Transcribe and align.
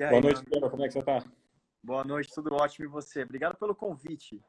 Aí, 0.00 0.10
Boa 0.10 0.20
noite, 0.20 0.44
Pedro. 0.44 0.70
Como 0.70 0.84
é 0.84 0.86
que 0.86 0.92
você 0.92 1.00
está? 1.00 1.24
Boa 1.82 2.04
noite, 2.04 2.30
tudo 2.32 2.54
ótimo 2.54 2.84
e 2.84 2.88
você? 2.88 3.24
Obrigado 3.24 3.56
pelo 3.56 3.74
convite. 3.74 4.40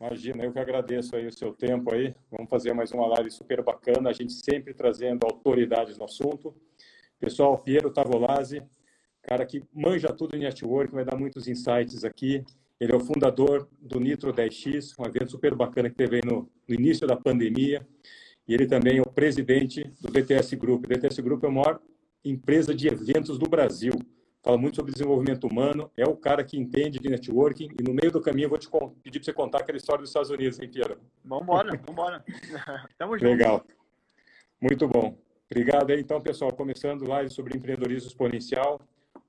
Imagina, 0.00 0.42
eu 0.42 0.52
que 0.52 0.58
agradeço 0.58 1.14
aí 1.14 1.24
o 1.24 1.32
seu 1.32 1.52
tempo 1.52 1.94
aí. 1.94 2.12
Vamos 2.32 2.50
fazer 2.50 2.72
mais 2.72 2.90
uma 2.90 3.06
live 3.06 3.30
super 3.30 3.62
bacana, 3.62 4.10
a 4.10 4.12
gente 4.12 4.32
sempre 4.32 4.74
trazendo 4.74 5.24
autoridades 5.24 5.96
no 5.96 6.04
assunto. 6.04 6.52
Pessoal, 7.20 7.56
Piero 7.58 7.92
Tavolazzi, 7.92 8.60
cara 9.22 9.46
que 9.46 9.62
manja 9.72 10.12
tudo 10.12 10.34
em 10.34 10.40
network, 10.40 10.92
vai 10.92 11.04
dar 11.04 11.16
muitos 11.16 11.46
insights 11.46 12.02
aqui. 12.02 12.44
Ele 12.80 12.92
é 12.92 12.96
o 12.96 13.00
fundador 13.00 13.68
do 13.80 14.00
Nitro 14.00 14.32
10X, 14.32 14.94
um 14.98 15.06
evento 15.06 15.30
super 15.30 15.54
bacana 15.54 15.88
que 15.88 15.96
teve 15.96 16.16
aí 16.16 16.22
no, 16.24 16.50
no 16.66 16.74
início 16.74 17.06
da 17.06 17.14
pandemia. 17.14 17.86
E 18.48 18.52
ele 18.52 18.66
também 18.66 18.98
é 18.98 19.02
o 19.02 19.10
presidente 19.10 19.84
do 20.00 20.10
DTS 20.10 20.56
Group. 20.56 20.86
O 20.86 20.88
DTS 20.88 21.22
Group 21.22 21.44
é 21.44 21.46
a 21.46 21.50
maior 21.50 21.80
empresa 22.24 22.74
de 22.74 22.88
eventos 22.88 23.38
do 23.38 23.48
Brasil. 23.48 23.92
Fala 24.42 24.56
muito 24.56 24.76
sobre 24.76 24.92
desenvolvimento 24.92 25.46
humano, 25.46 25.90
é 25.96 26.04
o 26.04 26.16
cara 26.16 26.44
que 26.44 26.56
entende 26.56 26.98
de 26.98 27.08
networking. 27.08 27.68
E 27.78 27.82
no 27.82 27.92
meio 27.92 28.12
do 28.12 28.20
caminho 28.20 28.46
eu 28.46 28.50
vou 28.50 28.58
te 28.58 28.68
pedir 29.02 29.18
para 29.18 29.24
você 29.24 29.32
contar 29.32 29.58
aquela 29.58 29.76
história 29.76 30.00
dos 30.00 30.10
Estados 30.10 30.30
Unidos, 30.30 30.60
hein, 30.60 30.70
Piero? 30.70 30.98
Vamos 31.24 31.42
embora, 31.42 31.70
vamos 31.70 31.90
embora. 31.90 32.24
Tamo 32.96 33.18
junto. 33.18 33.28
Legal. 33.28 33.64
Muito 34.60 34.86
bom. 34.86 35.18
Obrigado 35.50 35.90
aí, 35.90 36.00
então, 36.00 36.20
pessoal. 36.20 36.52
Começando 36.52 37.08
live 37.08 37.30
sobre 37.30 37.56
empreendedorismo 37.56 38.08
exponencial. 38.08 38.80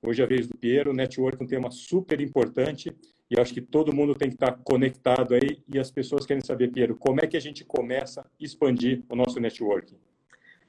Hoje 0.02 0.22
é 0.22 0.24
a 0.24 0.28
vez 0.28 0.46
do 0.46 0.56
Piero. 0.56 0.92
Network 0.92 1.40
é 1.40 1.44
um 1.44 1.48
tema 1.48 1.70
super 1.70 2.20
importante 2.20 2.94
e 3.30 3.38
acho 3.38 3.52
que 3.52 3.60
todo 3.60 3.94
mundo 3.94 4.14
tem 4.14 4.28
que 4.28 4.34
estar 4.34 4.58
conectado 4.64 5.34
aí. 5.34 5.62
E 5.72 5.78
as 5.78 5.90
pessoas 5.90 6.24
querem 6.24 6.42
saber, 6.42 6.68
Piero, 6.68 6.96
como 6.96 7.20
é 7.22 7.26
que 7.26 7.36
a 7.36 7.40
gente 7.40 7.64
começa 7.64 8.22
a 8.22 8.26
expandir 8.38 9.02
o 9.08 9.16
nosso 9.16 9.38
networking? 9.40 9.96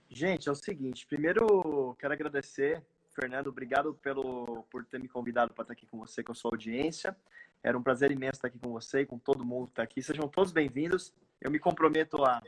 Gente, 0.09 0.49
é 0.49 0.51
o 0.51 0.55
seguinte. 0.55 1.07
Primeiro, 1.07 1.95
quero 1.99 2.13
agradecer, 2.13 2.83
Fernando. 3.13 3.47
Obrigado 3.47 3.93
pelo, 3.95 4.63
por 4.69 4.85
ter 4.85 4.99
me 4.99 5.07
convidado 5.07 5.53
para 5.53 5.63
estar 5.63 5.73
aqui 5.73 5.85
com 5.85 5.97
você, 5.97 6.23
com 6.23 6.31
a 6.31 6.35
sua 6.35 6.51
audiência. 6.51 7.15
Era 7.63 7.77
um 7.77 7.83
prazer 7.83 8.11
imenso 8.11 8.37
estar 8.37 8.47
aqui 8.47 8.59
com 8.59 8.71
você 8.71 9.01
e 9.01 9.05
com 9.05 9.19
todo 9.19 9.45
mundo 9.45 9.67
que 9.67 9.73
está 9.73 9.83
aqui. 9.83 10.01
Sejam 10.01 10.27
todos 10.27 10.51
bem-vindos. 10.51 11.13
Eu 11.39 11.51
me 11.51 11.59
comprometo 11.59 12.23
a, 12.23 12.41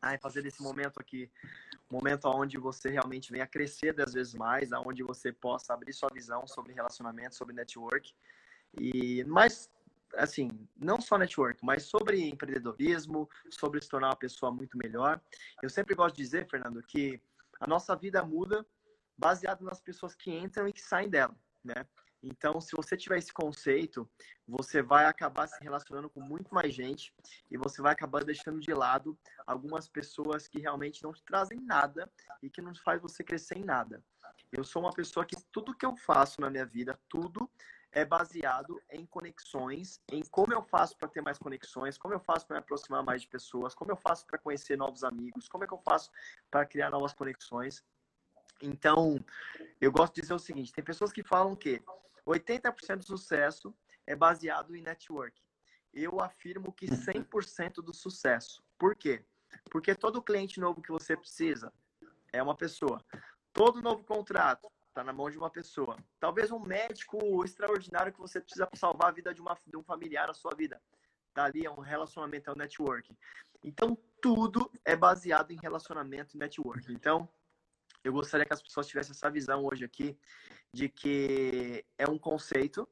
a 0.00 0.18
fazer 0.18 0.42
desse 0.42 0.62
momento 0.62 1.00
aqui 1.00 1.30
um 1.90 1.96
momento 1.96 2.26
onde 2.28 2.58
você 2.58 2.90
realmente 2.90 3.32
venha 3.32 3.46
crescer 3.46 3.94
das 3.94 4.12
vezes 4.12 4.34
mais, 4.34 4.72
aonde 4.72 5.02
você 5.02 5.32
possa 5.32 5.72
abrir 5.72 5.92
sua 5.92 6.10
visão 6.12 6.46
sobre 6.46 6.74
relacionamento, 6.74 7.34
sobre 7.34 7.54
network 7.54 8.14
e 8.78 9.24
mais 9.24 9.70
assim, 10.16 10.50
não 10.76 11.00
só 11.00 11.18
network, 11.18 11.62
mas 11.62 11.82
sobre 11.84 12.28
empreendedorismo, 12.28 13.28
sobre 13.50 13.80
se 13.82 13.88
tornar 13.88 14.08
uma 14.08 14.16
pessoa 14.16 14.50
muito 14.50 14.76
melhor. 14.76 15.20
Eu 15.62 15.68
sempre 15.68 15.94
gosto 15.94 16.16
de 16.16 16.22
dizer, 16.22 16.48
Fernando, 16.48 16.82
que 16.82 17.20
a 17.60 17.66
nossa 17.66 17.94
vida 17.94 18.22
muda 18.24 18.64
baseado 19.18 19.62
nas 19.64 19.80
pessoas 19.80 20.14
que 20.14 20.30
entram 20.30 20.68
e 20.68 20.72
que 20.72 20.80
saem 20.80 21.08
dela, 21.08 21.34
né? 21.64 21.86
Então, 22.22 22.60
se 22.60 22.74
você 22.74 22.96
tiver 22.96 23.18
esse 23.18 23.32
conceito, 23.32 24.08
você 24.46 24.82
vai 24.82 25.04
acabar 25.04 25.46
se 25.46 25.62
relacionando 25.62 26.10
com 26.10 26.20
muito 26.20 26.52
mais 26.52 26.74
gente 26.74 27.14
e 27.50 27.56
você 27.56 27.80
vai 27.80 27.92
acabar 27.92 28.24
deixando 28.24 28.58
de 28.58 28.72
lado 28.74 29.16
algumas 29.46 29.88
pessoas 29.88 30.48
que 30.48 30.60
realmente 30.60 31.02
não 31.02 31.12
te 31.12 31.22
trazem 31.22 31.60
nada 31.60 32.10
e 32.42 32.50
que 32.50 32.60
não 32.60 32.74
faz 32.74 33.00
você 33.00 33.22
crescer 33.22 33.58
em 33.58 33.64
nada. 33.64 34.02
Eu 34.50 34.64
sou 34.64 34.82
uma 34.82 34.92
pessoa 34.92 35.26
que 35.26 35.36
tudo 35.52 35.76
que 35.76 35.86
eu 35.86 35.94
faço 35.94 36.40
na 36.40 36.50
minha 36.50 36.66
vida, 36.66 36.98
tudo 37.08 37.48
é 37.92 38.04
baseado 38.04 38.80
em 38.90 39.06
conexões, 39.06 40.00
em 40.10 40.22
como 40.30 40.52
eu 40.52 40.62
faço 40.62 40.96
para 40.96 41.08
ter 41.08 41.22
mais 41.22 41.38
conexões, 41.38 41.96
como 41.96 42.14
eu 42.14 42.20
faço 42.20 42.46
para 42.46 42.56
me 42.56 42.60
aproximar 42.60 43.02
mais 43.02 43.22
de 43.22 43.28
pessoas, 43.28 43.74
como 43.74 43.92
eu 43.92 43.96
faço 43.96 44.26
para 44.26 44.38
conhecer 44.38 44.76
novos 44.76 45.04
amigos, 45.04 45.48
como 45.48 45.64
é 45.64 45.66
que 45.66 45.72
eu 45.72 45.78
faço 45.78 46.10
para 46.50 46.66
criar 46.66 46.90
novas 46.90 47.12
conexões. 47.12 47.82
Então, 48.62 49.24
eu 49.80 49.92
gosto 49.92 50.14
de 50.14 50.22
dizer 50.22 50.34
o 50.34 50.38
seguinte: 50.38 50.72
tem 50.72 50.84
pessoas 50.84 51.12
que 51.12 51.22
falam 51.22 51.54
que 51.54 51.82
80% 52.26 52.98
do 52.98 53.04
sucesso 53.04 53.74
é 54.06 54.14
baseado 54.14 54.74
em 54.74 54.82
network. 54.82 55.40
Eu 55.92 56.20
afirmo 56.20 56.72
que 56.72 56.86
100% 56.86 57.76
do 57.76 57.94
sucesso. 57.94 58.62
Por 58.78 58.94
quê? 58.94 59.24
Porque 59.70 59.94
todo 59.94 60.22
cliente 60.22 60.60
novo 60.60 60.82
que 60.82 60.92
você 60.92 61.16
precisa 61.16 61.72
é 62.32 62.42
uma 62.42 62.54
pessoa. 62.54 63.02
Todo 63.52 63.82
novo 63.82 64.04
contrato 64.04 64.70
está 64.88 65.02
na 65.02 65.12
mão 65.12 65.30
de 65.30 65.38
uma 65.38 65.50
pessoa. 65.50 65.96
Talvez 66.20 66.50
um 66.50 66.58
médico 66.58 67.44
extraordinário 67.44 68.12
que 68.12 68.20
você 68.20 68.40
precisa 68.40 68.68
salvar 68.74 69.08
a 69.08 69.12
vida 69.12 69.32
de, 69.32 69.40
uma, 69.40 69.56
de 69.66 69.76
um 69.76 69.82
familiar 69.82 70.26
na 70.26 70.34
sua 70.34 70.54
vida. 70.54 70.80
Está 71.28 71.44
ali, 71.44 71.64
é 71.64 71.70
um 71.70 71.80
relacionamento, 71.80 72.50
é 72.50 72.52
um 72.52 72.56
network. 72.56 73.16
Então, 73.62 73.96
tudo 74.20 74.70
é 74.84 74.96
baseado 74.96 75.52
em 75.52 75.58
relacionamento 75.60 76.36
e 76.36 76.38
network. 76.38 76.92
Então, 76.92 77.28
eu 78.04 78.12
gostaria 78.12 78.46
que 78.46 78.52
as 78.52 78.62
pessoas 78.62 78.86
tivessem 78.86 79.12
essa 79.12 79.30
visão 79.30 79.64
hoje 79.64 79.84
aqui 79.84 80.18
de 80.72 80.88
que 80.88 81.84
é 81.96 82.08
um 82.08 82.18
conceito 82.18 82.88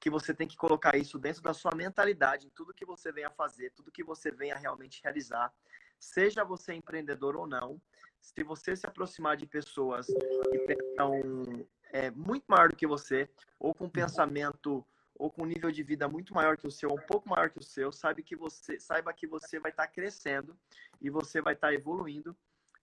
que 0.00 0.10
você 0.10 0.34
tem 0.34 0.48
que 0.48 0.56
colocar 0.56 0.96
isso 0.96 1.18
dentro 1.18 1.42
da 1.42 1.54
sua 1.54 1.74
mentalidade, 1.76 2.46
em 2.46 2.50
tudo 2.50 2.74
que 2.74 2.84
você 2.84 3.12
venha 3.12 3.30
fazer, 3.30 3.70
tudo 3.70 3.92
que 3.92 4.02
você 4.02 4.32
venha 4.32 4.56
realmente 4.56 5.00
realizar, 5.02 5.52
seja 5.98 6.44
você 6.44 6.74
empreendedor 6.74 7.36
ou 7.36 7.46
não, 7.46 7.80
se 8.20 8.42
você 8.42 8.74
se 8.74 8.86
aproximar 8.86 9.36
de 9.36 9.46
pessoas 9.46 10.06
que 10.06 10.58
pensam 10.66 11.66
é, 11.92 12.10
muito 12.10 12.44
maior 12.48 12.68
do 12.68 12.76
que 12.76 12.86
você, 12.86 13.28
ou 13.60 13.72
com 13.72 13.88
pensamento 13.88 14.84
ou 15.14 15.30
com 15.30 15.44
nível 15.44 15.70
de 15.70 15.84
vida 15.84 16.08
muito 16.08 16.34
maior 16.34 16.56
que 16.56 16.66
o 16.66 16.70
seu, 16.70 16.90
um 16.92 17.06
pouco 17.06 17.28
maior 17.28 17.50
que 17.50 17.58
o 17.58 17.62
seu, 17.62 17.92
sabe 17.92 18.24
que 18.24 18.34
você, 18.34 18.80
saiba 18.80 19.12
que 19.12 19.26
você 19.26 19.60
vai 19.60 19.70
estar 19.70 19.86
tá 19.86 19.92
crescendo 19.92 20.58
e 21.00 21.10
você 21.10 21.40
vai 21.40 21.54
estar 21.54 21.68
tá 21.68 21.74
evoluindo. 21.74 22.36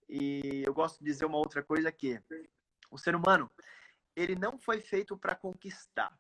E 0.10 0.64
eu 0.66 0.74
gosto 0.74 1.00
de 1.00 1.06
dizer 1.06 1.26
uma 1.26 1.38
outra 1.38 1.62
coisa 1.62 1.92
que 1.92 2.20
o 2.90 2.98
ser 2.98 3.16
humano, 3.16 3.50
ele 4.16 4.36
não 4.36 4.58
foi 4.58 4.82
feito 4.82 5.16
para 5.16 5.36
conquistar. 5.36 6.12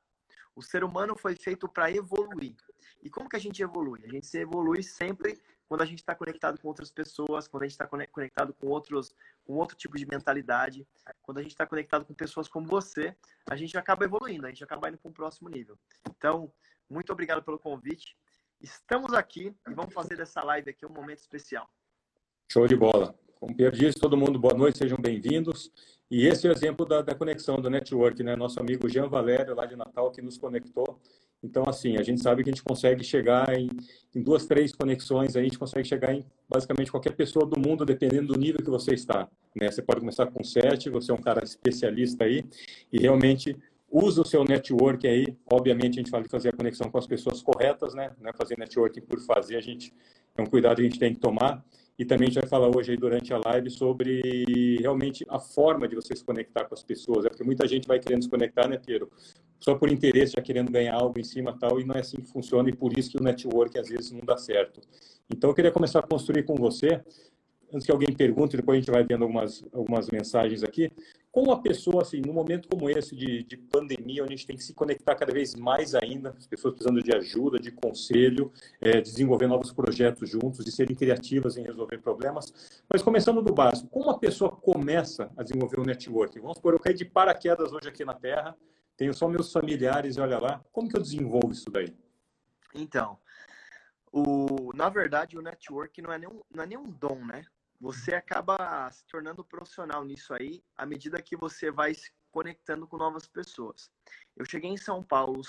O 0.55 0.61
ser 0.61 0.83
humano 0.83 1.17
foi 1.17 1.35
feito 1.35 1.67
para 1.67 1.91
evoluir. 1.91 2.55
E 3.01 3.09
como 3.09 3.29
que 3.29 3.35
a 3.35 3.39
gente 3.39 3.63
evolui? 3.63 4.03
A 4.05 4.09
gente 4.09 4.27
se 4.27 4.37
evolui 4.37 4.83
sempre 4.83 5.41
quando 5.67 5.81
a 5.81 5.85
gente 5.85 5.99
está 5.99 6.15
conectado 6.15 6.59
com 6.59 6.67
outras 6.67 6.91
pessoas, 6.91 7.47
quando 7.47 7.63
a 7.63 7.65
gente 7.67 7.79
está 7.79 7.87
conectado 7.87 8.53
com 8.53 8.67
outros, 8.67 9.15
com 9.45 9.53
outro 9.53 9.77
tipo 9.77 9.97
de 9.97 10.05
mentalidade, 10.05 10.87
quando 11.21 11.37
a 11.37 11.41
gente 11.41 11.51
está 11.51 11.65
conectado 11.65 12.05
com 12.05 12.13
pessoas 12.13 12.47
como 12.47 12.67
você, 12.67 13.15
a 13.49 13.55
gente 13.55 13.77
acaba 13.77 14.03
evoluindo, 14.03 14.45
a 14.45 14.49
gente 14.49 14.63
acaba 14.63 14.89
indo 14.89 14.97
para 14.97 15.09
um 15.09 15.13
próximo 15.13 15.47
nível. 15.47 15.77
Então, 16.09 16.51
muito 16.89 17.13
obrigado 17.13 17.43
pelo 17.43 17.59
convite. 17.59 18.17
Estamos 18.59 19.13
aqui 19.13 19.55
e 19.67 19.73
vamos 19.73 19.93
fazer 19.93 20.17
dessa 20.17 20.43
live 20.43 20.71
aqui 20.71 20.85
um 20.85 20.89
momento 20.89 21.19
especial. 21.19 21.69
Show 22.51 22.67
de 22.67 22.75
bola. 22.75 23.17
Como 23.39 23.55
Pierre 23.55 23.93
todo 23.93 24.17
mundo, 24.17 24.37
boa 24.37 24.53
noite, 24.53 24.79
sejam 24.79 24.97
bem-vindos. 24.99 25.71
E 26.11 26.27
esse 26.27 26.45
é 26.45 26.49
o 26.49 26.53
exemplo 26.53 26.85
da, 26.85 27.01
da, 27.01 27.15
conexão, 27.15 27.55
do 27.55 27.69
network, 27.69 28.21
né? 28.21 28.35
Nosso 28.35 28.59
amigo 28.59 28.89
Jean 28.89 29.07
Valério, 29.07 29.55
lá 29.55 29.65
de 29.65 29.77
Natal, 29.77 30.11
que 30.11 30.21
nos 30.21 30.37
conectou. 30.37 30.99
Então, 31.41 31.63
assim, 31.65 31.95
a 31.95 32.03
gente 32.03 32.21
sabe 32.21 32.43
que 32.43 32.49
a 32.49 32.51
gente 32.51 32.63
consegue 32.63 33.01
chegar 33.01 33.57
em, 33.57 33.69
em 34.13 34.21
duas, 34.21 34.45
três 34.45 34.75
conexões, 34.75 35.37
a 35.37 35.41
gente 35.41 35.57
consegue 35.57 35.87
chegar 35.87 36.13
em 36.13 36.25
basicamente 36.49 36.91
qualquer 36.91 37.15
pessoa 37.15 37.45
do 37.45 37.57
mundo, 37.57 37.85
dependendo 37.85 38.33
do 38.33 38.37
nível 38.37 38.61
que 38.61 38.69
você 38.69 38.93
está. 38.93 39.29
Né? 39.55 39.71
Você 39.71 39.81
pode 39.81 40.01
começar 40.01 40.25
com 40.25 40.43
sete, 40.43 40.89
você 40.89 41.09
é 41.09 41.15
um 41.15 41.21
cara 41.21 41.41
especialista 41.41 42.25
aí, 42.25 42.43
e 42.91 42.99
realmente 42.99 43.55
usa 43.89 44.21
o 44.21 44.25
seu 44.25 44.43
network 44.43 45.07
aí. 45.07 45.33
Obviamente, 45.49 45.93
a 45.93 46.01
gente 46.01 46.11
fala 46.11 46.23
de 46.23 46.29
fazer 46.29 46.49
a 46.49 46.53
conexão 46.53 46.91
com 46.91 46.97
as 46.97 47.07
pessoas 47.07 47.41
corretas, 47.41 47.93
né? 47.93 48.11
Não 48.19 48.31
é 48.31 48.33
fazer 48.33 48.57
networking 48.57 48.99
por 48.99 49.21
fazer, 49.21 49.55
a 49.55 49.61
gente 49.61 49.93
é 50.35 50.41
um 50.41 50.45
cuidado 50.45 50.75
que 50.75 50.81
a 50.81 50.89
gente 50.89 50.99
tem 50.99 51.13
que 51.13 51.21
tomar. 51.21 51.63
E 51.99 52.05
também 52.05 52.29
a 52.29 52.31
gente 52.31 52.39
vai 52.39 52.49
falar 52.49 52.73
hoje 52.73 52.91
aí 52.91 52.97
durante 52.97 53.33
a 53.33 53.41
live 53.43 53.69
sobre 53.69 54.77
realmente 54.79 55.25
a 55.27 55.37
forma 55.37 55.85
de 55.85 55.95
você 55.95 56.15
se 56.15 56.23
conectar 56.23 56.63
com 56.63 56.73
as 56.73 56.81
pessoas. 56.81 57.25
É 57.25 57.29
porque 57.29 57.43
muita 57.43 57.67
gente 57.67 57.85
vai 57.85 57.99
querendo 57.99 58.23
se 58.23 58.29
conectar, 58.29 58.69
né, 58.69 58.79
Pedro? 58.83 59.11
Só 59.59 59.75
por 59.75 59.91
interesse, 59.91 60.31
já 60.37 60.41
querendo 60.41 60.71
ganhar 60.71 60.95
algo 60.95 61.19
em 61.19 61.25
cima 61.25 61.51
tal, 61.59 61.77
e 61.77 61.83
não 61.83 61.93
é 61.93 61.99
assim 61.99 62.21
que 62.21 62.31
funciona, 62.31 62.69
e 62.69 62.73
por 62.73 62.97
isso 62.97 63.11
que 63.11 63.17
o 63.17 63.21
network 63.21 63.77
às 63.77 63.89
vezes 63.89 64.11
não 64.13 64.21
dá 64.21 64.37
certo. 64.37 64.79
Então, 65.29 65.49
eu 65.49 65.53
queria 65.53 65.71
começar 65.71 65.99
a 65.99 66.07
construir 66.07 66.43
com 66.43 66.55
você 66.55 67.01
antes 67.73 67.85
que 67.85 67.91
alguém 67.91 68.13
pergunte, 68.13 68.57
depois 68.57 68.77
a 68.77 68.79
gente 68.79 68.91
vai 68.91 69.03
vendo 69.03 69.23
algumas, 69.23 69.63
algumas 69.73 70.09
mensagens 70.09 70.63
aqui, 70.63 70.91
como 71.31 71.51
a 71.51 71.61
pessoa, 71.61 72.01
assim, 72.01 72.21
num 72.25 72.33
momento 72.33 72.67
como 72.67 72.89
esse 72.89 73.15
de, 73.15 73.43
de 73.43 73.55
pandemia, 73.55 74.23
onde 74.23 74.33
a 74.33 74.35
gente 74.35 74.47
tem 74.47 74.55
que 74.55 74.63
se 74.63 74.73
conectar 74.73 75.13
cada 75.15 75.31
vez 75.31 75.53
mais 75.53 75.93
ainda, 75.93 76.33
as 76.35 76.47
pessoas 76.47 76.73
precisando 76.73 77.03
de 77.03 77.15
ajuda, 77.15 77.59
de 77.59 77.71
conselho, 77.71 78.51
é, 78.81 78.99
desenvolver 78.99 79.47
novos 79.47 79.71
projetos 79.71 80.29
juntos, 80.29 80.65
de 80.65 80.71
serem 80.71 80.95
criativas 80.95 81.55
em 81.55 81.63
resolver 81.63 81.99
problemas. 81.99 82.81
Mas 82.91 83.03
começando 83.03 83.43
do 83.43 83.53
básico, 83.53 83.87
como 83.89 84.09
a 84.09 84.17
pessoa 84.17 84.51
começa 84.51 85.31
a 85.37 85.43
desenvolver 85.43 85.79
um 85.79 85.85
networking? 85.85 86.39
Vamos 86.39 86.57
supor, 86.57 86.73
eu 86.73 86.79
caí 86.79 86.95
de 86.95 87.05
paraquedas 87.05 87.71
hoje 87.71 87.89
aqui 87.89 88.03
na 88.03 88.15
Terra, 88.15 88.55
tenho 88.97 89.13
só 89.13 89.27
meus 89.27 89.51
familiares 89.51 90.17
e 90.17 90.19
olha 90.19 90.39
lá, 90.39 90.65
como 90.71 90.89
que 90.89 90.97
eu 90.97 91.01
desenvolvo 91.01 91.51
isso 91.51 91.69
daí? 91.69 91.95
Então, 92.73 93.17
o, 94.11 94.71
na 94.73 94.89
verdade, 94.89 95.37
o 95.37 95.41
network 95.41 96.01
não 96.01 96.11
é, 96.11 96.17
nenhum, 96.17 96.41
não 96.53 96.63
é 96.63 96.67
nenhum 96.67 96.89
dom, 96.89 97.23
né? 97.23 97.43
Você 97.79 98.13
acaba 98.13 98.89
se 98.91 99.05
tornando 99.05 99.43
profissional 99.43 100.03
nisso 100.03 100.33
aí 100.33 100.63
à 100.75 100.85
medida 100.85 101.21
que 101.21 101.35
você 101.35 101.71
vai 101.71 101.93
se 101.93 102.11
conectando 102.31 102.87
com 102.87 102.97
novas 102.97 103.27
pessoas. 103.27 103.89
Eu 104.35 104.45
cheguei 104.45 104.69
em 104.69 104.77
São 104.77 105.01
Paulo 105.01 105.41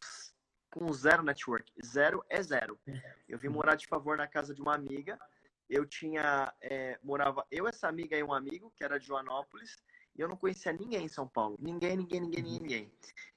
com 0.70 0.92
zero 0.92 1.22
network. 1.22 1.72
Zero 1.84 2.24
é 2.28 2.42
zero. 2.42 2.78
Eu 3.28 3.38
vim 3.38 3.48
morar 3.48 3.74
de 3.74 3.86
favor 3.86 4.16
na 4.16 4.26
casa 4.26 4.54
de 4.54 4.62
uma 4.62 4.74
amiga. 4.74 5.18
Eu 5.68 5.84
tinha, 5.84 6.52
é, 6.60 6.98
morava 7.02 7.46
eu, 7.50 7.66
essa 7.66 7.88
amiga 7.88 8.16
e 8.16 8.22
um 8.22 8.32
amigo, 8.32 8.72
que 8.76 8.84
era 8.84 8.98
de 8.98 9.06
Joanópolis, 9.06 9.76
e 10.16 10.20
eu 10.20 10.28
não 10.28 10.36
conhecia 10.36 10.72
ninguém 10.72 11.04
em 11.04 11.08
São 11.08 11.28
Paulo. 11.28 11.56
Ninguém, 11.60 11.96
ninguém, 11.96 12.20
ninguém, 12.20 12.42
ninguém. 12.42 12.60
ninguém. 12.60 12.92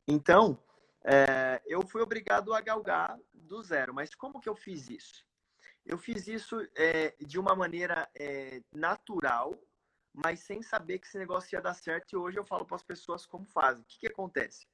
Então, 0.08 0.58
é, 1.04 1.62
eu 1.66 1.86
fui 1.86 2.02
obrigado 2.02 2.54
a 2.54 2.62
galgar 2.62 3.20
do 3.34 3.62
zero. 3.62 3.94
Mas 3.94 4.16
como 4.16 4.40
que 4.40 4.50
eu 4.50 4.56
fiz 4.56 4.90
isso? 4.90 5.26
Eu 5.86 5.98
fiz 5.98 6.28
isso 6.28 6.66
é, 6.76 7.16
de 7.20 7.38
uma 7.38 7.56
maneira 7.56 8.10
é, 8.16 8.62
natural, 8.72 9.60
mas 10.14 10.40
sem 10.40 10.62
saber 10.62 11.00
que 11.00 11.08
esse 11.08 11.18
negócio 11.18 11.56
ia 11.56 11.62
dar 11.62 11.74
certo. 11.74 12.14
E 12.14 12.16
hoje 12.16 12.38
eu 12.38 12.46
falo 12.46 12.66
para 12.66 12.76
as 12.76 12.84
pessoas 12.84 13.26
como 13.26 13.46
fazem. 13.46 13.84
O 13.84 13.86
que, 13.86 14.00
que 14.00 14.08
acontece? 14.08 14.68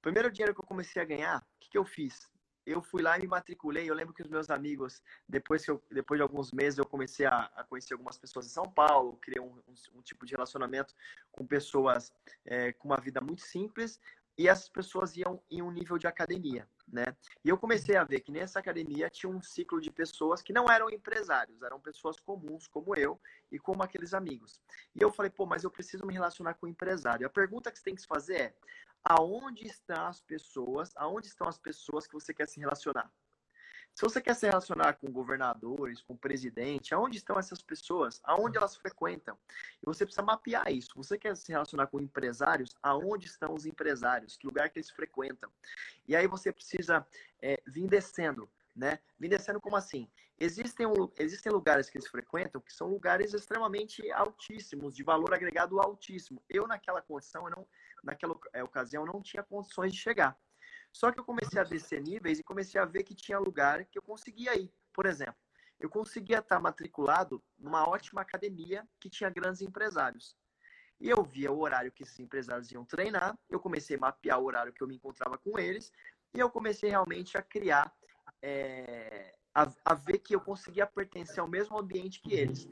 Primeiro 0.00 0.30
dinheiro 0.30 0.54
que 0.54 0.60
eu 0.60 0.66
comecei 0.66 1.00
a 1.02 1.04
ganhar, 1.04 1.40
o 1.40 1.60
que, 1.60 1.70
que 1.70 1.78
eu 1.78 1.84
fiz? 1.84 2.30
Eu 2.64 2.80
fui 2.80 3.02
lá 3.02 3.18
e 3.18 3.22
me 3.22 3.28
matriculei. 3.28 3.90
Eu 3.90 3.94
lembro 3.94 4.14
que 4.14 4.22
os 4.22 4.28
meus 4.28 4.48
amigos, 4.48 5.02
depois, 5.28 5.64
que 5.64 5.70
eu, 5.70 5.82
depois 5.90 6.18
de 6.18 6.22
alguns 6.22 6.52
meses, 6.52 6.78
eu 6.78 6.86
comecei 6.86 7.26
a, 7.26 7.50
a 7.56 7.64
conhecer 7.64 7.92
algumas 7.92 8.16
pessoas 8.16 8.46
em 8.46 8.50
São 8.50 8.70
Paulo, 8.70 9.18
criei 9.20 9.40
um, 9.40 9.52
um, 9.68 9.98
um 9.98 10.02
tipo 10.02 10.24
de 10.24 10.32
relacionamento 10.32 10.94
com 11.30 11.44
pessoas 11.44 12.12
é, 12.44 12.72
com 12.72 12.88
uma 12.88 13.00
vida 13.00 13.20
muito 13.20 13.42
simples, 13.42 14.00
e 14.38 14.48
essas 14.48 14.68
pessoas 14.68 15.16
iam 15.16 15.42
em 15.50 15.60
um 15.60 15.70
nível 15.70 15.98
de 15.98 16.06
academia, 16.06 16.66
né? 16.92 17.16
E 17.42 17.48
eu 17.48 17.56
comecei 17.56 17.96
a 17.96 18.04
ver 18.04 18.20
que 18.20 18.30
nessa 18.30 18.58
academia 18.58 19.08
tinha 19.08 19.30
um 19.30 19.40
ciclo 19.40 19.80
de 19.80 19.90
pessoas 19.90 20.42
que 20.42 20.52
não 20.52 20.66
eram 20.70 20.90
empresários, 20.90 21.62
eram 21.62 21.80
pessoas 21.80 22.20
comuns 22.20 22.68
como 22.68 22.94
eu 22.94 23.18
e 23.50 23.58
como 23.58 23.82
aqueles 23.82 24.12
amigos. 24.12 24.60
E 24.94 25.02
eu 25.02 25.10
falei, 25.10 25.30
pô, 25.30 25.46
mas 25.46 25.64
eu 25.64 25.70
preciso 25.70 26.06
me 26.06 26.12
relacionar 26.12 26.54
com 26.54 26.66
o 26.66 26.68
empresário. 26.68 27.26
A 27.26 27.30
pergunta 27.30 27.72
que 27.72 27.78
você 27.78 27.84
tem 27.84 27.94
que 27.94 28.06
fazer 28.06 28.36
é: 28.36 28.54
aonde 29.02 29.66
estão 29.66 30.06
as 30.06 30.20
pessoas? 30.20 30.92
Aonde 30.96 31.28
estão 31.28 31.48
as 31.48 31.58
pessoas 31.58 32.06
que 32.06 32.12
você 32.12 32.34
quer 32.34 32.46
se 32.46 32.60
relacionar? 32.60 33.10
Se 33.94 34.02
você 34.02 34.20
quer 34.20 34.34
se 34.34 34.46
relacionar 34.46 34.94
com 34.94 35.12
governadores, 35.12 36.00
com 36.02 36.16
presidente, 36.16 36.94
aonde 36.94 37.18
estão 37.18 37.38
essas 37.38 37.60
pessoas? 37.60 38.20
Aonde 38.24 38.56
elas 38.56 38.74
frequentam? 38.74 39.36
E 39.80 39.84
você 39.84 40.04
precisa 40.04 40.22
mapear 40.22 40.70
isso. 40.72 40.90
Você 40.96 41.18
quer 41.18 41.36
se 41.36 41.52
relacionar 41.52 41.86
com 41.88 42.00
empresários? 42.00 42.74
Aonde 42.82 43.26
estão 43.26 43.52
os 43.54 43.66
empresários? 43.66 44.36
Que 44.36 44.46
lugar 44.46 44.70
que 44.70 44.78
eles 44.78 44.90
frequentam? 44.90 45.50
E 46.08 46.16
aí 46.16 46.26
você 46.26 46.50
precisa 46.50 47.06
é, 47.40 47.60
vir 47.66 47.86
descendo, 47.86 48.48
né? 48.74 48.98
Vir 49.18 49.28
descendo 49.28 49.60
como 49.60 49.76
assim? 49.76 50.08
Existem, 50.40 50.86
existem 51.18 51.52
lugares 51.52 51.88
que 51.88 51.98
eles 51.98 52.08
frequentam 52.08 52.60
que 52.60 52.72
são 52.72 52.88
lugares 52.88 53.34
extremamente 53.34 54.10
altíssimos, 54.10 54.96
de 54.96 55.04
valor 55.04 55.32
agregado 55.34 55.80
altíssimo. 55.80 56.42
Eu, 56.48 56.66
naquela 56.66 57.02
condição, 57.02 57.44
eu 57.44 57.54
não, 57.56 57.68
naquela 58.02 58.34
é, 58.54 58.64
ocasião, 58.64 59.04
não 59.04 59.22
tinha 59.22 59.42
condições 59.42 59.92
de 59.92 59.98
chegar. 59.98 60.36
Só 60.92 61.10
que 61.10 61.18
eu 61.18 61.24
comecei 61.24 61.60
a 61.60 61.64
descer 61.64 62.02
níveis 62.02 62.38
e 62.38 62.44
comecei 62.44 62.80
a 62.80 62.84
ver 62.84 63.02
que 63.02 63.14
tinha 63.14 63.38
lugar 63.38 63.84
que 63.86 63.98
eu 63.98 64.02
conseguia 64.02 64.54
ir. 64.58 64.70
Por 64.92 65.06
exemplo, 65.06 65.36
eu 65.80 65.88
conseguia 65.88 66.38
estar 66.38 66.60
matriculado 66.60 67.42
numa 67.58 67.88
ótima 67.88 68.20
academia 68.20 68.86
que 69.00 69.10
tinha 69.10 69.30
grandes 69.30 69.62
empresários. 69.62 70.36
E 71.00 71.08
eu 71.08 71.24
via 71.24 71.50
o 71.50 71.58
horário 71.58 71.90
que 71.90 72.04
esses 72.04 72.18
empresários 72.20 72.70
iam 72.70 72.84
treinar, 72.84 73.36
eu 73.48 73.58
comecei 73.58 73.96
a 73.96 74.00
mapear 74.00 74.38
o 74.38 74.44
horário 74.44 74.72
que 74.72 74.82
eu 74.82 74.86
me 74.86 74.94
encontrava 74.94 75.36
com 75.36 75.58
eles, 75.58 75.90
e 76.32 76.38
eu 76.38 76.48
comecei 76.48 76.90
realmente 76.90 77.36
a 77.36 77.42
criar, 77.42 77.92
é, 78.40 79.34
a, 79.52 79.72
a 79.84 79.94
ver 79.94 80.18
que 80.18 80.34
eu 80.34 80.40
conseguia 80.40 80.86
pertencer 80.86 81.40
ao 81.40 81.48
mesmo 81.48 81.76
ambiente 81.76 82.20
que 82.20 82.34
eles. 82.34 82.68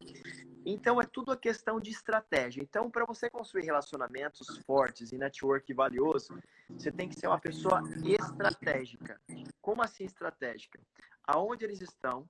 Então 0.64 1.00
é 1.00 1.04
tudo 1.04 1.32
a 1.32 1.36
questão 1.36 1.80
de 1.80 1.90
estratégia. 1.90 2.62
Então, 2.62 2.90
para 2.90 3.04
você 3.06 3.30
construir 3.30 3.64
relacionamentos 3.64 4.58
fortes 4.66 5.12
e 5.12 5.18
network 5.18 5.72
valioso, 5.72 6.38
você 6.68 6.92
tem 6.92 7.08
que 7.08 7.18
ser 7.18 7.26
uma 7.26 7.38
pessoa 7.38 7.82
estratégica. 8.04 9.20
Como 9.60 9.82
assim 9.82 10.04
estratégica? 10.04 10.78
Aonde 11.24 11.64
eles 11.64 11.80
estão, 11.80 12.28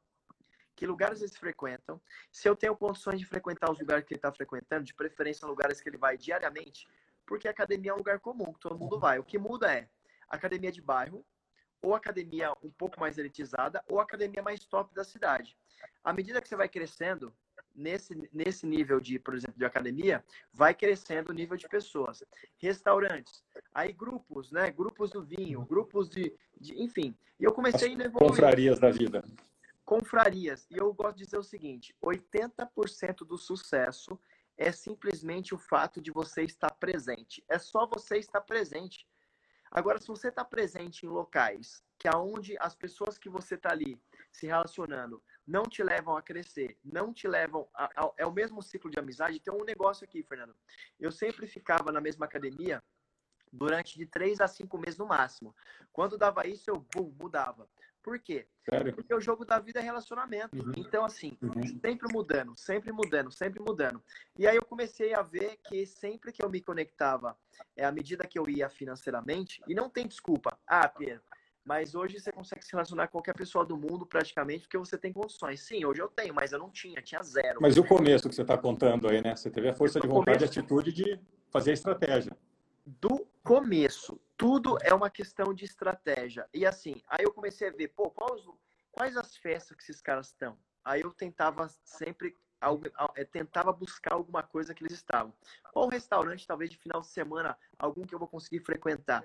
que 0.77 0.87
lugares 0.87 1.21
eles 1.21 1.37
frequentam, 1.37 2.01
se 2.31 2.49
eu 2.49 2.57
tenho 2.57 2.77
condições 2.77 3.19
de 3.19 3.27
frequentar 3.27 3.71
os 3.71 3.79
lugares 3.79 4.05
que 4.05 4.15
ele 4.15 4.19
está 4.19 4.33
frequentando, 4.33 4.85
de 4.85 4.95
preferência 4.95 5.47
lugares 5.47 5.81
que 5.81 5.89
ele 5.89 5.99
vai 5.99 6.17
diariamente, 6.17 6.89
porque 7.27 7.49
academia 7.49 7.91
é 7.91 7.95
um 7.95 7.99
lugar 7.99 8.19
comum, 8.21 8.53
que 8.53 8.61
todo 8.61 8.79
mundo 8.79 8.99
vai. 8.99 9.19
O 9.19 9.25
que 9.25 9.39
muda 9.39 9.73
é 9.73 9.89
academia 10.29 10.73
de 10.73 10.81
bairro, 10.81 11.25
ou 11.83 11.95
academia 11.95 12.53
um 12.63 12.71
pouco 12.71 13.01
mais 13.01 13.19
elitizada, 13.19 13.83
ou 13.89 14.01
academia 14.01 14.43
mais 14.43 14.65
top 14.65 14.95
da 14.95 15.05
cidade. 15.05 15.57
À 16.05 16.13
medida 16.13 16.41
que 16.41 16.49
você 16.49 16.57
vai 16.57 16.69
crescendo, 16.69 17.33
nesse, 17.75 18.29
nesse 18.33 18.67
nível 18.67 19.01
de, 19.01 19.19
por 19.19 19.35
exemplo, 19.35 19.57
de 19.57 19.65
academia, 19.65 20.25
vai 20.53 20.75
crescendo 20.75 21.31
o 21.31 21.35
nível 21.35 21.57
de 21.57 21.69
pessoas. 21.69 22.23
Restaurantes, 22.59 23.45
aí 23.75 23.93
grupos, 23.93 24.51
né? 24.51 24.71
Grupos 24.71 25.11
do 25.11 25.23
vinho, 25.23 25.65
grupos 25.65 26.09
de, 26.09 26.33
de 26.61 26.81
enfim. 26.83 27.15
E 27.39 27.45
eu 27.45 27.53
comecei 27.53 27.91
a 27.91 28.05
evoluir. 28.05 28.31
Confrarias 28.31 28.79
da 28.79 28.91
vida. 28.91 29.25
Confrarias. 29.85 30.67
E 30.71 30.77
eu 30.77 30.93
gosto 30.93 31.17
de 31.17 31.25
dizer 31.25 31.39
o 31.39 31.43
seguinte: 31.43 31.95
80% 32.03 33.27
do 33.27 33.39
sucesso 33.39 34.19
é 34.57 34.71
simplesmente 34.71 35.55
o 35.55 35.59
fato 35.59 36.01
de 36.01 36.11
você 36.11 36.43
estar 36.43 36.71
presente. 36.73 37.43
É 37.49 37.59
só 37.59 37.87
você 37.87 38.19
estar 38.19 38.43
presente. 38.43 39.07
Agora, 39.71 39.99
se 39.99 40.09
você 40.09 40.29
está 40.29 40.45
presente 40.45 41.07
em 41.07 41.09
locais 41.09 41.83
que 41.99 42.09
aonde 42.09 42.57
as 42.59 42.75
pessoas 42.75 43.19
que 43.19 43.29
você 43.29 43.55
está 43.55 43.71
ali 43.71 44.01
se 44.33 44.47
relacionando 44.47 45.23
não 45.47 45.65
te 45.65 45.83
levam 45.83 46.17
a 46.17 46.23
crescer, 46.23 46.79
não 46.85 47.13
te 47.13 47.27
levam 47.27 47.69
a, 47.75 47.85
a, 47.87 48.13
é 48.17 48.25
o 48.25 48.33
mesmo 48.33 48.63
ciclo 48.63 48.91
de 48.91 48.99
amizade. 48.99 49.41
Tem 49.41 49.53
um 49.53 49.65
negócio 49.65 50.05
aqui, 50.05 50.23
Fernando. 50.23 50.55
Eu 50.99 51.11
sempre 51.11 51.47
ficava 51.47 51.91
na 51.91 52.01
mesma 52.01 52.25
academia 52.25 52.83
durante 53.53 53.99
de 53.99 54.07
três 54.07 54.41
a 54.41 54.47
cinco 54.47 54.79
meses 54.79 54.99
no 54.99 55.07
máximo. 55.07 55.55
Quando 55.93 56.17
dava 56.17 56.47
isso, 56.47 56.71
eu 56.71 56.87
boom, 56.95 57.13
mudava. 57.19 57.69
Por 58.03 58.19
quê? 58.19 58.47
Sério? 58.69 58.95
Porque 58.95 59.13
o 59.13 59.21
jogo 59.21 59.45
da 59.45 59.59
vida 59.59 59.81
é 59.81 59.83
relacionamento. 59.83 60.57
Uhum. 60.57 60.73
Então, 60.77 61.05
assim, 61.05 61.37
uhum. 61.43 61.67
sempre 61.81 62.11
mudando, 62.11 62.57
sempre 62.57 62.93
mudando, 62.93 63.31
sempre 63.31 63.61
mudando. 63.61 64.03
E 64.39 64.47
aí 64.47 64.57
eu 64.57 64.65
comecei 64.65 65.13
a 65.13 65.23
ver 65.23 65.59
que 65.65 65.85
sempre 65.85 66.33
que 66.33 66.43
eu 66.43 66.49
me 66.49 66.63
conectava, 66.63 67.37
é 67.77 67.85
à 67.85 67.93
medida 67.93 68.27
que 68.27 68.39
eu 68.39 68.49
ia 68.49 68.71
financeiramente, 68.71 69.61
e 69.69 69.75
não 69.75 69.91
tem 69.91 70.07
desculpa. 70.07 70.59
Ah, 70.67 70.89
Pedro, 70.89 71.23
mas 71.71 71.95
hoje 71.95 72.19
você 72.19 72.33
consegue 72.33 72.65
se 72.65 72.73
relacionar 72.73 73.07
com 73.07 73.13
qualquer 73.13 73.33
pessoa 73.33 73.65
do 73.65 73.77
mundo 73.77 74.05
praticamente 74.05 74.63
porque 74.63 74.77
você 74.77 74.99
tem 74.99 75.13
condições. 75.13 75.61
Sim, 75.63 75.85
hoje 75.85 76.03
eu 76.03 76.09
tenho, 76.09 76.35
mas 76.35 76.51
eu 76.51 76.59
não 76.59 76.69
tinha, 76.69 77.01
tinha 77.01 77.23
zero. 77.23 77.61
Mas 77.63 77.77
o 77.77 77.85
começo 77.85 78.29
que 78.29 78.35
você 78.35 78.43
está 78.43 78.59
contando 78.59 79.09
aí, 79.09 79.23
né? 79.23 79.37
Você 79.37 79.49
teve 79.49 79.69
a 79.69 79.73
força 79.73 80.01
de 80.01 80.09
vontade 80.09 80.43
e 80.43 80.47
atitude 80.47 80.93
de 80.93 81.21
fazer 81.49 81.71
a 81.71 81.75
estratégia. 81.75 82.37
Do 82.85 83.25
começo, 83.45 84.21
tudo 84.37 84.79
é 84.83 84.93
uma 84.93 85.09
questão 85.09 85.55
de 85.55 85.65
estratégia. 85.65 86.45
E 86.53 86.67
assim, 86.67 87.01
aí 87.09 87.25
eu 87.25 87.33
comecei 87.33 87.69
a 87.69 87.73
ver, 87.73 87.87
pô, 87.95 88.11
quais, 88.11 88.43
quais 88.91 89.17
as 89.17 89.37
festas 89.37 89.77
que 89.77 89.85
esses 89.85 90.03
caras 90.03 90.27
estão? 90.27 90.59
Aí 90.85 91.03
eu 91.03 91.13
tentava 91.13 91.69
sempre 91.85 92.35
é, 93.15 93.25
tentava 93.25 93.73
buscar 93.73 94.15
alguma 94.15 94.43
coisa 94.43 94.75
que 94.75 94.83
eles 94.83 94.93
estavam. 94.93 95.33
Ou 95.73 95.87
um 95.87 95.89
restaurante, 95.89 96.47
talvez 96.47 96.69
de 96.69 96.77
final 96.77 97.01
de 97.01 97.07
semana, 97.07 97.57
algum 97.79 98.03
que 98.03 98.15
eu 98.15 98.19
vou 98.19 98.29
conseguir 98.29 98.61
frequentar. 98.61 99.25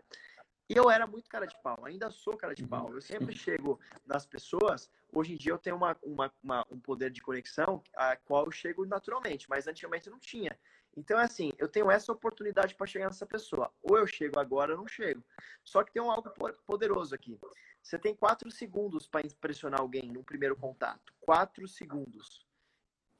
E 0.67 0.75
eu 0.75 0.89
era 0.89 1.06
muito 1.06 1.29
cara 1.29 1.45
de 1.45 1.56
pau, 1.62 1.85
ainda 1.85 2.09
sou 2.09 2.35
cara 2.35 2.56
de 2.56 2.66
pau. 2.66 2.92
Eu 2.92 3.01
sempre 3.01 3.35
chego 3.35 3.80
nas 4.06 4.25
pessoas. 4.25 4.90
Hoje 5.13 5.33
em 5.33 5.37
dia 5.37 5.51
eu 5.51 5.59
tenho 5.59 5.75
uma, 5.75 5.95
uma, 6.01 6.33
uma, 6.44 6.66
um 6.71 6.80
poder 6.80 7.11
de 7.11 7.21
conexão 7.21 7.83
a 7.95 8.16
qual 8.16 8.45
eu 8.45 8.51
chego 8.51 8.83
naturalmente, 8.85 9.47
mas 9.47 9.68
antigamente 9.68 10.09
não 10.09 10.19
tinha. 10.19 10.57
Então 10.97 11.19
é 11.19 11.23
assim, 11.23 11.51
eu 11.57 11.68
tenho 11.68 11.92
essa 11.92 12.11
oportunidade 12.11 12.73
para 12.73 12.87
chegar 12.87 13.06
nessa 13.06 13.25
pessoa. 13.25 13.71
Ou 13.83 13.97
eu 13.97 14.07
chego 14.07 14.40
agora, 14.40 14.71
ou 14.71 14.78
não 14.78 14.87
chego. 14.87 15.23
Só 15.63 15.83
que 15.83 15.92
tem 15.92 16.01
um 16.01 16.09
algo 16.09 16.31
poderoso 16.66 17.13
aqui. 17.13 17.37
Você 17.83 17.99
tem 17.99 18.16
quatro 18.16 18.49
segundos 18.49 19.07
para 19.07 19.25
impressionar 19.25 19.81
alguém 19.81 20.11
no 20.11 20.23
primeiro 20.23 20.56
contato. 20.56 21.13
Quatro 21.19 21.68
segundos. 21.68 22.45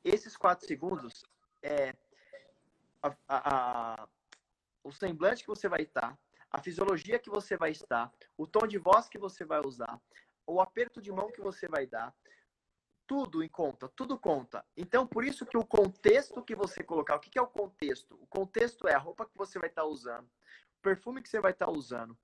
Esses 0.04 0.36
quatro 0.36 0.66
segundos 0.66 1.24
é 1.62 1.94
a, 3.04 3.16
a, 3.28 3.54
a, 4.04 4.08
o 4.84 4.92
semblante 4.92 5.44
que 5.44 5.50
você 5.50 5.68
vai 5.68 5.82
estar, 5.82 6.18
a 6.56 6.62
fisiologia 6.62 7.20
que 7.20 7.30
você 7.30 7.58
vai 7.58 7.72
estar, 7.72 8.10
o 8.38 8.48
tom 8.48 8.66
de 8.66 8.78
voz 8.78 9.10
que 9.10 9.18
você 9.18 9.44
vai 9.44 9.60
usar, 9.66 10.00
o 10.48 10.62
aperto 10.62 11.02
de 11.02 11.12
mão 11.12 11.30
que 11.30 11.42
você 11.42 11.68
vai 11.68 11.86
dar, 11.86 12.16
tudo 13.06 13.44
em 13.44 13.50
conta, 13.50 13.90
tudo 13.90 14.18
conta. 14.18 14.66
Então, 14.78 15.06
por 15.06 15.26
isso 15.26 15.46
que 15.46 15.58
o 15.58 15.66
contexto 15.66 16.42
que 16.42 16.56
você 16.56 16.82
colocar, 16.82 17.18
o 17.18 17.20
que 17.20 17.38
é 17.38 17.42
o 17.42 17.48
contexto? 17.48 18.18
O 18.22 18.28
contexto 18.28 18.88
é 18.88 18.94
a 18.94 18.98
roupa 18.98 19.26
que 19.26 19.38
você 19.38 19.60
vai 19.60 19.68
estar 19.68 19.84
usando, 19.84 20.28
o 20.28 20.82
perfume 20.82 21.22
que 21.22 21.28
você 21.28 21.42
vai 21.42 21.52
estar 21.52 21.70
usando, 21.70 22.18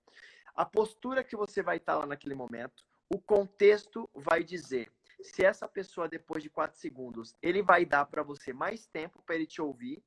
a 0.56 0.64
postura 0.64 1.26
que 1.26 1.36
você 1.36 1.62
vai 1.62 1.76
estar 1.76 1.98
lá 1.98 2.06
naquele 2.06 2.34
momento. 2.34 2.86
O 3.10 3.20
contexto 3.20 4.10
vai 4.16 4.46
dizer 4.46 4.90
se 5.22 5.44
essa 5.44 5.68
pessoa, 5.68 6.08
depois 6.08 6.42
de 6.42 6.50
quatro 6.50 6.80
segundos, 6.80 7.36
ele 7.42 7.62
vai 7.62 7.86
dar 7.86 8.06
para 8.06 8.24
você 8.24 8.54
mais 8.54 8.88
tempo 8.88 9.22
para 9.24 9.36
ele 9.36 9.46
te 9.46 9.62
ouvir 9.62 10.02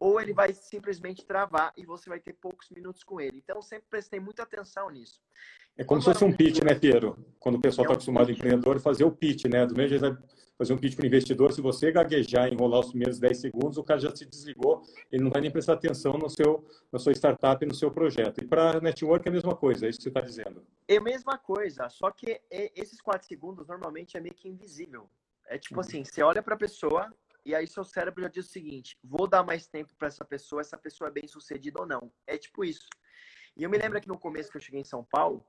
ou 0.00 0.18
ele 0.18 0.32
vai 0.32 0.54
simplesmente 0.54 1.26
travar 1.26 1.72
e 1.76 1.84
você 1.84 2.08
vai 2.08 2.18
ter 2.18 2.32
poucos 2.32 2.70
minutos 2.70 3.04
com 3.04 3.20
ele. 3.20 3.36
Então, 3.36 3.60
sempre 3.60 3.84
prestei 3.90 4.18
muita 4.18 4.42
atenção 4.42 4.88
nisso. 4.90 5.20
É 5.76 5.84
como 5.84 6.00
se 6.00 6.06
fosse 6.06 6.24
um 6.24 6.32
pitch, 6.32 6.62
né, 6.62 6.74
Piero? 6.74 7.16
Quando 7.38 7.56
o 7.56 7.60
pessoal 7.60 7.84
está 7.84 7.92
é 7.92 7.94
um 7.94 7.96
acostumado 7.96 8.26
pitch. 8.28 8.38
empreendedor, 8.38 8.80
fazer 8.80 9.04
o 9.04 9.12
pitch, 9.12 9.44
né? 9.44 9.66
Do 9.66 9.74
mesmo 9.74 9.98
jeito, 9.98 10.18
fazer 10.58 10.72
um 10.72 10.78
pitch 10.78 10.96
para 10.96 11.04
o 11.04 11.06
investidor, 11.06 11.52
se 11.52 11.60
você 11.60 11.92
gaguejar, 11.92 12.52
enrolar 12.52 12.80
os 12.80 12.88
primeiros 12.88 13.18
10 13.18 13.40
segundos, 13.40 13.78
o 13.78 13.84
cara 13.84 14.00
já 14.00 14.14
se 14.14 14.24
desligou, 14.24 14.82
ele 15.12 15.22
não 15.22 15.30
vai 15.30 15.40
nem 15.42 15.50
prestar 15.50 15.74
atenção 15.74 16.14
no 16.14 16.28
seu, 16.28 16.66
na 16.90 16.98
sua 16.98 17.12
startup, 17.12 17.64
no 17.64 17.74
seu 17.74 17.90
projeto. 17.90 18.42
E 18.42 18.46
para 18.46 18.80
network 18.80 19.26
é 19.26 19.30
a 19.30 19.32
mesma 19.32 19.54
coisa, 19.54 19.86
é 19.86 19.90
isso 19.90 19.98
que 19.98 20.02
você 20.04 20.10
está 20.10 20.20
dizendo. 20.20 20.62
É 20.88 20.96
a 20.96 21.00
mesma 21.00 21.38
coisa, 21.38 21.88
só 21.88 22.10
que 22.10 22.40
esses 22.50 23.00
4 23.00 23.26
segundos 23.26 23.68
normalmente 23.68 24.16
é 24.16 24.20
meio 24.20 24.34
que 24.34 24.48
invisível. 24.48 25.08
É 25.46 25.56
tipo 25.56 25.76
uhum. 25.76 25.80
assim, 25.80 26.04
você 26.04 26.22
olha 26.22 26.42
para 26.42 26.54
a 26.54 26.58
pessoa, 26.58 27.10
e 27.44 27.54
aí 27.54 27.66
seu 27.66 27.84
cérebro 27.84 28.22
já 28.22 28.28
diz 28.28 28.46
o 28.46 28.52
seguinte: 28.52 28.98
vou 29.02 29.26
dar 29.26 29.42
mais 29.42 29.66
tempo 29.66 29.94
para 29.96 30.08
essa 30.08 30.24
pessoa, 30.24 30.60
essa 30.60 30.76
pessoa 30.76 31.08
é 31.08 31.12
bem 31.12 31.26
sucedida 31.26 31.80
ou 31.80 31.86
não. 31.86 32.12
É 32.26 32.36
tipo 32.36 32.64
isso. 32.64 32.88
E 33.56 33.62
eu 33.62 33.70
me 33.70 33.78
lembro 33.78 34.00
que 34.00 34.08
no 34.08 34.18
começo 34.18 34.50
que 34.50 34.56
eu 34.56 34.60
cheguei 34.60 34.80
em 34.80 34.84
São 34.84 35.04
Paulo, 35.04 35.44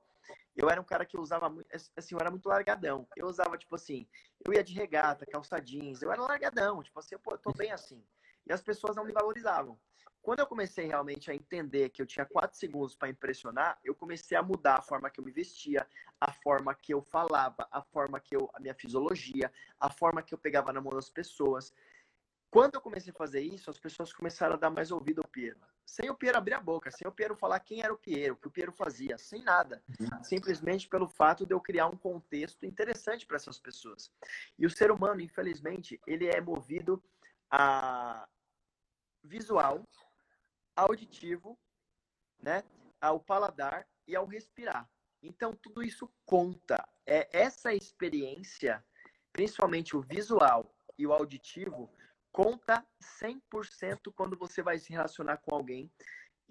eu 0.56 0.68
era 0.68 0.80
um 0.80 0.84
cara 0.84 1.04
que 1.04 1.18
usava 1.18 1.48
muito, 1.48 1.66
assim, 1.96 2.14
eu 2.14 2.20
era 2.20 2.30
muito 2.30 2.48
largadão. 2.48 3.06
Eu 3.16 3.26
usava, 3.26 3.56
tipo 3.56 3.74
assim, 3.74 4.06
eu 4.44 4.52
ia 4.52 4.62
de 4.62 4.74
regata, 4.74 5.26
calça 5.26 5.58
jeans, 5.60 6.02
eu 6.02 6.12
era 6.12 6.20
largadão, 6.20 6.82
tipo 6.82 6.98
assim, 6.98 7.16
pô, 7.18 7.32
eu 7.32 7.38
tô 7.38 7.52
bem 7.52 7.70
assim. 7.70 8.04
E 8.46 8.52
as 8.52 8.62
pessoas 8.62 8.96
não 8.96 9.04
me 9.04 9.12
valorizavam. 9.12 9.78
Quando 10.22 10.38
eu 10.38 10.46
comecei 10.46 10.86
realmente 10.86 11.30
a 11.32 11.34
entender 11.34 11.88
que 11.88 12.00
eu 12.00 12.06
tinha 12.06 12.24
quatro 12.24 12.56
segundos 12.56 12.94
para 12.94 13.08
impressionar, 13.08 13.76
eu 13.82 13.92
comecei 13.92 14.38
a 14.38 14.42
mudar 14.42 14.78
a 14.78 14.82
forma 14.82 15.10
que 15.10 15.18
eu 15.18 15.24
me 15.24 15.32
vestia, 15.32 15.84
a 16.20 16.32
forma 16.32 16.72
que 16.74 16.94
eu 16.94 17.02
falava, 17.02 17.66
a 17.72 17.82
forma 17.82 18.20
que 18.20 18.36
eu, 18.36 18.48
a 18.54 18.60
minha 18.60 18.74
fisiologia, 18.74 19.52
a 19.80 19.90
forma 19.90 20.22
que 20.22 20.32
eu 20.32 20.38
pegava 20.38 20.72
na 20.72 20.80
mão 20.80 20.92
das 20.92 21.10
pessoas. 21.10 21.74
Quando 22.52 22.76
eu 22.76 22.80
comecei 22.80 23.10
a 23.10 23.16
fazer 23.16 23.40
isso, 23.40 23.68
as 23.68 23.80
pessoas 23.80 24.12
começaram 24.12 24.54
a 24.54 24.58
dar 24.58 24.70
mais 24.70 24.92
ouvido 24.92 25.20
ao 25.22 25.28
Piero. 25.28 25.58
Sem 25.84 26.08
o 26.08 26.14
Piero 26.14 26.38
abrir 26.38 26.54
a 26.54 26.60
boca, 26.60 26.88
sem 26.90 27.08
o 27.08 27.12
Piero 27.12 27.34
falar 27.34 27.58
quem 27.58 27.82
era 27.82 27.92
o 27.92 27.98
Piero, 27.98 28.34
o 28.34 28.36
que 28.36 28.46
o 28.46 28.50
Piero 28.50 28.70
fazia, 28.70 29.18
sem 29.18 29.42
nada. 29.42 29.82
Simplesmente 30.22 30.88
pelo 30.88 31.08
fato 31.08 31.44
de 31.44 31.52
eu 31.52 31.60
criar 31.60 31.88
um 31.88 31.96
contexto 31.96 32.64
interessante 32.64 33.26
para 33.26 33.36
essas 33.36 33.58
pessoas. 33.58 34.12
E 34.56 34.66
o 34.66 34.70
ser 34.70 34.92
humano, 34.92 35.20
infelizmente, 35.20 36.00
ele 36.06 36.28
é 36.28 36.40
movido 36.40 37.02
a 37.52 38.26
visual, 39.22 39.86
auditivo, 40.74 41.58
né, 42.40 42.64
ao 42.98 43.20
paladar 43.20 43.86
e 44.08 44.16
ao 44.16 44.26
respirar. 44.26 44.90
Então, 45.22 45.54
tudo 45.54 45.82
isso 45.82 46.10
conta. 46.24 46.82
É 47.06 47.28
essa 47.30 47.74
experiência, 47.74 48.84
principalmente 49.32 49.96
o 49.96 50.00
visual 50.00 50.74
e 50.98 51.06
o 51.06 51.12
auditivo, 51.12 51.92
conta 52.32 52.84
100% 53.20 54.12
quando 54.14 54.36
você 54.36 54.62
vai 54.62 54.78
se 54.78 54.90
relacionar 54.90 55.36
com 55.36 55.54
alguém. 55.54 55.92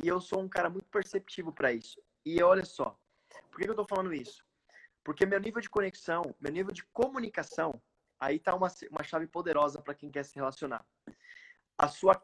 E 0.01 0.07
eu 0.07 0.21
sou 0.21 0.39
um 0.39 0.47
cara 0.47 0.69
muito 0.69 0.87
perceptivo 0.89 1.51
para 1.51 1.73
isso. 1.73 2.01
E 2.23 2.41
olha 2.43 2.63
só, 2.63 2.97
por 3.49 3.59
que 3.59 3.67
eu 3.67 3.71
estou 3.71 3.87
falando 3.87 4.13
isso? 4.13 4.45
Porque 5.03 5.25
meu 5.25 5.39
nível 5.39 5.61
de 5.61 5.69
conexão, 5.69 6.21
meu 6.39 6.51
nível 6.51 6.71
de 6.71 6.85
comunicação, 6.93 7.81
aí 8.21 8.35
está 8.35 8.55
uma, 8.55 8.71
uma 8.91 9.03
chave 9.03 9.25
poderosa 9.25 9.81
para 9.81 9.95
quem 9.95 10.11
quer 10.11 10.23
se 10.23 10.35
relacionar. 10.35 10.85
A 11.75 11.87
sua 11.87 12.21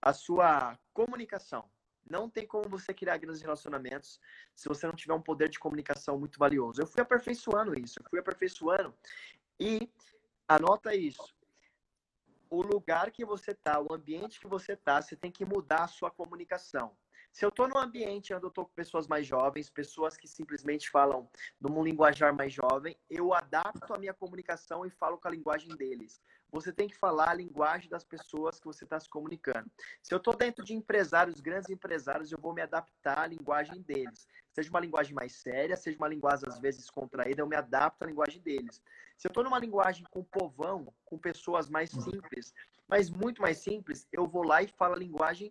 a 0.00 0.12
sua 0.12 0.76
comunicação. 0.92 1.70
Não 2.10 2.28
tem 2.28 2.44
como 2.44 2.68
você 2.68 2.92
criar 2.92 3.16
grandes 3.18 3.40
relacionamentos 3.40 4.20
se 4.52 4.68
você 4.68 4.84
não 4.84 4.94
tiver 4.94 5.14
um 5.14 5.22
poder 5.22 5.48
de 5.48 5.60
comunicação 5.60 6.18
muito 6.18 6.38
valioso. 6.38 6.82
Eu 6.82 6.86
fui 6.86 7.00
aperfeiçoando 7.00 7.78
isso, 7.78 8.00
eu 8.00 8.10
fui 8.10 8.18
aperfeiçoando 8.18 8.92
e 9.60 9.88
anota 10.48 10.92
isso. 10.96 11.32
O 12.50 12.60
lugar 12.60 13.12
que 13.12 13.24
você 13.24 13.54
tá, 13.54 13.80
o 13.80 13.94
ambiente 13.94 14.40
que 14.40 14.48
você 14.48 14.76
tá, 14.76 15.00
você 15.00 15.14
tem 15.14 15.30
que 15.30 15.44
mudar 15.44 15.84
a 15.84 15.88
sua 15.88 16.10
comunicação. 16.10 16.96
Se 17.32 17.46
eu 17.46 17.48
estou 17.48 17.66
num 17.66 17.78
ambiente 17.78 18.34
onde 18.34 18.44
eu 18.44 18.50
estou 18.50 18.66
com 18.66 18.74
pessoas 18.74 19.08
mais 19.08 19.26
jovens, 19.26 19.70
pessoas 19.70 20.18
que 20.18 20.28
simplesmente 20.28 20.90
falam 20.90 21.28
num 21.58 21.82
linguajar 21.82 22.34
mais 22.34 22.52
jovem, 22.52 22.94
eu 23.08 23.32
adapto 23.32 23.94
a 23.94 23.98
minha 23.98 24.12
comunicação 24.12 24.84
e 24.84 24.90
falo 24.90 25.16
com 25.16 25.28
a 25.28 25.30
linguagem 25.30 25.74
deles. 25.74 26.20
Você 26.50 26.70
tem 26.70 26.86
que 26.86 26.94
falar 26.94 27.30
a 27.30 27.34
linguagem 27.34 27.88
das 27.88 28.04
pessoas 28.04 28.60
que 28.60 28.66
você 28.66 28.84
está 28.84 29.00
se 29.00 29.08
comunicando. 29.08 29.70
Se 30.02 30.12
eu 30.12 30.18
estou 30.18 30.36
dentro 30.36 30.62
de 30.62 30.74
empresários, 30.74 31.40
grandes 31.40 31.70
empresários, 31.70 32.30
eu 32.30 32.38
vou 32.38 32.52
me 32.52 32.60
adaptar 32.60 33.20
à 33.20 33.26
linguagem 33.26 33.80
deles. 33.80 34.28
Seja 34.52 34.68
uma 34.68 34.80
linguagem 34.80 35.14
mais 35.14 35.32
séria, 35.32 35.74
seja 35.74 35.96
uma 35.96 36.08
linguagem 36.08 36.46
às 36.46 36.58
vezes 36.58 36.90
contraída, 36.90 37.40
eu 37.40 37.46
me 37.46 37.56
adapto 37.56 38.04
à 38.04 38.06
linguagem 38.06 38.42
deles. 38.42 38.82
Se 39.16 39.26
eu 39.26 39.30
estou 39.30 39.42
numa 39.42 39.58
linguagem 39.58 40.04
com 40.10 40.22
povão, 40.22 40.92
com 41.06 41.16
pessoas 41.16 41.70
mais 41.70 41.88
simples, 41.88 42.52
mas 42.86 43.08
muito 43.08 43.40
mais 43.40 43.56
simples, 43.56 44.06
eu 44.12 44.26
vou 44.26 44.44
lá 44.44 44.62
e 44.62 44.68
falo 44.68 44.94
a 44.94 44.98
linguagem 44.98 45.50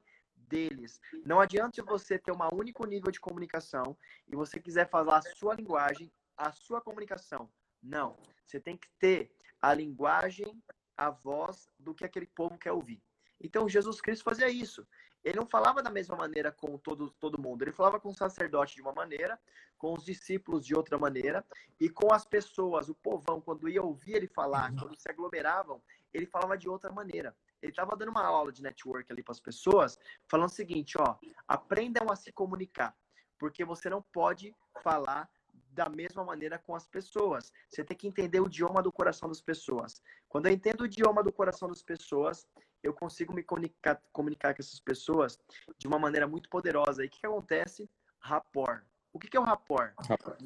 deles. 0.52 1.00
Não 1.26 1.40
adianta 1.40 1.82
você 1.82 2.20
ter 2.20 2.32
um 2.32 2.38
único 2.54 2.86
nível 2.86 3.10
de 3.10 3.20
comunicação 3.20 3.98
e 4.28 4.36
você 4.36 4.60
quiser 4.60 4.90
falar 4.90 5.18
a 5.18 5.36
sua 5.36 5.56
linguagem, 5.56 6.12
a 6.36 6.52
sua 6.52 6.82
comunicação. 6.82 7.50
Não. 7.82 8.18
Você 8.46 8.60
tem 8.60 8.76
que 8.76 8.90
ter 9.00 9.32
a 9.62 9.74
linguagem, 9.74 10.62
a 10.98 11.10
voz 11.10 11.70
do 11.80 11.96
que 11.96 12.04
aquele 12.04 12.28
povo 12.28 12.58
quer 12.58 12.74
ouvir. 12.74 13.02
Então, 13.40 13.70
Jesus 13.70 14.02
Cristo 14.02 14.26
fazia 14.26 14.50
isso. 14.50 14.86
Ele 15.24 15.38
não 15.38 15.46
falava 15.46 15.82
da 15.82 15.90
mesma 15.90 16.16
maneira 16.16 16.52
com 16.52 16.78
todo, 16.78 17.12
todo 17.12 17.42
mundo. 17.42 17.62
Ele 17.62 17.72
falava 17.72 18.00
com 18.00 18.10
o 18.10 18.14
sacerdote 18.14 18.76
de 18.76 18.82
uma 18.82 18.92
maneira, 18.92 19.40
com 19.78 19.94
os 19.94 20.04
discípulos 20.04 20.66
de 20.66 20.76
outra 20.76 20.98
maneira, 20.98 21.46
e 21.80 21.90
com 21.90 22.14
as 22.14 22.26
pessoas, 22.26 22.90
o 22.90 22.96
povão, 22.96 23.40
quando 23.40 23.70
ia 23.70 23.82
ouvir 23.82 24.16
ele 24.16 24.28
falar, 24.28 24.74
quando 24.76 25.00
se 25.00 25.10
aglomeravam, 25.10 25.82
ele 26.14 26.26
falava 26.26 26.58
de 26.58 26.68
outra 26.68 26.92
maneira 26.92 27.36
ele 27.62 27.72
estava 27.72 27.96
dando 27.96 28.10
uma 28.10 28.26
aula 28.26 28.52
de 28.52 28.62
network 28.62 29.12
ali 29.12 29.24
para 29.24 29.34
as 29.34 29.40
pessoas, 29.40 29.98
falando 30.28 30.50
o 30.50 30.54
seguinte, 30.54 30.98
ó, 31.00 31.18
aprendam 31.48 32.12
a 32.12 32.16
se 32.16 32.32
comunicar, 32.32 32.96
porque 33.38 33.64
você 33.64 33.90
não 33.90 34.02
pode 34.02 34.56
falar 34.82 35.30
da 35.72 35.88
mesma 35.88 36.24
maneira 36.24 36.60
com 36.60 36.76
as 36.76 36.86
pessoas. 36.88 37.52
Você 37.70 37.84
tem 37.84 37.96
que 37.96 38.08
entender 38.08 38.42
o 38.42 38.48
idioma 38.48 38.82
do 38.82 38.92
coração 38.92 39.30
das 39.30 39.42
pessoas. 39.42 40.02
Quando 40.28 40.48
eu 40.48 40.52
entendo 40.52 40.82
o 40.82 40.86
idioma 40.86 41.24
do 41.24 41.32
coração 41.32 41.70
das 41.70 41.82
pessoas, 41.82 42.46
eu 42.84 42.94
consigo 42.94 43.34
me 43.34 43.44
comunicar, 43.44 44.02
comunicar 44.12 44.54
com 44.54 44.62
essas 44.62 44.80
pessoas 44.80 45.40
de 45.78 45.88
uma 45.88 45.98
maneira 45.98 46.28
muito 46.28 46.50
poderosa. 46.50 47.04
E 47.04 47.08
o 47.08 47.10
que, 47.10 47.20
que 47.20 47.28
acontece? 47.28 47.90
Rapport. 48.20 48.84
O 49.14 49.20
que, 49.20 49.30
que 49.30 49.38
é 49.38 49.40
o 49.40 49.44
rapport? 49.44 49.94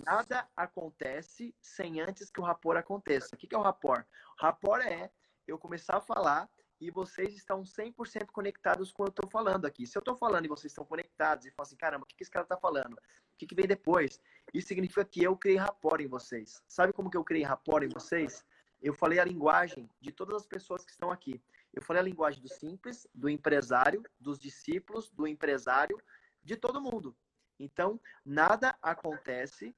Nada 0.06 0.48
acontece 0.56 1.56
sem 1.62 2.02
antes 2.02 2.30
que 2.30 2.40
o 2.40 2.44
rapport 2.44 2.78
aconteça. 2.78 3.36
O 3.36 3.38
que, 3.38 3.48
que 3.48 3.56
é 3.56 3.58
o 3.58 3.62
rapport? 3.62 4.06
Rapport 4.40 4.82
é 4.86 5.12
eu 5.48 5.58
começar 5.58 5.98
a 5.98 6.02
falar 6.02 6.50
e 6.80 6.92
vocês 6.92 7.34
estão 7.36 7.64
100% 7.64 8.28
conectados 8.28 8.92
com 8.92 9.04
o 9.04 9.06
que 9.06 9.10
eu 9.10 9.26
estou 9.26 9.30
falando 9.30 9.66
aqui. 9.66 9.88
Se 9.88 9.98
eu 9.98 10.00
estou 10.00 10.16
falando 10.16 10.46
e 10.46 10.50
vocês 10.50 10.72
estão 10.72 10.86
conectados 10.86 11.46
e 11.46 11.52
falam 11.52 11.68
assim, 11.68 11.78
caramba, 11.78 12.04
o 12.04 12.08
que, 12.08 12.16
que 12.16 12.24
esse 12.24 12.32
cara 12.32 12.44
está 12.44 12.58
falando? 12.58 12.94
O 12.94 13.38
que, 13.38 13.46
que 13.46 13.56
vem 13.56 13.68
depois? 13.68 14.20
Isso 14.54 14.68
significa 14.68 15.04
que 15.06 15.24
eu 15.24 15.36
criei 15.36 15.58
rapport 15.58 16.02
em 16.02 16.08
vocês. 16.08 16.62
Sabe 16.68 16.94
como 16.94 17.10
que 17.10 17.18
eu 17.18 17.24
criei 17.24 17.44
rapport 17.44 17.84
em 17.84 17.90
vocês? 17.90 18.44
Eu 18.82 18.94
falei 18.94 19.20
a 19.20 19.26
linguagem 19.26 19.90
de 20.00 20.12
todas 20.12 20.36
as 20.36 20.46
pessoas 20.46 20.86
que 20.86 20.92
estão 20.92 21.12
aqui. 21.12 21.42
Eu 21.74 21.82
falei 21.82 22.02
a 22.02 22.06
linguagem 22.06 22.42
do 22.42 22.50
simples, 22.50 23.08
do 23.14 23.30
empresário, 23.30 24.04
dos 24.20 24.40
discípulos, 24.40 25.10
do 25.12 25.28
empresário, 25.28 26.00
de 26.44 26.56
todo 26.56 26.82
mundo. 26.82 27.16
Então, 27.60 28.00
nada 28.24 28.78
acontece, 28.82 29.76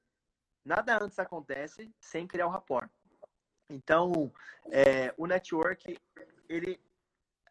nada 0.64 1.02
antes 1.02 1.18
acontece 1.18 1.92
sem 2.00 2.26
criar 2.26 2.46
o 2.46 2.50
rapport. 2.50 2.88
Então, 3.70 4.32
é, 4.70 5.12
o 5.16 5.26
network, 5.26 5.98
ele 6.48 6.80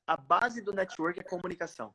a 0.07 0.15
base 0.15 0.61
do 0.61 0.71
network 0.71 1.19
é 1.19 1.23
comunicação. 1.23 1.93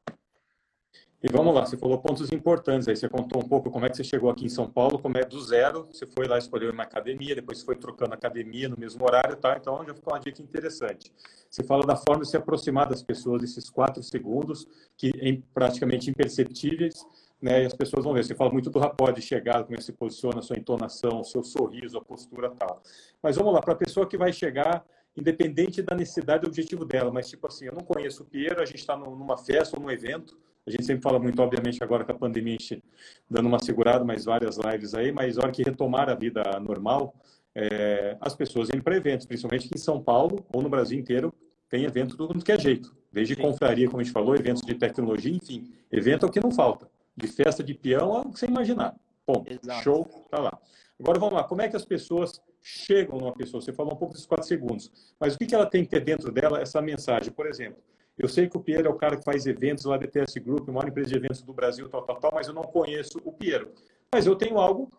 E 1.24 1.28
vamos 1.30 1.54
lá, 1.54 1.64
você 1.64 1.76
falou 1.76 1.98
pontos 1.98 2.32
importantes 2.32 2.88
aí. 2.88 2.96
Você 2.96 3.08
contou 3.08 3.40
um 3.40 3.48
pouco 3.48 3.70
como 3.70 3.86
é 3.86 3.88
que 3.88 3.96
você 3.96 4.02
chegou 4.02 4.28
aqui 4.28 4.44
em 4.44 4.48
São 4.48 4.68
Paulo, 4.68 4.98
como 4.98 5.16
é 5.16 5.24
do 5.24 5.40
zero. 5.40 5.86
Você 5.90 6.04
foi 6.04 6.26
lá 6.26 6.36
escolher 6.36 6.70
uma 6.72 6.82
academia, 6.82 7.32
depois 7.32 7.62
foi 7.62 7.76
trocando 7.76 8.12
academia 8.12 8.68
no 8.68 8.76
mesmo 8.76 9.04
horário, 9.04 9.36
tá? 9.36 9.56
Então 9.56 9.84
já 9.86 9.94
ficou 9.94 10.12
uma 10.12 10.18
dica 10.18 10.42
interessante. 10.42 11.12
Você 11.48 11.62
fala 11.62 11.86
da 11.86 11.94
forma 11.94 12.24
de 12.24 12.28
se 12.28 12.36
aproximar 12.36 12.88
das 12.88 13.04
pessoas, 13.04 13.44
esses 13.44 13.70
quatro 13.70 14.02
segundos, 14.02 14.66
que 14.96 15.12
é 15.16 15.38
praticamente 15.54 16.10
imperceptíveis, 16.10 17.06
né? 17.40 17.62
E 17.62 17.66
as 17.66 17.72
pessoas 17.72 18.04
vão 18.04 18.12
ver. 18.12 18.24
Você 18.24 18.34
fala 18.34 18.50
muito 18.50 18.68
do 18.68 18.80
rapport 18.80 19.14
de 19.14 19.22
chegada, 19.22 19.62
como 19.62 19.74
é 19.74 19.78
que 19.78 19.84
se 19.84 19.92
posiciona, 19.92 20.40
a 20.40 20.42
sua 20.42 20.58
entonação, 20.58 21.20
o 21.20 21.24
seu 21.24 21.44
sorriso, 21.44 21.96
a 21.98 22.04
postura 22.04 22.50
tal. 22.50 22.82
Mas 23.22 23.36
vamos 23.36 23.54
lá, 23.54 23.60
para 23.60 23.74
a 23.74 23.76
pessoa 23.76 24.08
que 24.08 24.18
vai 24.18 24.32
chegar 24.32 24.84
independente 25.16 25.82
da 25.82 25.94
necessidade 25.94 26.44
e 26.44 26.48
objetivo 26.48 26.84
dela. 26.84 27.10
Mas, 27.12 27.28
tipo 27.28 27.46
assim, 27.46 27.66
eu 27.66 27.72
não 27.72 27.82
conheço 27.82 28.22
o 28.22 28.26
Piero, 28.26 28.62
a 28.62 28.64
gente 28.64 28.78
está 28.78 28.96
numa 28.96 29.36
festa 29.36 29.76
ou 29.76 29.82
num 29.82 29.90
evento. 29.90 30.38
A 30.66 30.70
gente 30.70 30.84
sempre 30.84 31.02
fala 31.02 31.18
muito, 31.18 31.40
obviamente, 31.42 31.82
agora 31.82 32.04
com 32.04 32.12
a 32.12 32.14
pandemia, 32.14 32.56
a 32.56 32.62
gente 32.62 32.84
dando 33.28 33.46
uma 33.46 33.58
segurada, 33.58 34.04
mais 34.04 34.24
várias 34.24 34.56
lives 34.56 34.94
aí, 34.94 35.10
mas 35.10 35.36
a 35.36 35.42
hora 35.42 35.52
que 35.52 35.62
retomar 35.62 36.08
a 36.08 36.14
vida 36.14 36.42
normal, 36.60 37.14
é, 37.54 38.16
as 38.20 38.34
pessoas 38.34 38.70
indo 38.70 38.82
para 38.82 38.96
eventos, 38.96 39.26
principalmente 39.26 39.68
em 39.74 39.78
São 39.78 40.00
Paulo 40.00 40.44
ou 40.52 40.62
no 40.62 40.68
Brasil 40.68 40.98
inteiro, 40.98 41.34
tem 41.68 41.84
evento 41.84 42.16
do 42.16 42.28
mundo 42.28 42.44
que 42.44 42.52
é 42.52 42.58
jeito. 42.58 42.94
Desde 43.10 43.34
Sim. 43.34 43.42
confraria, 43.42 43.88
como 43.88 44.00
a 44.00 44.04
gente 44.04 44.12
falou, 44.12 44.34
eventos 44.36 44.62
de 44.62 44.74
tecnologia, 44.74 45.34
enfim. 45.34 45.70
Evento 45.90 46.26
é 46.26 46.28
o 46.28 46.32
que 46.32 46.40
não 46.40 46.50
falta. 46.50 46.88
De 47.16 47.26
festa 47.26 47.62
de 47.62 47.74
peão, 47.74 48.16
é 48.16 48.20
o 48.20 48.30
que 48.30 48.38
você 48.38 48.46
imaginar. 48.46 48.94
Bom, 49.26 49.44
show, 49.82 50.04
tá 50.30 50.38
lá. 50.38 50.58
Agora 50.98 51.18
vamos 51.18 51.34
lá, 51.34 51.44
como 51.44 51.60
é 51.60 51.68
que 51.68 51.76
as 51.76 51.84
pessoas 51.84 52.40
chegam 52.62 53.18
numa 53.18 53.32
pessoa? 53.32 53.60
Você 53.60 53.72
falou 53.72 53.94
um 53.94 53.96
pouco 53.96 54.14
dos 54.14 54.24
quatro 54.24 54.46
segundos, 54.46 54.90
mas 55.18 55.34
o 55.34 55.38
que 55.38 55.54
ela 55.54 55.66
tem 55.66 55.84
que 55.84 55.90
ter 55.90 56.00
dentro 56.00 56.30
dela 56.30 56.60
essa 56.60 56.80
mensagem? 56.80 57.32
Por 57.32 57.46
exemplo, 57.46 57.82
eu 58.18 58.28
sei 58.28 58.48
que 58.48 58.56
o 58.56 58.60
Piero 58.60 58.86
é 58.86 58.90
o 58.90 58.94
cara 58.94 59.16
que 59.16 59.24
faz 59.24 59.46
eventos 59.46 59.84
lá 59.84 59.96
da 59.96 60.06
TS 60.06 60.36
Group, 60.36 60.68
maior 60.68 60.88
empresa 60.88 61.10
de 61.10 61.16
eventos 61.16 61.42
do 61.42 61.52
Brasil, 61.52 61.88
tal, 61.88 62.02
tal, 62.02 62.20
tal, 62.20 62.32
mas 62.34 62.46
eu 62.46 62.54
não 62.54 62.62
conheço 62.62 63.20
o 63.24 63.32
Piero. 63.32 63.72
Mas 64.12 64.26
eu 64.26 64.36
tenho 64.36 64.58
algo 64.58 64.90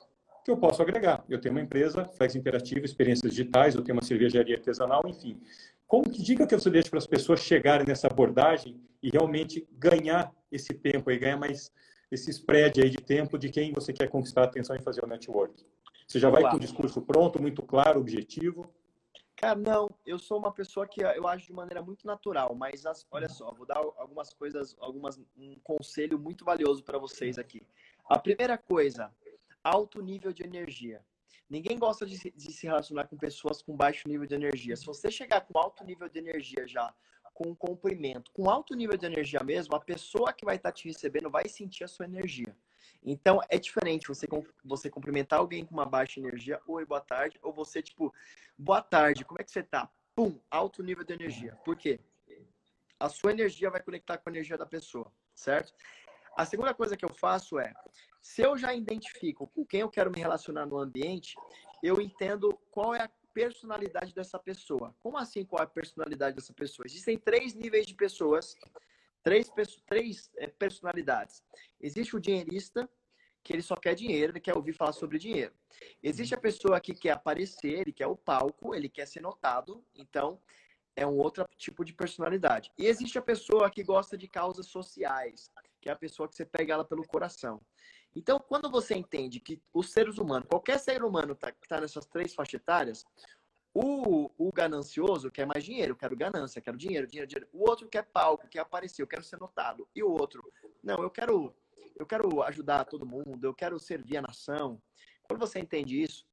que 0.43 0.51
eu 0.51 0.57
posso 0.57 0.81
agregar. 0.81 1.23
Eu 1.29 1.39
tenho 1.39 1.55
uma 1.55 1.61
empresa, 1.61 2.05
Flex 2.05 2.35
Interativa, 2.35 2.85
experiências 2.85 3.31
digitais, 3.31 3.75
eu 3.75 3.81
tenho 3.81 3.95
uma 3.95 4.03
cervejaria 4.03 4.55
artesanal, 4.55 5.01
enfim. 5.07 5.39
Como 5.87 6.09
que 6.09 6.21
dica 6.21 6.45
que 6.45 6.55
você 6.55 6.69
deixa 6.69 6.89
para 6.89 6.99
as 6.99 7.07
pessoas 7.07 7.39
chegarem 7.39 7.85
nessa 7.87 8.07
abordagem 8.07 8.81
e 9.01 9.09
realmente 9.09 9.67
ganhar 9.71 10.33
esse 10.51 10.73
tempo 10.73 11.11
e 11.11 11.17
ganhar 11.17 11.37
mais 11.37 11.71
esse 12.11 12.29
spread 12.31 12.81
aí 12.81 12.89
de 12.89 12.97
tempo 12.97 13.37
de 13.37 13.49
quem 13.49 13.71
você 13.71 13.93
quer 13.93 14.07
conquistar 14.07 14.41
a 14.41 14.45
atenção 14.45 14.75
e 14.75 14.81
fazer 14.81 15.03
o 15.03 15.07
network? 15.07 15.63
Você 16.13 16.19
já 16.19 16.29
vai 16.29 16.43
com 16.43 16.57
o 16.57 16.59
discurso 16.59 17.01
pronto, 17.01 17.41
muito 17.41 17.63
claro, 17.63 17.99
objetivo? 17.99 18.71
Cara, 19.35 19.55
não, 19.55 19.89
eu 20.05 20.19
sou 20.19 20.37
uma 20.37 20.51
pessoa 20.51 20.87
que 20.87 21.01
eu 21.01 21.27
acho 21.27 21.47
de 21.47 21.53
maneira 21.53 21.81
muito 21.81 22.05
natural, 22.05 22.53
mas 22.53 22.85
as, 22.85 23.03
olha 23.09 23.27
só, 23.27 23.51
vou 23.51 23.65
dar 23.65 23.79
algumas 23.97 24.31
coisas, 24.31 24.75
algumas 24.79 25.19
um 25.35 25.55
conselho 25.63 26.19
muito 26.19 26.45
valioso 26.45 26.83
para 26.83 26.99
vocês 26.99 27.39
aqui. 27.39 27.63
A 28.05 28.19
primeira 28.19 28.59
coisa, 28.59 29.11
alto 29.63 30.03
nível 30.03 30.31
de 30.31 30.43
energia. 30.43 31.03
Ninguém 31.49 31.79
gosta 31.79 32.05
de, 32.05 32.15
de 32.29 32.51
se 32.51 32.67
relacionar 32.67 33.07
com 33.07 33.17
pessoas 33.17 33.63
com 33.63 33.75
baixo 33.75 34.07
nível 34.07 34.27
de 34.27 34.35
energia. 34.35 34.75
Se 34.75 34.85
você 34.85 35.09
chegar 35.09 35.41
com 35.41 35.57
alto 35.57 35.83
nível 35.83 36.07
de 36.07 36.19
energia 36.19 36.67
já, 36.67 36.93
com 37.33 37.55
comprimento, 37.55 38.31
com 38.33 38.51
alto 38.51 38.75
nível 38.75 38.95
de 38.95 39.07
energia 39.07 39.39
mesmo, 39.43 39.75
a 39.75 39.79
pessoa 39.79 40.31
que 40.31 40.45
vai 40.45 40.57
estar 40.57 40.69
tá 40.69 40.75
te 40.75 40.87
recebendo 40.87 41.31
vai 41.31 41.49
sentir 41.49 41.83
a 41.83 41.87
sua 41.87 42.05
energia. 42.05 42.55
Então 43.05 43.39
é 43.49 43.57
diferente 43.57 44.07
você, 44.07 44.27
você 44.63 44.89
cumprimentar 44.89 45.39
alguém 45.39 45.65
com 45.65 45.73
uma 45.73 45.85
baixa 45.85 46.19
energia, 46.19 46.61
oi, 46.67 46.85
boa 46.85 47.01
tarde, 47.01 47.37
ou 47.41 47.51
você, 47.53 47.81
tipo, 47.81 48.13
boa 48.57 48.81
tarde, 48.81 49.25
como 49.25 49.41
é 49.41 49.43
que 49.43 49.51
você 49.51 49.63
tá? 49.63 49.89
Pum, 50.15 50.39
alto 50.49 50.81
nível 50.81 51.03
de 51.03 51.13
energia. 51.13 51.55
Por 51.65 51.75
quê? 51.75 51.99
A 52.99 53.09
sua 53.09 53.31
energia 53.31 53.69
vai 53.69 53.81
conectar 53.81 54.17
com 54.17 54.29
a 54.29 54.31
energia 54.31 54.57
da 54.57 54.65
pessoa, 54.65 55.11
certo? 55.35 55.73
A 56.37 56.45
segunda 56.45 56.73
coisa 56.73 56.95
que 56.95 57.03
eu 57.03 57.13
faço 57.13 57.59
é, 57.59 57.73
se 58.21 58.41
eu 58.41 58.57
já 58.57 58.73
identifico 58.73 59.47
com 59.47 59.65
quem 59.65 59.81
eu 59.81 59.89
quero 59.89 60.09
me 60.09 60.19
relacionar 60.19 60.65
no 60.65 60.79
ambiente, 60.79 61.35
eu 61.83 61.99
entendo 61.99 62.57
qual 62.71 62.95
é 62.95 63.01
a 63.01 63.11
personalidade 63.33 64.13
dessa 64.13 64.39
pessoa. 64.39 64.95
Como 64.99 65.17
assim 65.17 65.43
qual 65.43 65.61
é 65.61 65.65
a 65.65 65.67
personalidade 65.67 66.35
dessa 66.35 66.53
pessoa? 66.53 66.85
Existem 66.85 67.17
três 67.17 67.53
níveis 67.53 67.85
de 67.85 67.95
pessoas 67.95 68.55
três, 69.23 69.49
três 69.87 70.31
é, 70.37 70.47
personalidades. 70.47 71.41
Existe 71.79 72.15
o 72.15 72.19
dinheirista, 72.19 72.89
que 73.43 73.51
ele 73.51 73.61
só 73.61 73.75
quer 73.75 73.95
dinheiro, 73.95 74.31
ele 74.31 74.39
quer 74.39 74.55
ouvir 74.55 74.73
falar 74.73 74.93
sobre 74.93 75.19
dinheiro. 75.19 75.53
Existe 76.01 76.33
a 76.33 76.39
pessoa 76.39 76.79
que 76.79 76.93
quer 76.93 77.11
aparecer, 77.11 77.81
ele 77.81 77.91
quer 77.91 78.07
o 78.07 78.15
palco, 78.15 78.73
ele 78.73 78.87
quer 78.87 79.05
ser 79.05 79.21
notado, 79.21 79.83
então 79.95 80.39
é 80.95 81.05
um 81.05 81.17
outro 81.17 81.45
tipo 81.57 81.83
de 81.83 81.93
personalidade. 81.93 82.71
E 82.77 82.85
existe 82.85 83.17
a 83.17 83.21
pessoa 83.21 83.69
que 83.69 83.83
gosta 83.83 84.17
de 84.17 84.27
causas 84.27 84.67
sociais, 84.67 85.51
que 85.81 85.89
é 85.89 85.91
a 85.91 85.95
pessoa 85.95 86.29
que 86.29 86.35
você 86.35 86.45
pega 86.45 86.73
ela 86.73 86.85
pelo 86.85 87.05
coração. 87.05 87.59
Então, 88.15 88.39
quando 88.39 88.69
você 88.69 88.95
entende 88.95 89.39
que 89.39 89.59
os 89.73 89.91
seres 89.91 90.17
humanos, 90.17 90.47
qualquer 90.47 90.79
ser 90.79 91.03
humano 91.03 91.35
tá, 91.35 91.51
que 91.51 91.65
está 91.65 91.81
nessas 91.81 92.05
três 92.05 92.33
faixas 92.33 92.61
etárias, 92.61 93.05
o, 93.73 94.29
o 94.37 94.51
ganancioso 94.51 95.31
quer 95.31 95.45
mais 95.47 95.63
dinheiro, 95.63 95.95
quero 95.95 96.15
ganância, 96.15 96.61
quero 96.61 96.77
dinheiro, 96.77 97.07
dinheiro, 97.07 97.27
dinheiro. 97.27 97.49
O 97.51 97.67
outro 97.67 97.87
quer 97.87 98.03
palco, 98.03 98.47
quer 98.47 98.59
aparecer, 98.59 99.01
eu 99.01 99.07
quero 99.07 99.23
ser 99.23 99.39
notado. 99.39 99.87
E 99.95 100.03
o 100.03 100.11
outro, 100.11 100.43
não, 100.83 101.01
eu 101.01 101.09
quero, 101.09 101.53
eu 101.97 102.05
quero 102.05 102.43
ajudar 102.43 102.85
todo 102.85 103.05
mundo, 103.05 103.43
eu 103.43 103.53
quero 103.53 103.79
servir 103.79 104.17
a 104.17 104.21
nação. 104.21 104.79
Quando 105.23 105.39
você 105.39 105.59
entende 105.59 106.01
isso, 106.01 106.25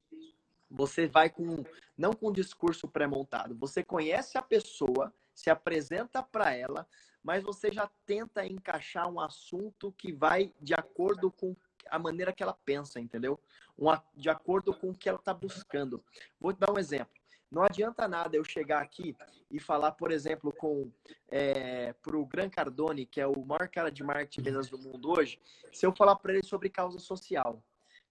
você 0.69 1.07
vai 1.07 1.29
com 1.29 1.63
não 1.97 2.13
com 2.13 2.29
um 2.29 2.33
discurso 2.33 2.87
pré-montado. 2.87 3.55
Você 3.55 3.83
conhece 3.83 4.37
a 4.37 4.41
pessoa, 4.41 5.13
se 5.33 5.49
apresenta 5.49 6.23
para 6.23 6.53
ela, 6.53 6.87
mas 7.23 7.43
você 7.43 7.71
já 7.71 7.89
tenta 8.05 8.45
encaixar 8.45 9.07
um 9.11 9.19
assunto 9.19 9.91
que 9.91 10.11
vai 10.11 10.53
de 10.59 10.73
acordo 10.73 11.31
com 11.31 11.55
a 11.89 11.99
maneira 11.99 12.31
que 12.31 12.41
ela 12.41 12.57
pensa, 12.65 12.99
entendeu? 12.99 13.39
Um, 13.77 13.87
de 14.15 14.29
acordo 14.29 14.73
com 14.73 14.91
o 14.91 14.95
que 14.95 15.09
ela 15.09 15.17
está 15.17 15.33
buscando. 15.33 16.03
Vou 16.39 16.53
te 16.53 16.59
dar 16.59 16.71
um 16.71 16.79
exemplo. 16.79 17.20
Não 17.51 17.63
adianta 17.63 18.07
nada 18.07 18.37
eu 18.37 18.45
chegar 18.45 18.81
aqui 18.81 19.13
e 19.49 19.59
falar, 19.59 19.91
por 19.91 20.09
exemplo, 20.09 20.53
com 20.53 20.89
é, 21.27 21.91
para 22.01 22.15
o 22.15 22.25
Gran 22.25 22.49
Cardone, 22.49 23.05
que 23.05 23.19
é 23.19 23.27
o 23.27 23.45
maior 23.45 23.67
cara 23.67 23.91
de 23.91 24.01
marketing 24.03 24.41
vendas 24.41 24.69
do 24.69 24.77
mundo 24.77 25.11
hoje, 25.11 25.37
se 25.73 25.85
eu 25.85 25.93
falar 25.93 26.15
para 26.15 26.33
ele 26.33 26.43
sobre 26.43 26.69
causa 26.69 26.97
social. 26.97 27.61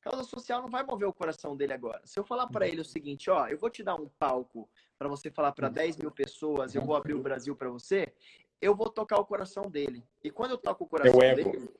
Causa 0.02 0.24
social 0.24 0.60
não 0.60 0.68
vai 0.68 0.82
mover 0.82 1.08
o 1.08 1.12
coração 1.12 1.56
dele 1.56 1.72
agora. 1.72 2.02
Se 2.04 2.20
eu 2.20 2.24
falar 2.24 2.48
para 2.48 2.68
ele 2.68 2.82
o 2.82 2.84
seguinte, 2.84 3.30
ó, 3.30 3.46
eu 3.48 3.58
vou 3.58 3.70
te 3.70 3.82
dar 3.82 3.94
um 3.94 4.08
palco 4.18 4.68
para 4.98 5.08
você 5.08 5.30
falar 5.30 5.52
para 5.52 5.70
10 5.70 5.96
mil 5.96 6.10
pessoas, 6.10 6.74
eu 6.74 6.82
vou 6.82 6.94
abrir 6.94 7.14
o 7.14 7.22
Brasil 7.22 7.56
para 7.56 7.70
você, 7.70 8.12
eu 8.60 8.74
vou 8.74 8.90
tocar 8.90 9.18
o 9.18 9.24
coração 9.24 9.70
dele. 9.70 10.04
E 10.22 10.30
quando 10.30 10.50
eu 10.50 10.58
toco 10.58 10.84
o 10.84 10.86
coração 10.86 11.20
é 11.22 11.32
o 11.32 11.36
dele, 11.36 11.70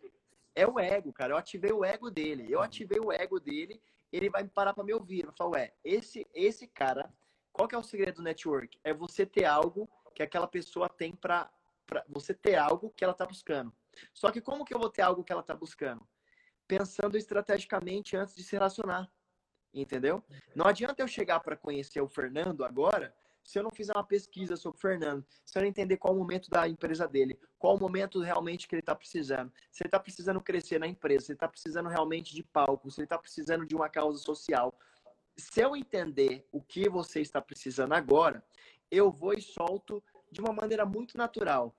é 0.54 0.66
o 0.66 0.78
ego, 0.78 1.12
cara. 1.12 1.34
Eu 1.34 1.36
ativei 1.36 1.72
o 1.72 1.84
ego 1.84 2.10
dele. 2.10 2.46
Eu 2.50 2.62
ativei 2.62 2.98
o 2.98 3.12
ego 3.12 3.38
dele, 3.38 3.80
ele 4.10 4.30
vai 4.30 4.42
me 4.42 4.48
parar 4.48 4.72
para 4.72 4.84
me 4.84 4.94
ouvir. 4.94 5.24
Eu 5.24 5.32
falo, 5.32 5.52
ué, 5.52 5.72
esse, 5.84 6.26
esse 6.34 6.66
cara 6.66 7.10
qual 7.52 7.69
que 7.69 7.75
é 7.75 7.78
o 7.78 7.82
segredo 7.82 8.17
do 8.17 8.23
network? 8.23 8.78
É 8.84 8.93
você 8.93 9.26
ter 9.26 9.45
algo 9.45 9.89
que 10.15 10.23
aquela 10.23 10.47
pessoa 10.47 10.89
tem 10.89 11.15
para 11.15 11.50
você 12.08 12.32
ter 12.32 12.56
algo 12.56 12.91
que 12.97 13.02
ela 13.02 13.13
está 13.13 13.26
buscando. 13.26 13.73
Só 14.13 14.30
que 14.30 14.41
como 14.41 14.65
que 14.65 14.73
eu 14.73 14.78
vou 14.78 14.91
ter 14.91 15.02
algo 15.02 15.25
que 15.25 15.32
ela 15.32 15.41
está 15.41 15.54
buscando? 15.54 16.06
Pensando 16.67 17.17
estrategicamente 17.17 18.17
antes 18.17 18.34
de 18.34 18.45
se 18.45 18.54
relacionar. 18.54 19.10
Entendeu? 19.73 20.23
Não 20.54 20.67
adianta 20.67 21.02
eu 21.02 21.08
chegar 21.08 21.41
para 21.41 21.56
conhecer 21.56 22.00
o 22.00 22.08
Fernando 22.08 22.65
agora 22.65 23.15
se 23.43 23.58
eu 23.58 23.63
não 23.63 23.71
fizer 23.71 23.93
uma 23.95 24.04
pesquisa 24.04 24.56
sobre 24.56 24.78
o 24.78 24.80
Fernando, 24.80 25.25
se 25.45 25.58
eu 25.58 25.63
não 25.63 25.69
entender 25.69 25.97
qual 25.97 26.15
o 26.15 26.19
momento 26.19 26.50
da 26.50 26.69
empresa 26.69 27.08
dele, 27.08 27.39
qual 27.58 27.76
o 27.76 27.80
momento 27.80 28.21
realmente 28.21 28.69
que 28.69 28.75
ele 28.75 28.80
está 28.80 28.95
precisando. 28.95 29.52
Se 29.71 29.82
ele 29.82 29.89
está 29.89 29.99
precisando 29.99 30.41
crescer 30.41 30.78
na 30.78 30.86
empresa, 30.86 31.26
se 31.26 31.32
ele 31.32 31.36
está 31.36 31.49
precisando 31.49 31.89
realmente 31.89 32.34
de 32.34 32.43
palco, 32.43 32.91
se 32.91 33.00
ele 33.00 33.06
está 33.06 33.19
precisando 33.19 33.67
de 33.67 33.75
uma 33.75 33.89
causa 33.89 34.19
social, 34.19 34.75
se 35.40 35.60
eu 35.60 35.74
entender 35.74 36.46
o 36.52 36.60
que 36.60 36.88
você 36.88 37.20
está 37.20 37.40
precisando 37.40 37.92
agora, 37.94 38.44
eu 38.90 39.10
vou 39.10 39.32
e 39.32 39.40
solto 39.40 40.02
de 40.30 40.40
uma 40.40 40.52
maneira 40.52 40.84
muito 40.84 41.16
natural. 41.16 41.74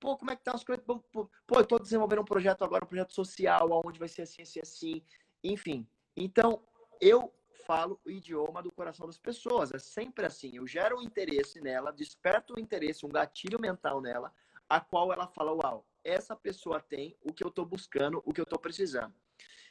Pô, 0.00 0.16
como 0.16 0.30
é 0.32 0.36
que 0.36 0.42
tá 0.42 0.52
as 0.52 0.64
coisas? 0.64 0.84
Pô, 0.84 1.28
eu 1.54 1.64
tô 1.64 1.78
desenvolvendo 1.78 2.22
um 2.22 2.24
projeto 2.24 2.64
agora, 2.64 2.84
um 2.84 2.88
projeto 2.88 3.14
social, 3.14 3.68
onde 3.84 3.98
vai 3.98 4.08
ser 4.08 4.22
assim, 4.22 4.42
assim, 4.42 4.60
assim. 4.60 5.02
Enfim. 5.44 5.86
Então, 6.16 6.62
eu 7.00 7.32
falo 7.64 8.00
o 8.04 8.10
idioma 8.10 8.62
do 8.62 8.72
coração 8.72 9.06
das 9.06 9.18
pessoas. 9.18 9.72
É 9.72 9.78
sempre 9.78 10.26
assim. 10.26 10.56
Eu 10.56 10.66
gero 10.66 10.98
um 10.98 11.02
interesse 11.02 11.60
nela, 11.60 11.92
desperto 11.92 12.54
um 12.56 12.60
interesse, 12.60 13.06
um 13.06 13.08
gatilho 13.08 13.60
mental 13.60 14.00
nela, 14.00 14.32
a 14.68 14.80
qual 14.80 15.12
ela 15.12 15.26
fala, 15.28 15.52
uau, 15.52 15.86
essa 16.02 16.34
pessoa 16.34 16.80
tem 16.80 17.16
o 17.22 17.32
que 17.32 17.44
eu 17.44 17.48
estou 17.48 17.64
buscando, 17.64 18.22
o 18.24 18.32
que 18.32 18.40
eu 18.40 18.44
estou 18.44 18.58
precisando. 18.58 19.14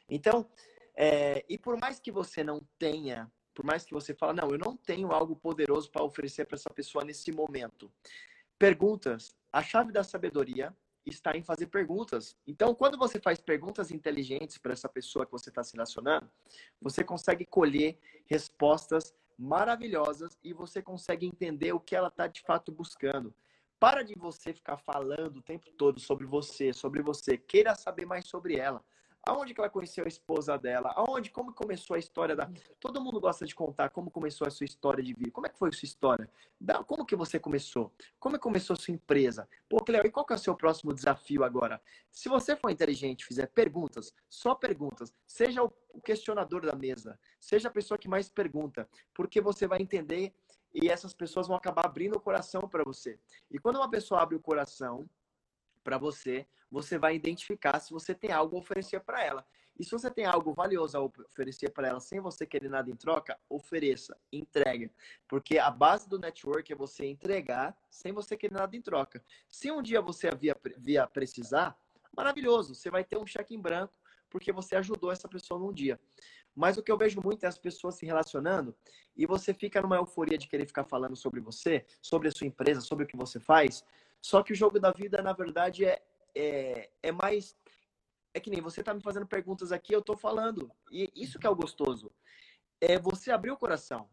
Então, 0.09 0.49
é, 0.95 1.45
e 1.47 1.57
por 1.57 1.77
mais 1.79 1.99
que 1.99 2.11
você 2.11 2.43
não 2.43 2.61
tenha, 2.77 3.31
por 3.53 3.65
mais 3.65 3.85
que 3.85 3.93
você 3.93 4.13
fale, 4.13 4.39
não, 4.39 4.49
eu 4.49 4.57
não 4.57 4.75
tenho 4.75 5.11
algo 5.11 5.35
poderoso 5.35 5.89
para 5.89 6.03
oferecer 6.03 6.45
para 6.45 6.55
essa 6.55 6.69
pessoa 6.69 7.03
nesse 7.03 7.31
momento. 7.31 7.91
Perguntas. 8.57 9.35
A 9.51 9.61
chave 9.61 9.91
da 9.91 10.03
sabedoria 10.03 10.75
está 11.05 11.35
em 11.35 11.43
fazer 11.43 11.67
perguntas. 11.67 12.37
Então, 12.45 12.75
quando 12.75 12.97
você 12.97 13.19
faz 13.19 13.39
perguntas 13.39 13.91
inteligentes 13.91 14.57
para 14.57 14.73
essa 14.73 14.87
pessoa 14.87 15.25
que 15.25 15.31
você 15.31 15.49
está 15.49 15.63
se 15.63 15.73
relacionando, 15.73 16.29
você 16.79 17.03
consegue 17.03 17.45
colher 17.45 17.97
respostas 18.27 19.13
maravilhosas 19.37 20.37
e 20.43 20.53
você 20.53 20.81
consegue 20.81 21.25
entender 21.25 21.73
o 21.73 21.79
que 21.79 21.95
ela 21.95 22.09
está 22.09 22.27
de 22.27 22.41
fato 22.41 22.71
buscando. 22.71 23.33
Para 23.79 24.03
de 24.03 24.13
você 24.13 24.53
ficar 24.53 24.77
falando 24.77 25.37
o 25.37 25.41
tempo 25.41 25.71
todo 25.71 25.99
sobre 25.99 26.27
você, 26.27 26.71
sobre 26.71 27.01
você. 27.01 27.37
Queira 27.37 27.73
saber 27.73 28.05
mais 28.05 28.27
sobre 28.27 28.55
ela. 28.55 28.83
Aonde 29.23 29.53
que 29.53 29.61
ela 29.61 29.69
conheceu 29.69 30.03
a 30.03 30.07
esposa 30.07 30.57
dela? 30.57 30.91
Aonde, 30.95 31.29
como 31.29 31.53
começou 31.53 31.95
a 31.95 31.99
história 31.99 32.35
da... 32.35 32.49
Todo 32.79 32.99
mundo 32.99 33.19
gosta 33.19 33.45
de 33.45 33.53
contar 33.53 33.89
como 33.89 34.09
começou 34.09 34.47
a 34.47 34.49
sua 34.49 34.65
história 34.65 35.03
de 35.03 35.13
vida. 35.13 35.29
Como 35.31 35.45
é 35.45 35.49
que 35.49 35.59
foi 35.59 35.69
a 35.69 35.71
sua 35.71 35.85
história? 35.85 36.29
Como 36.87 37.05
que 37.05 37.15
você 37.15 37.39
começou? 37.39 37.91
Como 38.19 38.39
começou 38.39 38.73
a 38.73 38.77
sua 38.77 38.93
empresa? 38.93 39.47
Pô, 39.69 39.77
Cleo, 39.77 40.05
e 40.05 40.09
qual 40.09 40.25
que 40.25 40.33
é 40.33 40.35
o 40.35 40.39
seu 40.39 40.55
próximo 40.55 40.91
desafio 40.93 41.43
agora? 41.43 41.79
Se 42.11 42.29
você 42.29 42.55
for 42.55 42.71
inteligente, 42.71 43.25
fizer 43.25 43.45
perguntas, 43.47 44.13
só 44.27 44.55
perguntas, 44.55 45.13
seja 45.27 45.63
o 45.63 46.01
questionador 46.03 46.65
da 46.65 46.75
mesa, 46.75 47.19
seja 47.39 47.67
a 47.67 47.71
pessoa 47.71 47.97
que 47.99 48.09
mais 48.09 48.27
pergunta, 48.27 48.89
porque 49.13 49.39
você 49.39 49.67
vai 49.67 49.81
entender 49.81 50.33
e 50.73 50.89
essas 50.89 51.13
pessoas 51.13 51.47
vão 51.47 51.55
acabar 51.57 51.85
abrindo 51.85 52.15
o 52.15 52.19
coração 52.19 52.61
para 52.61 52.83
você. 52.83 53.19
E 53.51 53.59
quando 53.59 53.75
uma 53.75 53.89
pessoa 53.89 54.21
abre 54.21 54.35
o 54.35 54.39
coração 54.39 55.07
para 55.83 55.97
você, 55.97 56.47
você 56.69 56.97
vai 56.97 57.15
identificar 57.15 57.79
se 57.79 57.91
você 57.91 58.13
tem 58.13 58.31
algo 58.31 58.55
a 58.55 58.59
oferecer 58.59 59.01
para 59.01 59.23
ela. 59.23 59.45
E 59.79 59.83
se 59.83 59.91
você 59.91 60.11
tem 60.11 60.25
algo 60.25 60.53
valioso 60.53 60.97
a 60.97 61.01
oferecer 61.01 61.69
para 61.71 61.87
ela 61.87 61.99
sem 61.99 62.19
você 62.19 62.45
querer 62.45 62.69
nada 62.69 62.89
em 62.89 62.95
troca, 62.95 63.39
ofereça, 63.49 64.17
entregue. 64.31 64.91
Porque 65.27 65.57
a 65.57 65.71
base 65.71 66.07
do 66.07 66.19
network 66.19 66.71
é 66.71 66.75
você 66.75 67.05
entregar 67.05 67.75
sem 67.89 68.11
você 68.11 68.37
querer 68.37 68.53
nada 68.53 68.75
em 68.75 68.81
troca. 68.81 69.23
Se 69.49 69.71
um 69.71 69.81
dia 69.81 70.01
você 70.01 70.29
via, 70.35 70.55
via 70.77 71.07
precisar, 71.07 71.75
maravilhoso, 72.15 72.75
você 72.75 72.89
vai 72.91 73.03
ter 73.03 73.17
um 73.17 73.25
cheque 73.25 73.55
em 73.55 73.59
branco 73.59 73.93
porque 74.29 74.51
você 74.51 74.75
ajudou 74.77 75.11
essa 75.11 75.27
pessoa 75.27 75.59
num 75.59 75.73
dia. 75.73 75.99
Mas 76.55 76.77
o 76.77 76.83
que 76.83 76.91
eu 76.91 76.97
vejo 76.97 77.21
muito 77.21 77.43
é 77.43 77.47
as 77.47 77.57
pessoas 77.57 77.95
se 77.95 78.05
relacionando 78.05 78.75
e 79.15 79.25
você 79.25 79.53
fica 79.53 79.81
numa 79.81 79.97
euforia 79.97 80.37
de 80.37 80.47
querer 80.47 80.65
ficar 80.65 80.83
falando 80.83 81.15
sobre 81.15 81.39
você, 81.39 81.85
sobre 82.01 82.27
a 82.27 82.31
sua 82.31 82.47
empresa, 82.47 82.81
sobre 82.81 83.03
o 83.03 83.07
que 83.07 83.17
você 83.17 83.39
faz. 83.39 83.83
Só 84.21 84.43
que 84.43 84.53
o 84.53 84.55
jogo 84.55 84.79
da 84.79 84.91
vida, 84.91 85.21
na 85.21 85.33
verdade, 85.33 85.85
é 85.85 86.01
é, 86.35 86.89
é 87.01 87.11
mais. 87.11 87.57
É 88.33 88.39
que 88.39 88.49
nem 88.49 88.61
você 88.61 88.81
tá 88.81 88.93
me 88.93 89.01
fazendo 89.01 89.27
perguntas 89.27 89.71
aqui, 89.71 89.93
eu 89.93 90.01
tô 90.01 90.15
falando. 90.15 90.71
E 90.89 91.11
isso 91.15 91.37
que 91.37 91.45
é 91.45 91.49
o 91.49 91.55
gostoso. 91.55 92.11
É 92.79 92.97
você 92.97 93.31
abrir 93.31 93.51
o 93.51 93.57
coração. 93.57 94.09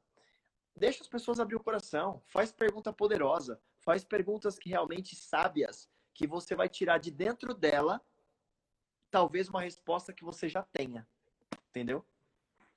Deixa 0.75 1.03
as 1.03 1.09
pessoas 1.09 1.39
abrir 1.39 1.55
o 1.55 1.63
coração. 1.63 2.21
Faz 2.27 2.53
pergunta 2.53 2.93
poderosa. 2.93 3.61
Faz 3.79 4.05
perguntas 4.05 4.59
que 4.59 4.69
realmente 4.69 5.15
sábias, 5.15 5.89
que 6.13 6.27
você 6.27 6.57
vai 6.57 6.69
tirar 6.69 6.99
de 6.99 7.11
dentro 7.11 7.55
dela, 7.55 8.05
talvez 9.11 9.49
uma 9.49 9.63
resposta 9.63 10.13
que 10.13 10.25
você 10.25 10.49
já 10.49 10.63
tenha. 10.63 11.07
Entendeu? 11.71 12.05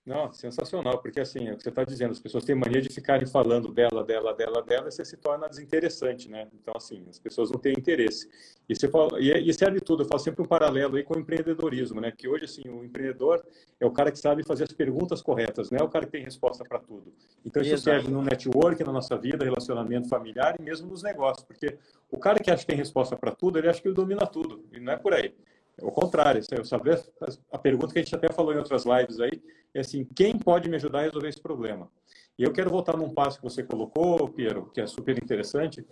Não, 0.04 0.34
sensacional, 0.34 0.98
porque 1.00 1.20
assim, 1.20 1.48
é 1.48 1.54
o 1.54 1.58
que 1.58 1.62
você 1.62 1.70
está 1.70 1.84
dizendo, 1.84 2.10
as 2.10 2.20
pessoas 2.20 2.44
têm 2.44 2.56
mania 2.56 2.82
de 2.82 2.90
ficarem 2.90 3.28
falando 3.28 3.72
dela, 3.72 4.04
dela, 4.04 4.34
dela, 4.34 4.64
dela, 4.64 4.88
e 4.88 4.92
você 4.92 5.06
se 5.06 5.16
torna 5.16 5.48
desinteressante, 5.48 6.28
né? 6.28 6.48
Então, 6.60 6.74
assim, 6.76 7.06
as 7.08 7.20
pessoas 7.20 7.52
não 7.52 7.60
têm 7.60 7.74
interesse. 7.74 8.28
E, 8.68 8.76
você 8.76 8.88
fala, 8.88 9.20
e, 9.20 9.32
é, 9.32 9.40
e 9.40 9.54
serve 9.54 9.80
tudo, 9.80 10.02
eu 10.02 10.08
faço 10.08 10.24
sempre 10.24 10.42
um 10.42 10.48
paralelo 10.48 10.96
aí 10.96 11.04
com 11.04 11.16
o 11.16 11.20
empreendedorismo, 11.20 12.02
né? 12.02 12.12
Que 12.12 12.28
hoje, 12.28 12.46
assim, 12.46 12.68
o 12.68 12.84
empreendedor 12.84 13.46
é 13.80 13.86
o 13.86 13.92
cara 13.92 14.12
que 14.12 14.18
sabe 14.18 14.44
fazer 14.44 14.64
as 14.64 14.74
perguntas 14.74 15.22
corretas, 15.22 15.70
não 15.70 15.78
é 15.78 15.84
o 15.84 15.90
cara 15.90 16.06
que 16.08 16.14
tem 16.14 16.24
resposta 16.24 16.64
para 16.68 16.80
tudo. 16.80 17.14
Então, 17.46 17.62
isso 17.62 17.74
Exato. 17.74 17.98
serve 17.98 18.10
no 18.12 18.24
network, 18.24 18.84
na 18.84 18.92
nossa 18.92 19.16
vida, 19.16 19.46
relacionamento 19.46 20.10
familiar 20.10 20.56
e 20.60 20.64
mesmo 20.64 20.88
nos 20.88 21.04
negócios, 21.04 21.46
porque 21.46 21.78
o 22.10 22.18
cara 22.18 22.40
que 22.40 22.50
acha 22.50 22.62
que 22.62 22.68
tem 22.68 22.76
resposta 22.76 23.16
para 23.16 23.32
tudo, 23.32 23.60
ele 23.60 23.70
acha 23.70 23.80
que 23.80 23.88
ele 23.88 23.94
domina 23.94 24.26
tudo, 24.26 24.66
e 24.72 24.80
não 24.80 24.94
é 24.94 24.98
por 24.98 25.14
aí. 25.14 25.32
É 25.78 25.86
o 25.86 25.92
contrário, 25.92 26.42
eu 26.52 26.66
saber 26.66 27.04
a 27.52 27.58
pergunta 27.58 27.94
que 27.94 28.00
a 28.00 28.02
gente 28.04 28.16
até 28.16 28.32
falou 28.32 28.54
em 28.54 28.58
outras 28.58 28.86
lives 28.86 29.20
aí 29.20 29.42
é 29.74 29.80
assim, 29.80 30.04
quem 30.16 30.38
pode 30.38 30.70
me 30.70 30.76
ajudar 30.76 31.00
a 31.00 31.04
resolver 31.04 31.30
esse 31.30 31.42
problema? 31.42 31.90
E 32.38 32.44
eu 32.44 32.52
quero 32.52 32.70
voltar 32.70 32.98
num 32.98 33.14
passo 33.14 33.38
que 33.38 33.44
você 33.44 33.64
colocou, 33.64 34.30
Piero, 34.30 34.70
que 34.74 34.82
é 34.82 34.88
super 34.88 35.18
interessante, 35.18 35.86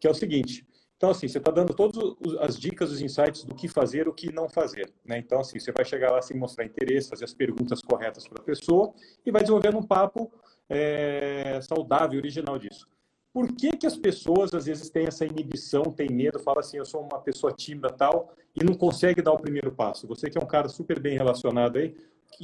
que 0.00 0.06
é 0.06 0.10
o 0.10 0.14
seguinte. 0.14 0.66
Então, 0.96 1.10
assim, 1.10 1.28
você 1.28 1.36
está 1.36 1.50
dando 1.50 1.74
todas 1.74 1.96
as 2.40 2.58
dicas, 2.58 2.90
os 2.90 3.02
insights 3.02 3.44
do 3.44 3.54
que 3.54 3.68
fazer, 3.68 4.08
o 4.08 4.14
que 4.14 4.32
não 4.32 4.48
fazer. 4.48 4.90
Né? 5.04 5.18
Então, 5.18 5.40
assim, 5.40 5.58
você 5.58 5.70
vai 5.70 5.84
chegar 5.84 6.10
lá 6.10 6.22
sem 6.22 6.36
mostrar 6.36 6.64
interesse, 6.64 7.10
fazer 7.10 7.24
as 7.24 7.34
perguntas 7.34 7.82
corretas 7.82 8.26
para 8.26 8.40
a 8.40 8.44
pessoa 8.44 8.94
e 9.24 9.30
vai 9.30 9.42
desenvolvendo 9.42 9.76
um 9.76 9.82
papo 9.82 10.32
é, 10.68 11.60
saudável, 11.60 12.18
original 12.18 12.58
disso. 12.58 12.88
Por 13.36 13.52
que, 13.52 13.76
que 13.76 13.86
as 13.86 13.98
pessoas, 13.98 14.54
às 14.54 14.64
vezes, 14.64 14.88
têm 14.88 15.04
essa 15.06 15.26
inibição, 15.26 15.82
têm 15.82 16.08
medo, 16.08 16.38
fala 16.38 16.60
assim, 16.60 16.78
eu 16.78 16.86
sou 16.86 17.02
uma 17.02 17.20
pessoa 17.20 17.52
tímida 17.52 17.90
tal, 17.90 18.32
e 18.58 18.64
não 18.64 18.72
consegue 18.72 19.20
dar 19.20 19.32
o 19.32 19.38
primeiro 19.38 19.70
passo? 19.70 20.06
Você 20.06 20.30
que 20.30 20.38
é 20.38 20.40
um 20.40 20.46
cara 20.46 20.70
super 20.70 20.98
bem 20.98 21.18
relacionado 21.18 21.76
aí, 21.76 21.94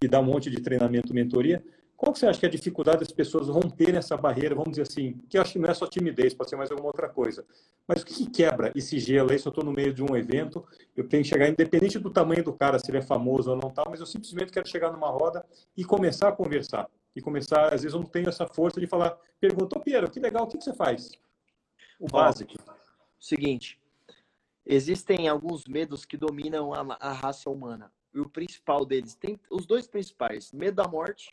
e 0.02 0.06
dá 0.06 0.20
um 0.20 0.24
monte 0.24 0.50
de 0.50 0.60
treinamento, 0.60 1.14
mentoria, 1.14 1.64
qual 1.96 2.12
que 2.12 2.18
você 2.18 2.26
acha 2.26 2.38
que 2.38 2.44
é 2.44 2.48
a 2.50 2.52
dificuldade 2.52 2.98
das 2.98 3.10
pessoas 3.10 3.48
romperem 3.48 3.96
essa 3.96 4.18
barreira, 4.18 4.54
vamos 4.54 4.72
dizer 4.72 4.82
assim, 4.82 5.18
que 5.30 5.38
eu 5.38 5.40
acho 5.40 5.54
que 5.54 5.58
não 5.58 5.70
é 5.70 5.72
só 5.72 5.86
timidez, 5.86 6.34
pode 6.34 6.50
ser 6.50 6.56
mais 6.56 6.70
alguma 6.70 6.88
outra 6.88 7.08
coisa. 7.08 7.42
Mas 7.88 8.02
o 8.02 8.04
que, 8.04 8.12
que 8.12 8.30
quebra 8.30 8.70
esse 8.74 9.00
gelo 9.00 9.32
aí? 9.32 9.38
Se 9.38 9.48
eu 9.48 9.50
estou 9.50 9.64
no 9.64 9.72
meio 9.72 9.94
de 9.94 10.02
um 10.02 10.14
evento, 10.14 10.62
eu 10.94 11.08
tenho 11.08 11.22
que 11.22 11.28
chegar, 11.30 11.48
independente 11.48 11.98
do 11.98 12.10
tamanho 12.10 12.44
do 12.44 12.52
cara, 12.52 12.78
se 12.78 12.90
ele 12.90 12.98
é 12.98 13.02
famoso 13.02 13.50
ou 13.50 13.56
não 13.56 13.70
tal, 13.70 13.86
mas 13.88 14.00
eu 14.00 14.04
simplesmente 14.04 14.52
quero 14.52 14.68
chegar 14.68 14.92
numa 14.92 15.08
roda 15.08 15.42
e 15.74 15.86
começar 15.86 16.28
a 16.28 16.32
conversar 16.32 16.86
e 17.14 17.20
começar, 17.20 17.72
às 17.72 17.82
vezes 17.82 17.94
eu 17.94 18.00
não 18.00 18.06
tenho 18.06 18.28
essa 18.28 18.46
força 18.46 18.80
de 18.80 18.86
falar, 18.86 19.18
perguntou, 19.40 19.80
Piero, 19.80 20.10
que 20.10 20.20
legal, 20.20 20.44
o 20.44 20.46
que, 20.46 20.56
você 20.56 20.72
faz? 20.72 21.12
O 22.00 22.06
básico. 22.06 22.54
Seguinte, 23.18 23.78
existem 24.64 25.28
alguns 25.28 25.66
medos 25.66 26.04
que 26.04 26.16
dominam 26.16 26.72
a, 26.72 26.96
a 27.00 27.12
raça 27.12 27.50
humana. 27.50 27.92
E 28.14 28.20
o 28.20 28.28
principal 28.28 28.84
deles, 28.84 29.14
tem 29.14 29.38
os 29.50 29.66
dois 29.66 29.86
principais, 29.86 30.52
medo 30.52 30.76
da 30.76 30.88
morte 30.88 31.30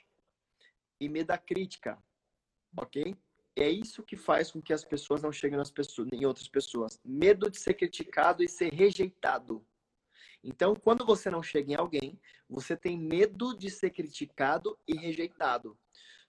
e 1.00 1.10
medo 1.10 1.28
da 1.28 1.38
crítica, 1.38 1.98
ok? 2.78 3.16
É 3.56 3.70
isso 3.70 4.04
que 4.04 4.16
faz 4.16 4.52
com 4.52 4.62
que 4.62 4.72
as 4.72 4.86
pessoas 4.86 5.22
não 5.22 5.32
cheguem 5.32 5.58
nas 5.58 5.72
pessoas, 5.72 6.08
em 6.14 6.26
outras 6.26 6.48
pessoas. 6.48 7.00
Medo 7.04 7.50
de 7.50 7.60
ser 7.60 7.74
criticado 7.74 8.42
e 8.42 8.48
ser 8.48 8.74
rejeitado. 8.74 9.66
Então, 10.44 10.76
quando 10.76 11.06
você 11.06 11.30
não 11.30 11.44
chega 11.44 11.72
em 11.72 11.76
alguém, 11.76 12.20
você 12.50 12.76
tem 12.76 12.98
medo 12.98 13.58
de 13.58 13.70
ser 13.70 13.90
criticado 13.90 14.78
e 14.88 14.96
rejeitado. 14.96 15.78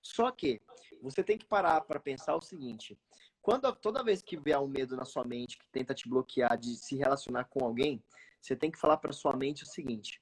Só 0.02 0.30
que 0.30 0.60
você 1.00 1.22
tem 1.22 1.38
que 1.38 1.46
parar 1.46 1.80
para 1.82 2.00
pensar 2.00 2.34
o 2.34 2.40
seguinte: 2.40 2.98
quando 3.40 3.72
toda 3.76 4.04
vez 4.04 4.22
que 4.22 4.36
vier 4.36 4.58
um 4.58 4.66
medo 4.66 4.96
na 4.96 5.04
sua 5.04 5.24
mente 5.24 5.58
que 5.58 5.68
tenta 5.68 5.94
te 5.94 6.08
bloquear 6.08 6.58
de 6.58 6.76
se 6.76 6.96
relacionar 6.96 7.44
com 7.44 7.64
alguém, 7.64 8.02
você 8.40 8.56
tem 8.56 8.70
que 8.70 8.78
falar 8.78 8.96
para 8.96 9.12
sua 9.12 9.36
mente 9.36 9.62
o 9.62 9.66
seguinte: 9.66 10.20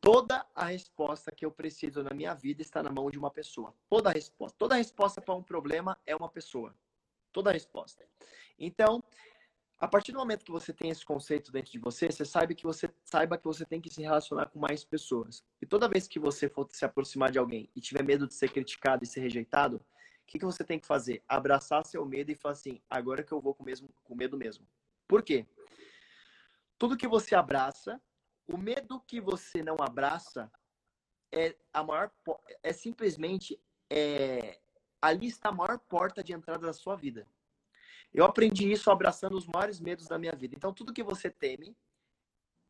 toda 0.00 0.46
a 0.54 0.66
resposta 0.66 1.32
que 1.32 1.44
eu 1.44 1.50
preciso 1.50 2.02
na 2.02 2.14
minha 2.14 2.34
vida 2.34 2.62
está 2.62 2.82
na 2.82 2.90
mão 2.90 3.10
de 3.10 3.18
uma 3.18 3.30
pessoa. 3.30 3.74
Toda 3.88 4.10
a 4.10 4.12
resposta, 4.12 4.56
toda 4.58 4.74
a 4.74 4.78
resposta 4.78 5.20
para 5.20 5.34
um 5.34 5.42
problema 5.42 5.98
é 6.06 6.14
uma 6.14 6.28
pessoa. 6.28 6.74
Toda 7.32 7.50
a 7.50 7.52
resposta. 7.52 8.06
Então, 8.58 9.02
a 9.82 9.88
partir 9.88 10.12
do 10.12 10.18
momento 10.18 10.44
que 10.44 10.52
você 10.52 10.72
tem 10.72 10.90
esse 10.90 11.04
conceito 11.04 11.50
dentro 11.50 11.72
de 11.72 11.78
você, 11.80 12.06
você 12.06 12.24
sabe 12.24 12.54
que 12.54 12.62
você 12.62 12.88
saiba 13.02 13.36
que 13.36 13.44
você 13.44 13.66
tem 13.66 13.80
que 13.80 13.92
se 13.92 14.00
relacionar 14.00 14.46
com 14.46 14.60
mais 14.60 14.84
pessoas. 14.84 15.44
E 15.60 15.66
toda 15.66 15.88
vez 15.88 16.06
que 16.06 16.20
você 16.20 16.48
for 16.48 16.68
se 16.70 16.84
aproximar 16.84 17.32
de 17.32 17.38
alguém 17.40 17.68
e 17.74 17.80
tiver 17.80 18.04
medo 18.04 18.28
de 18.28 18.32
ser 18.32 18.48
criticado 18.52 19.02
e 19.02 19.08
ser 19.08 19.22
rejeitado, 19.22 19.78
o 19.78 19.82
que, 20.28 20.38
que 20.38 20.44
você 20.44 20.62
tem 20.62 20.78
que 20.78 20.86
fazer? 20.86 21.20
Abraçar 21.26 21.84
seu 21.84 22.06
medo 22.06 22.30
e 22.30 22.36
falar 22.36 22.52
assim: 22.52 22.80
agora 22.88 23.24
que 23.24 23.32
eu 23.32 23.40
vou 23.40 23.56
com, 23.56 23.64
mesmo, 23.64 23.90
com 24.04 24.14
medo 24.14 24.38
mesmo. 24.38 24.64
Por 25.08 25.20
quê? 25.20 25.44
Tudo 26.78 26.96
que 26.96 27.08
você 27.08 27.34
abraça, 27.34 28.00
o 28.46 28.56
medo 28.56 29.00
que 29.00 29.20
você 29.20 29.64
não 29.64 29.74
abraça 29.80 30.48
é 31.32 31.56
a 31.72 31.82
maior 31.82 32.12
é 32.62 32.72
simplesmente 32.72 33.60
é, 33.90 34.60
ali 35.00 35.26
está 35.26 35.48
a 35.48 35.52
maior 35.52 35.76
porta 35.80 36.22
de 36.22 36.32
entrada 36.32 36.64
da 36.64 36.72
sua 36.72 36.94
vida. 36.94 37.26
Eu 38.14 38.24
aprendi 38.24 38.70
isso 38.70 38.90
abraçando 38.90 39.36
os 39.36 39.46
maiores 39.46 39.80
medos 39.80 40.06
da 40.06 40.18
minha 40.18 40.34
vida. 40.34 40.54
Então, 40.54 40.72
tudo 40.72 40.92
que 40.92 41.02
você 41.02 41.30
teme 41.30 41.74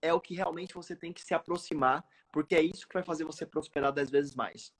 é 0.01 0.13
o 0.13 0.21
que 0.21 0.35
realmente 0.35 0.75
você 0.75 0.95
tem 0.95 1.13
que 1.13 1.23
se 1.23 1.35
aproximar, 1.35 2.05
porque 2.33 2.55
é 2.55 2.63
isso 2.63 2.87
que 2.87 2.95
vai 2.95 3.03
fazer 3.03 3.25
você 3.25 3.45
prosperar 3.45 3.93
dez 3.93 4.09
vezes 4.11 4.35
mais. 4.35 4.73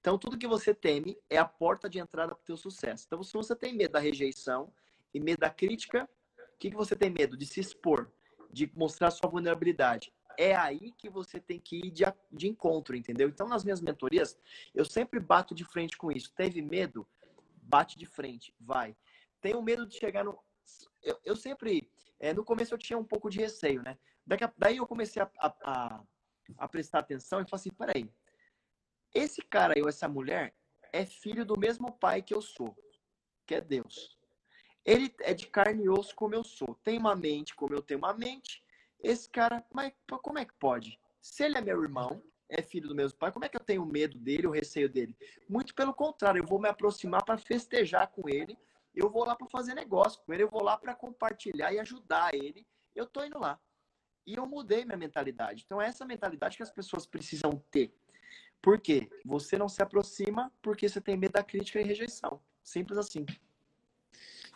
Então, 0.00 0.18
tudo 0.18 0.38
que 0.38 0.46
você 0.46 0.74
teme 0.74 1.18
é 1.30 1.38
a 1.38 1.44
porta 1.44 1.88
de 1.88 1.98
entrada 1.98 2.34
para 2.34 2.42
o 2.42 2.44
teu 2.44 2.56
sucesso. 2.56 3.04
Então, 3.06 3.22
se 3.22 3.32
você 3.32 3.56
tem 3.56 3.74
medo 3.74 3.92
da 3.92 3.98
rejeição 3.98 4.72
e 5.14 5.20
medo 5.20 5.40
da 5.40 5.50
crítica, 5.50 6.08
o 6.38 6.58
que, 6.58 6.70
que 6.70 6.76
você 6.76 6.94
tem 6.94 7.10
medo? 7.10 7.36
De 7.36 7.46
se 7.46 7.60
expor, 7.60 8.10
de 8.50 8.70
mostrar 8.74 9.10
sua 9.10 9.30
vulnerabilidade. 9.30 10.12
É 10.38 10.54
aí 10.54 10.92
que 10.92 11.08
você 11.08 11.40
tem 11.40 11.58
que 11.58 11.76
ir 11.76 11.90
de, 11.90 12.04
de 12.30 12.48
encontro, 12.48 12.96
entendeu? 12.96 13.28
Então, 13.28 13.48
nas 13.48 13.64
minhas 13.64 13.80
mentorias, 13.80 14.38
eu 14.74 14.84
sempre 14.84 15.18
bato 15.18 15.54
de 15.54 15.64
frente 15.64 15.96
com 15.96 16.12
isso. 16.12 16.32
Teve 16.34 16.62
medo? 16.62 17.06
Bate 17.62 17.98
de 17.98 18.06
frente, 18.06 18.54
vai 18.60 18.94
tenho 19.42 19.60
medo 19.60 19.84
de 19.86 19.98
chegar 19.98 20.24
no. 20.24 20.38
Eu, 21.02 21.18
eu 21.24 21.36
sempre. 21.36 21.90
É, 22.18 22.32
no 22.32 22.44
começo 22.44 22.72
eu 22.72 22.78
tinha 22.78 22.98
um 22.98 23.04
pouco 23.04 23.28
de 23.28 23.38
receio, 23.38 23.82
né? 23.82 23.98
Daqui 24.24 24.44
a... 24.44 24.52
Daí 24.56 24.76
eu 24.76 24.86
comecei 24.86 25.20
a, 25.20 25.28
a, 25.38 26.00
a, 26.56 26.68
prestar 26.68 27.00
atenção 27.00 27.40
e 27.40 27.44
falei 27.44 27.60
assim: 27.60 27.70
peraí, 27.70 28.10
esse 29.12 29.42
cara 29.42 29.74
ou 29.82 29.88
essa 29.88 30.08
mulher 30.08 30.54
é 30.92 31.04
filho 31.04 31.44
do 31.44 31.58
mesmo 31.58 31.92
pai 31.92 32.22
que 32.22 32.32
eu 32.32 32.40
sou, 32.40 32.74
que 33.44 33.56
é 33.56 33.60
Deus. 33.60 34.16
Ele 34.84 35.14
é 35.20 35.34
de 35.34 35.46
carne 35.46 35.84
e 35.84 35.88
osso 35.88 36.14
como 36.14 36.34
eu 36.34 36.44
sou. 36.44 36.74
Tem 36.82 36.98
uma 36.98 37.14
mente 37.14 37.54
como 37.54 37.74
eu 37.74 37.82
tenho 37.82 37.98
uma 37.98 38.14
mente. 38.14 38.64
Esse 39.00 39.28
cara, 39.28 39.64
mas 39.72 39.92
como 40.22 40.38
é 40.38 40.44
que 40.44 40.54
pode? 40.54 40.98
Se 41.20 41.44
ele 41.44 41.58
é 41.58 41.60
meu 41.60 41.82
irmão, 41.82 42.22
é 42.48 42.62
filho 42.62 42.88
do 42.88 42.94
mesmo 42.94 43.18
pai, 43.18 43.32
como 43.32 43.44
é 43.44 43.48
que 43.48 43.56
eu 43.56 43.64
tenho 43.64 43.84
medo 43.86 44.18
dele, 44.18 44.46
o 44.46 44.50
receio 44.50 44.88
dele? 44.88 45.16
Muito 45.48 45.74
pelo 45.74 45.94
contrário, 45.94 46.40
eu 46.40 46.46
vou 46.46 46.60
me 46.60 46.68
aproximar 46.68 47.24
para 47.24 47.38
festejar 47.38 48.08
com 48.08 48.28
ele, 48.28 48.58
eu 48.94 49.10
vou 49.10 49.24
lá 49.24 49.34
para 49.34 49.48
fazer 49.48 49.74
negócio 49.74 50.20
com 50.24 50.32
ele, 50.32 50.42
eu 50.42 50.50
vou 50.50 50.62
lá 50.62 50.76
para 50.76 50.94
compartilhar 50.94 51.72
e 51.72 51.78
ajudar 51.78 52.34
ele. 52.34 52.66
Eu 52.94 53.06
tô 53.06 53.24
indo 53.24 53.38
lá. 53.38 53.58
E 54.26 54.34
eu 54.34 54.46
mudei 54.46 54.84
minha 54.84 54.96
mentalidade. 54.96 55.62
Então, 55.64 55.80
é 55.80 55.86
essa 55.86 56.04
mentalidade 56.04 56.56
que 56.56 56.62
as 56.62 56.70
pessoas 56.70 57.06
precisam 57.06 57.62
ter. 57.70 57.92
Por 58.60 58.80
quê? 58.80 59.08
Você 59.24 59.58
não 59.58 59.68
se 59.68 59.82
aproxima 59.82 60.52
porque 60.62 60.88
você 60.88 61.00
tem 61.00 61.16
medo 61.16 61.32
da 61.32 61.42
crítica 61.42 61.80
e 61.80 61.84
rejeição. 61.84 62.40
Simples 62.62 62.98
assim. 62.98 63.26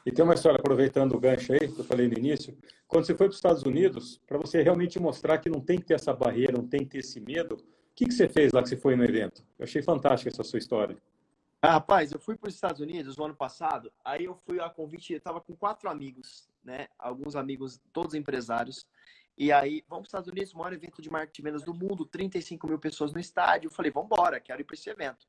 E 0.05 0.13
tem 0.13 0.25
uma 0.25 0.35
história, 0.35 0.61
aproveitando 0.61 1.15
o 1.17 1.19
gancho 1.19 1.53
aí, 1.53 1.59
que 1.59 1.81
eu 1.81 1.85
falei 1.85 2.07
no 2.07 2.17
início, 2.17 2.57
quando 2.87 3.05
você 3.05 3.15
foi 3.17 3.27
para 3.27 3.33
os 3.33 3.37
Estados 3.37 3.65
Unidos, 3.65 4.23
para 4.25 4.39
você 4.39 4.63
realmente 4.63 5.01
mostrar 5.01 5.39
que 5.39 5.51
não 5.51 5.61
tem 5.61 5.81
que 5.81 5.87
ter 5.87 5.95
essa 5.95 6.13
barreira, 6.13 6.53
não 6.53 6.69
tem 6.69 6.81
que 6.81 6.91
ter 6.91 6.99
esse 6.99 7.19
medo, 7.19 7.57
o 7.57 7.95
que, 7.97 8.05
que 8.05 8.15
você 8.15 8.29
fez 8.29 8.53
lá 8.53 8.63
que 8.63 8.69
você 8.69 8.77
foi 8.77 8.95
no 8.95 9.03
evento? 9.03 9.45
Eu 9.59 9.65
achei 9.65 9.83
fantástica 9.83 10.31
essa 10.31 10.45
sua 10.45 10.61
história. 10.61 10.97
Ah, 11.69 11.73
rapaz, 11.73 12.13
eu 12.13 12.21
fui 12.21 12.37
para 12.37 12.47
os 12.47 12.55
Estados 12.55 12.81
Unidos 12.81 13.17
no 13.17 13.25
ano 13.25 13.35
passado, 13.35 13.93
aí 14.05 14.27
eu 14.27 14.37
fui 14.47 14.61
a 14.61 14.71
convite, 14.71 15.13
eu 15.13 15.19
estava 15.19 15.41
com 15.41 15.57
quatro 15.57 15.91
amigos, 15.91 16.49
né? 16.63 16.87
Alguns 16.97 17.35
amigos, 17.35 17.81
todos 17.93 18.15
empresários. 18.15 18.87
E 19.37 19.51
aí, 19.51 19.85
vamos 19.89 20.03
para 20.03 20.03
os 20.03 20.07
Estados 20.07 20.29
Unidos, 20.29 20.55
maior 20.55 20.73
evento 20.73 21.03
de 21.03 21.11
marketing 21.11 21.43
vendas 21.43 21.65
do 21.65 21.75
mundo, 21.75 22.07
35 22.07 22.69
mil 22.69 22.79
pessoas 22.79 23.13
no 23.13 23.19
estádio. 23.19 23.67
Eu 23.67 23.73
falei, 23.73 23.91
vamos 23.91 24.13
embora, 24.13 24.39
quero 24.39 24.61
ir 24.61 24.65
para 24.65 24.75
esse 24.75 24.89
evento. 24.89 25.27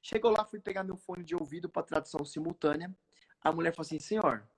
Chegou 0.00 0.30
lá, 0.30 0.44
fui 0.44 0.60
pegar 0.60 0.84
meu 0.84 0.96
fone 0.96 1.24
de 1.24 1.34
ouvido 1.34 1.68
para 1.68 1.82
tradução 1.82 2.24
simultânea. 2.24 2.94
A 3.42 3.50
mulher 3.50 3.74
falou 3.74 3.84
assim, 3.84 3.98
senhor, 3.98 4.48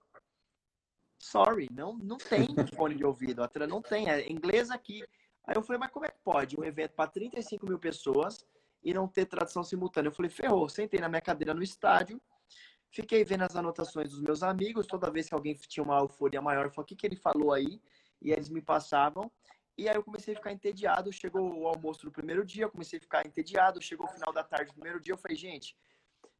sorry, 1.18 1.70
não, 1.72 1.96
não 1.96 2.18
tem 2.18 2.48
fone 2.76 2.96
de 2.96 3.04
ouvido, 3.06 3.42
a 3.42 3.66
não 3.66 3.80
tem, 3.80 4.10
é 4.10 4.30
inglês 4.30 4.70
aqui. 4.70 5.02
Aí 5.46 5.56
eu 5.56 5.62
falei, 5.62 5.80
mas 5.80 5.90
como 5.90 6.04
é 6.04 6.10
que 6.10 6.18
pode? 6.22 6.60
Um 6.60 6.64
evento 6.64 6.92
para 6.92 7.08
35 7.08 7.66
mil 7.66 7.78
pessoas, 7.78 8.44
e 8.84 8.92
não 8.92 9.08
ter 9.08 9.26
tradução 9.26 9.64
simultânea. 9.64 10.08
Eu 10.08 10.12
falei, 10.14 10.30
ferrou, 10.30 10.68
sentei 10.68 11.00
na 11.00 11.08
minha 11.08 11.20
cadeira 11.20 11.54
no 11.54 11.62
estádio, 11.62 12.20
fiquei 12.90 13.24
vendo 13.24 13.42
as 13.42 13.56
anotações 13.56 14.10
dos 14.10 14.20
meus 14.20 14.42
amigos, 14.42 14.86
toda 14.86 15.10
vez 15.10 15.28
que 15.28 15.34
alguém 15.34 15.54
tinha 15.54 15.82
uma 15.82 15.98
euforia 15.98 16.42
maior, 16.42 16.66
eu 16.66 16.70
falei, 16.70 16.84
o 16.84 16.86
que, 16.86 16.96
que 16.96 17.06
ele 17.06 17.16
falou 17.16 17.52
aí? 17.52 17.80
E 18.20 18.30
eles 18.30 18.48
me 18.48 18.60
passavam. 18.60 19.30
E 19.76 19.88
aí 19.88 19.96
eu 19.96 20.04
comecei 20.04 20.34
a 20.34 20.36
ficar 20.36 20.52
entediado, 20.52 21.12
chegou 21.12 21.42
o 21.42 21.66
almoço 21.66 22.04
do 22.04 22.12
primeiro 22.12 22.44
dia, 22.44 22.64
eu 22.64 22.70
comecei 22.70 22.98
a 22.98 23.02
ficar 23.02 23.26
entediado, 23.26 23.82
chegou 23.82 24.06
o 24.06 24.10
final 24.10 24.32
da 24.32 24.44
tarde 24.44 24.66
do 24.66 24.74
primeiro 24.74 25.00
dia, 25.00 25.14
eu 25.14 25.18
falei, 25.18 25.36
gente, 25.36 25.76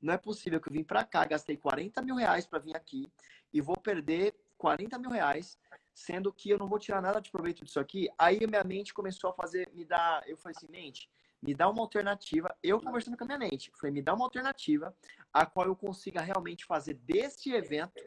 não 0.00 0.14
é 0.14 0.18
possível 0.18 0.61
que 0.61 0.68
eu 0.68 0.72
vim 0.72 0.85
para 0.85 1.02
cá, 1.02 1.24
gastei 1.24 1.57
40 1.57 2.00
mil 2.02 2.14
reais 2.14 2.46
para 2.46 2.61
vir 2.61 2.76
aqui 2.76 3.09
e 3.52 3.61
vou 3.61 3.76
perder 3.76 4.35
40 4.57 4.98
mil 4.98 5.11
reais, 5.11 5.59
sendo 5.92 6.33
que 6.33 6.50
eu 6.50 6.59
não 6.59 6.68
vou 6.68 6.78
tirar 6.78 7.02
nada 7.02 7.20
de 7.20 7.30
proveito 7.30 7.64
disso 7.64 7.80
aqui. 7.80 8.09
Aí 8.16 8.38
minha 8.46 8.62
mente 8.62 8.94
começou 8.94 9.30
a 9.30 9.33
fazer, 9.33 9.68
me 9.72 9.85
dar, 9.85 10.22
eu 10.28 10.37
falei 10.37 10.54
assim, 10.57 10.70
mente, 10.70 11.11
me 11.44 11.54
dá 11.54 11.68
uma 11.68 11.83
alternativa. 11.83 12.54
Eu 12.62 12.80
conversando 12.80 13.16
com 13.16 13.24
a 13.24 13.26
minha 13.26 13.38
mente, 13.38 13.70
falei, 13.78 13.92
me 13.92 14.02
dá 14.02 14.14
uma 14.14 14.24
alternativa 14.24 14.96
a 15.33 15.44
qual 15.44 15.66
eu 15.66 15.76
consiga 15.76 16.22
realmente 16.22 16.64
fazer 16.64 16.94
desse 16.94 17.52
evento 17.52 18.02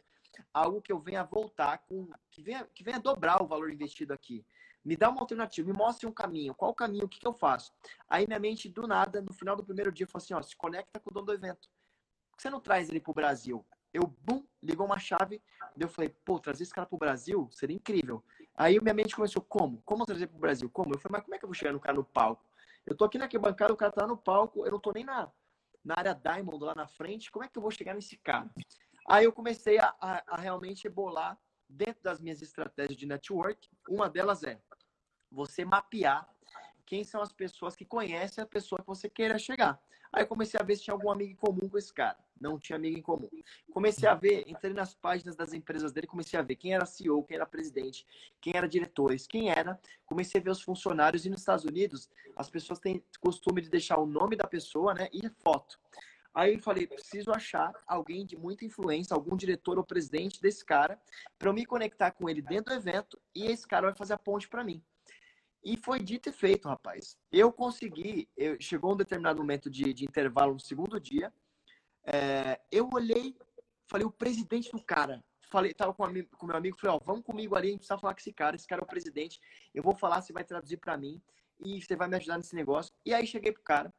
algo 0.52 0.82
que 0.82 0.92
eu 0.92 0.98
venha 0.98 1.22
voltar 1.22 1.78
com, 1.78 2.08
que 2.30 2.42
venha, 2.42 2.64
que 2.74 2.82
venha 2.82 2.98
dobrar 2.98 3.42
o 3.42 3.46
valor 3.46 3.72
investido 3.72 4.12
aqui. 4.12 4.44
Me 4.84 4.96
dá 4.96 5.08
uma 5.08 5.20
alternativa, 5.20 5.70
me 5.70 5.76
mostre 5.76 6.06
um 6.06 6.12
caminho. 6.12 6.54
Qual 6.54 6.70
o 6.70 6.74
caminho? 6.74 7.04
O 7.04 7.08
que, 7.08 7.20
que 7.20 7.26
eu 7.26 7.32
faço? 7.32 7.72
Aí 8.08 8.26
minha 8.26 8.38
mente, 8.38 8.68
do 8.68 8.86
nada, 8.86 9.20
no 9.20 9.32
final 9.32 9.54
do 9.54 9.64
primeiro 9.64 9.92
dia, 9.92 10.06
falou 10.06 10.22
assim: 10.22 10.34
ó, 10.34 10.42
se 10.42 10.56
conecta 10.56 10.98
com 10.98 11.10
o 11.10 11.14
dono 11.14 11.26
do 11.26 11.32
evento. 11.32 11.68
Por 12.30 12.36
que 12.36 12.42
você 12.42 12.50
não 12.50 12.60
traz 12.60 12.88
ele 12.88 13.00
para 13.00 13.10
o 13.10 13.14
Brasil? 13.14 13.64
Eu, 13.92 14.06
bum, 14.06 14.44
ligou 14.62 14.86
uma 14.86 14.98
chave. 14.98 15.42
Eu 15.78 15.88
falei, 15.88 16.08
pô, 16.24 16.38
trazer 16.38 16.62
esse 16.62 16.72
cara 16.72 16.86
para 16.86 16.96
o 16.96 16.98
Brasil 16.98 17.48
seria 17.52 17.76
incrível. 17.76 18.22
Aí 18.56 18.80
minha 18.80 18.94
mente 18.94 19.14
começou, 19.14 19.42
como? 19.42 19.82
Como 19.82 20.04
trazer 20.04 20.26
para 20.26 20.36
o 20.36 20.40
Brasil? 20.40 20.70
Como? 20.70 20.94
Eu 20.94 20.98
falei, 20.98 21.18
mas 21.18 21.24
como 21.24 21.34
é 21.34 21.38
que 21.38 21.44
eu 21.44 21.48
vou 21.48 21.54
chegar 21.54 21.72
no 21.72 21.80
cara 21.80 21.96
no 21.96 22.04
palco? 22.04 22.44
Eu 22.88 22.96
tô 22.96 23.04
aqui 23.04 23.18
na 23.18 23.28
bancada, 23.28 23.72
o 23.72 23.76
cara 23.76 23.92
tá 23.92 24.06
no 24.06 24.16
palco, 24.16 24.64
eu 24.64 24.72
não 24.72 24.80
tô 24.80 24.92
nem 24.92 25.04
na, 25.04 25.30
na 25.84 25.94
área 25.98 26.14
Diamond 26.14 26.64
lá 26.64 26.74
na 26.74 26.88
frente, 26.88 27.30
como 27.30 27.44
é 27.44 27.48
que 27.48 27.58
eu 27.58 27.62
vou 27.62 27.70
chegar 27.70 27.94
nesse 27.94 28.16
cara? 28.16 28.50
Aí 29.06 29.26
eu 29.26 29.32
comecei 29.32 29.78
a, 29.78 29.94
a, 30.00 30.34
a 30.34 30.36
realmente 30.36 30.88
bolar 30.88 31.38
dentro 31.68 32.02
das 32.02 32.18
minhas 32.18 32.40
estratégias 32.40 32.96
de 32.96 33.04
network. 33.04 33.68
Uma 33.90 34.08
delas 34.08 34.42
é 34.42 34.58
você 35.30 35.66
mapear 35.66 36.26
quem 36.88 37.04
são 37.04 37.20
as 37.20 37.30
pessoas 37.30 37.76
que 37.76 37.84
conhecem 37.84 38.42
a 38.42 38.46
pessoa 38.46 38.80
que 38.80 38.86
você 38.86 39.10
queira 39.10 39.38
chegar. 39.38 39.78
Aí 40.10 40.24
comecei 40.24 40.58
a 40.58 40.62
ver 40.62 40.74
se 40.74 40.84
tinha 40.84 40.94
algum 40.94 41.10
amigo 41.10 41.32
em 41.32 41.36
comum 41.36 41.68
com 41.68 41.76
esse 41.76 41.92
cara. 41.92 42.16
Não 42.40 42.58
tinha 42.58 42.76
amigo 42.76 42.98
em 42.98 43.02
comum. 43.02 43.28
Comecei 43.70 44.08
a 44.08 44.14
ver, 44.14 44.44
entrei 44.46 44.72
nas 44.72 44.94
páginas 44.94 45.36
das 45.36 45.52
empresas 45.52 45.92
dele, 45.92 46.06
comecei 46.06 46.38
a 46.38 46.42
ver 46.42 46.56
quem 46.56 46.72
era 46.72 46.86
CEO, 46.86 47.22
quem 47.24 47.34
era 47.34 47.44
presidente, 47.44 48.06
quem 48.40 48.54
era 48.56 48.66
diretores, 48.66 49.26
quem 49.26 49.50
era. 49.50 49.78
Comecei 50.06 50.40
a 50.40 50.44
ver 50.44 50.48
os 50.48 50.62
funcionários. 50.62 51.26
E 51.26 51.28
nos 51.28 51.40
Estados 51.40 51.66
Unidos, 51.66 52.08
as 52.34 52.48
pessoas 52.48 52.78
têm 52.78 53.04
costume 53.20 53.60
de 53.60 53.68
deixar 53.68 53.98
o 53.98 54.06
nome 54.06 54.34
da 54.34 54.46
pessoa 54.46 54.94
né, 54.94 55.10
e 55.12 55.28
foto. 55.28 55.78
Aí 56.34 56.54
eu 56.54 56.60
falei, 56.60 56.86
preciso 56.86 57.30
achar 57.32 57.70
alguém 57.86 58.24
de 58.24 58.34
muita 58.34 58.64
influência, 58.64 59.12
algum 59.12 59.36
diretor 59.36 59.76
ou 59.76 59.84
presidente 59.84 60.40
desse 60.40 60.64
cara, 60.64 60.98
para 61.38 61.50
eu 61.50 61.52
me 61.52 61.66
conectar 61.66 62.12
com 62.12 62.30
ele 62.30 62.40
dentro 62.40 62.72
do 62.72 62.80
evento 62.80 63.20
e 63.34 63.44
esse 63.44 63.66
cara 63.68 63.88
vai 63.88 63.94
fazer 63.94 64.14
a 64.14 64.18
ponte 64.18 64.48
para 64.48 64.64
mim. 64.64 64.82
E 65.62 65.76
foi 65.76 66.00
dito 66.00 66.28
e 66.28 66.32
feito, 66.32 66.68
rapaz. 66.68 67.16
Eu 67.32 67.52
consegui, 67.52 68.28
eu, 68.36 68.56
chegou 68.60 68.92
um 68.92 68.96
determinado 68.96 69.40
momento 69.40 69.68
de, 69.68 69.92
de 69.92 70.04
intervalo 70.04 70.54
no 70.54 70.60
segundo 70.60 71.00
dia, 71.00 71.32
é, 72.04 72.60
eu 72.70 72.88
olhei, 72.92 73.36
falei, 73.86 74.06
o 74.06 74.10
presidente 74.10 74.70
do 74.70 74.82
cara. 74.82 75.22
Falei, 75.50 75.72
tava 75.72 75.94
com, 75.94 76.04
com 76.36 76.46
meu 76.46 76.56
amigo, 76.56 76.78
falei, 76.78 76.96
ó, 76.96 77.00
vamos 77.04 77.24
comigo 77.24 77.56
ali, 77.56 77.68
a 77.68 77.70
gente 77.70 77.80
precisa 77.80 77.98
falar 77.98 78.14
com 78.14 78.20
esse 78.20 78.32
cara, 78.32 78.56
esse 78.56 78.66
cara 78.66 78.82
é 78.82 78.84
o 78.84 78.88
presidente. 78.88 79.40
Eu 79.74 79.82
vou 79.82 79.94
falar, 79.94 80.20
você 80.20 80.32
vai 80.32 80.44
traduzir 80.44 80.76
para 80.76 80.96
mim 80.96 81.20
e 81.60 81.82
você 81.82 81.96
vai 81.96 82.08
me 82.08 82.16
ajudar 82.16 82.36
nesse 82.36 82.54
negócio. 82.54 82.94
E 83.04 83.12
aí 83.12 83.26
cheguei 83.26 83.52
pro 83.52 83.62
cara, 83.62 83.92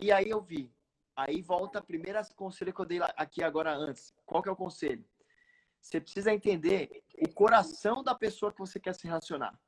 e 0.00 0.10
aí 0.10 0.28
eu 0.28 0.40
vi. 0.40 0.72
Aí 1.14 1.42
volta 1.42 1.78
a 1.78 1.82
primeira 1.82 2.24
conselho 2.34 2.72
que 2.72 2.80
eu 2.80 2.86
dei 2.86 3.00
aqui 3.16 3.42
agora 3.42 3.74
antes. 3.74 4.14
Qual 4.24 4.42
que 4.42 4.48
é 4.48 4.52
o 4.52 4.56
conselho? 4.56 5.04
Você 5.80 6.00
precisa 6.00 6.32
entender 6.32 7.02
o 7.20 7.28
coração 7.34 8.02
da 8.02 8.14
pessoa 8.14 8.52
que 8.52 8.60
você 8.60 8.78
quer 8.78 8.94
se 8.94 9.06
relacionar. 9.06 9.58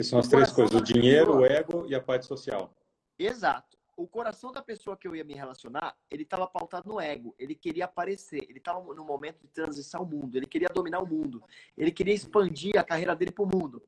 Que 0.00 0.04
são 0.04 0.18
as 0.18 0.28
três 0.28 0.50
coisas: 0.50 0.74
o 0.74 0.82
dinheiro, 0.82 1.26
pessoa. 1.26 1.40
o 1.40 1.44
ego 1.44 1.86
e 1.86 1.94
a 1.94 2.00
parte 2.00 2.24
social. 2.24 2.74
Exato. 3.18 3.76
O 3.94 4.08
coração 4.08 4.50
da 4.50 4.62
pessoa 4.62 4.96
que 4.96 5.06
eu 5.06 5.14
ia 5.14 5.22
me 5.22 5.34
relacionar, 5.34 5.94
ele 6.10 6.22
estava 6.22 6.46
pautado 6.46 6.88
no 6.88 6.98
ego. 6.98 7.34
Ele 7.38 7.54
queria 7.54 7.84
aparecer. 7.84 8.42
Ele 8.48 8.56
estava 8.56 8.82
no 8.94 9.04
momento 9.04 9.42
de 9.42 9.48
transição 9.48 10.00
ao 10.00 10.06
mundo. 10.06 10.34
Ele 10.34 10.46
queria 10.46 10.68
dominar 10.74 11.00
o 11.00 11.06
mundo. 11.06 11.42
Ele 11.76 11.92
queria 11.92 12.14
expandir 12.14 12.78
a 12.78 12.82
carreira 12.82 13.14
dele 13.14 13.30
para 13.30 13.44
o 13.44 13.46
mundo. 13.46 13.82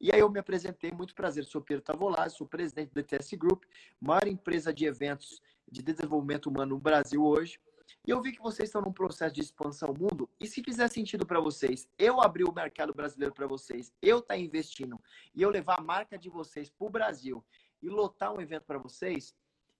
E 0.00 0.12
aí 0.12 0.20
eu 0.20 0.30
me 0.30 0.38
apresentei, 0.38 0.92
muito 0.92 1.12
prazer, 1.12 1.44
sou 1.44 1.60
Pedro 1.60 1.82
Tavolazzi, 1.82 2.36
sou 2.36 2.46
presidente 2.46 2.92
do 2.92 3.00
ETS 3.00 3.32
Group, 3.32 3.64
maior 4.00 4.28
empresa 4.28 4.72
de 4.72 4.86
eventos 4.86 5.42
de 5.68 5.82
desenvolvimento 5.82 6.46
humano 6.46 6.76
no 6.76 6.80
Brasil 6.80 7.24
hoje. 7.24 7.58
E 8.06 8.10
eu 8.10 8.20
vi 8.20 8.32
que 8.32 8.40
vocês 8.40 8.68
estão 8.68 8.80
num 8.80 8.92
processo 8.92 9.34
de 9.34 9.40
expansão 9.40 9.94
mundo. 9.94 10.28
E 10.40 10.46
se 10.46 10.62
fizer 10.62 10.88
sentido 10.88 11.26
para 11.26 11.40
vocês, 11.40 11.88
eu 11.98 12.20
abrir 12.20 12.44
o 12.44 12.52
mercado 12.52 12.94
brasileiro 12.94 13.34
para 13.34 13.46
vocês, 13.46 13.92
eu 14.00 14.18
estar 14.18 14.34
tá 14.34 14.38
investindo 14.38 15.00
e 15.34 15.42
eu 15.42 15.50
levar 15.50 15.78
a 15.78 15.82
marca 15.82 16.18
de 16.18 16.28
vocês 16.28 16.70
para 16.70 16.86
o 16.86 16.90
Brasil 16.90 17.44
e 17.82 17.88
lotar 17.88 18.32
um 18.32 18.40
evento 18.40 18.64
para 18.64 18.78
vocês, 18.78 19.34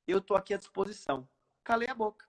eu 0.07 0.19
estou 0.19 0.37
aqui 0.37 0.55
à 0.55 0.57
disposição. 0.57 1.29
Calei 1.63 1.89
a 1.89 1.95
boca. 1.95 2.27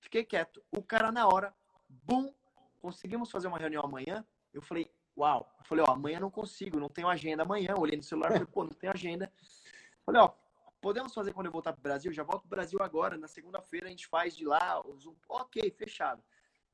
Fiquei 0.00 0.24
quieto. 0.24 0.62
O 0.70 0.82
cara, 0.82 1.10
na 1.10 1.26
hora, 1.26 1.54
bum, 1.88 2.32
conseguimos 2.80 3.30
fazer 3.30 3.48
uma 3.48 3.58
reunião 3.58 3.82
amanhã. 3.82 4.24
Eu 4.52 4.60
falei, 4.60 4.90
uau. 5.16 5.52
Eu 5.58 5.64
falei, 5.64 5.84
ó, 5.86 5.92
amanhã 5.92 6.20
não 6.20 6.30
consigo, 6.30 6.78
não 6.78 6.88
tenho 6.88 7.08
agenda 7.08 7.42
amanhã. 7.42 7.74
Olhei 7.76 7.96
no 7.96 8.02
celular 8.02 8.32
falei, 8.32 8.46
pô, 8.46 8.64
não 8.64 8.70
tenho 8.70 8.92
agenda. 8.92 9.32
Falei, 10.04 10.20
ó, 10.20 10.30
Podemos 10.86 11.12
fazer 11.12 11.32
quando 11.32 11.46
eu 11.46 11.52
voltar 11.52 11.72
para 11.72 11.80
o 11.80 11.82
Brasil? 11.82 12.12
Já 12.12 12.22
volto 12.22 12.42
para 12.42 12.46
o 12.46 12.50
Brasil 12.50 12.78
agora. 12.80 13.18
Na 13.18 13.26
segunda-feira 13.26 13.88
a 13.88 13.90
gente 13.90 14.06
faz 14.06 14.36
de 14.36 14.44
lá. 14.44 14.80
Ok, 15.28 15.68
fechado. 15.72 16.22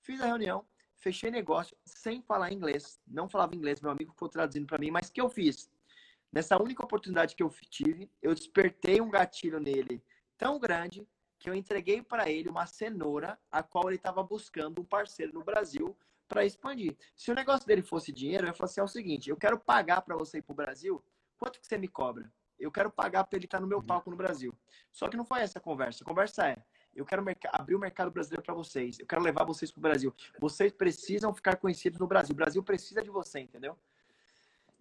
Fiz 0.03 0.21
a 0.21 0.27
reunião, 0.27 0.67
fechei 0.99 1.31
negócio 1.31 1.75
sem 1.83 2.21
falar 2.21 2.53
inglês. 2.53 3.01
Não 3.07 3.27
falava 3.27 3.57
inglês, 3.57 3.81
meu 3.81 3.91
amigo 3.91 4.13
ficou 4.13 4.29
traduzindo 4.29 4.67
para 4.67 4.77
mim. 4.77 4.91
Mas 4.91 5.09
o 5.09 5.13
que 5.15 5.21
eu 5.23 5.31
fiz? 5.31 5.71
Nessa 6.31 6.63
única 6.63 6.85
oportunidade 6.85 7.35
que 7.35 7.43
eu 7.43 7.49
tive, 7.71 8.13
eu 8.21 8.35
despertei 8.35 9.01
um 9.01 9.09
gatilho 9.09 9.59
nele 9.59 10.05
tão 10.37 10.61
grande 10.61 11.09
que 11.39 11.49
eu 11.49 11.55
entreguei 11.55 12.03
para 12.03 12.29
ele 12.29 12.51
uma 12.51 12.67
cenoura 12.67 13.41
a 13.51 13.63
qual 13.63 13.89
ele 13.89 13.97
estava 13.97 14.23
buscando 14.23 14.83
um 14.83 14.85
parceiro 14.85 15.33
no 15.33 15.43
Brasil 15.43 15.97
para 16.29 16.45
expandir. 16.45 16.95
Se 17.17 17.31
o 17.31 17.35
negócio 17.35 17.67
dele 17.67 17.81
fosse 17.81 18.13
dinheiro, 18.13 18.45
eu 18.45 18.49
ia 18.49 18.55
falar 18.55 18.67
assim: 18.67 18.81
é 18.83 18.85
o 18.85 18.89
seguinte, 18.89 19.31
eu 19.31 19.39
quero 19.39 19.59
pagar 19.59 20.03
para 20.03 20.19
você 20.19 20.37
ir 20.37 20.43
para 20.43 20.53
o 20.53 20.57
Brasil, 20.57 21.03
quanto 21.39 21.59
que 21.59 21.67
você 21.67 21.79
me 21.79 21.89
cobra? 21.89 22.31
Eu 22.59 22.71
quero 22.71 22.91
pagar 22.91 23.25
para 23.25 23.37
ele 23.37 23.47
estar 23.47 23.61
no 23.61 23.67
meu 23.67 23.79
uhum. 23.79 23.87
palco 23.87 24.11
no 24.11 24.17
Brasil. 24.17 24.55
Só 24.91 25.09
que 25.09 25.17
não 25.17 25.25
foi 25.25 25.41
essa 25.41 25.59
a 25.59 25.63
conversa. 25.63 26.05
A 26.05 26.07
conversa 26.07 26.49
é, 26.49 26.57
eu 26.95 27.05
quero 27.07 27.25
abrir 27.53 27.75
o 27.75 27.79
mercado 27.79 28.11
brasileiro 28.11 28.43
para 28.43 28.55
vocês. 28.55 28.99
Eu 28.99 29.07
quero 29.07 29.23
levar 29.23 29.45
vocês 29.45 29.71
para 29.71 29.79
o 29.79 29.83
Brasil. 29.83 30.15
Vocês 30.39 30.73
precisam 30.73 31.35
ficar 31.35 31.57
conhecidos 31.57 31.99
no 31.99 32.07
Brasil. 32.07 32.33
O 32.33 32.37
Brasil 32.37 32.63
precisa 32.63 33.03
de 33.03 33.11
você, 33.11 33.41
entendeu? 33.41 33.79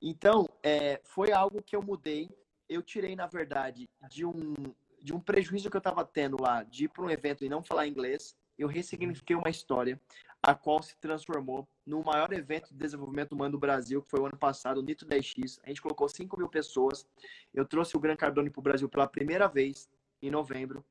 Então, 0.02 0.50
é, 0.64 1.00
foi 1.04 1.32
algo 1.32 1.62
que 1.62 1.76
eu 1.76 1.82
mudei. 1.82 2.30
Eu 2.68 2.82
tirei, 2.82 3.16
na 3.16 3.28
verdade, 3.28 3.90
de 4.10 4.26
um, 4.26 4.54
de 5.02 5.14
um 5.14 5.20
prejuízo 5.20 5.70
que 5.70 5.76
eu 5.76 5.80
estava 5.80 6.04
tendo 6.04 6.42
lá 6.42 6.64
de 6.64 6.86
ir 6.86 6.88
para 6.90 7.04
um 7.04 7.10
evento 7.10 7.46
e 7.46 7.50
não 7.50 7.64
falar 7.64 7.88
inglês. 7.88 8.36
Eu 8.58 8.68
ressignifiquei 8.68 9.36
uma 9.36 9.50
história 9.50 10.00
a 10.42 10.56
qual 10.56 10.82
se 10.82 10.96
transformou 10.98 11.68
no 11.86 12.04
maior 12.04 12.34
evento 12.34 12.70
de 12.70 12.76
desenvolvimento 12.76 13.34
humano 13.34 13.52
do 13.52 13.60
Brasil, 13.60 14.02
que 14.02 14.10
foi 14.10 14.20
o 14.20 14.26
ano 14.26 14.38
passado, 14.38 14.80
o 14.80 14.84
Nitro 14.84 15.08
10X. 15.08 15.60
A 15.64 15.70
gente 15.70 15.82
colocou 15.82 16.10
5 16.10 16.38
mil 16.38 16.50
pessoas. 16.50 17.08
Eu 17.54 17.66
trouxe 17.66 17.96
o 17.96 18.00
Gran 18.00 18.16
Cardone 18.16 18.50
para 18.50 18.60
o 18.60 18.64
Brasil 18.64 18.90
pela 18.90 19.08
primeira 19.08 19.48
vez, 19.48 19.90
em 20.22 20.32
novembro. 20.32 20.84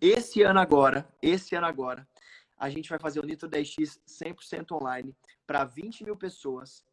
Esse 0.00 0.42
ano 0.42 0.60
agora, 0.60 1.08
esse 1.20 1.54
ano 1.54 1.66
agora, 1.66 2.06
a 2.56 2.68
gente 2.68 2.88
vai 2.88 2.98
fazer 2.98 3.20
o 3.20 3.26
Nitro 3.26 3.48
10X 3.48 4.00
100% 4.06 4.72
online 4.72 5.14
para 5.46 5.64
20 5.64 6.04
mil 6.04 6.16
pessoas. 6.16 6.84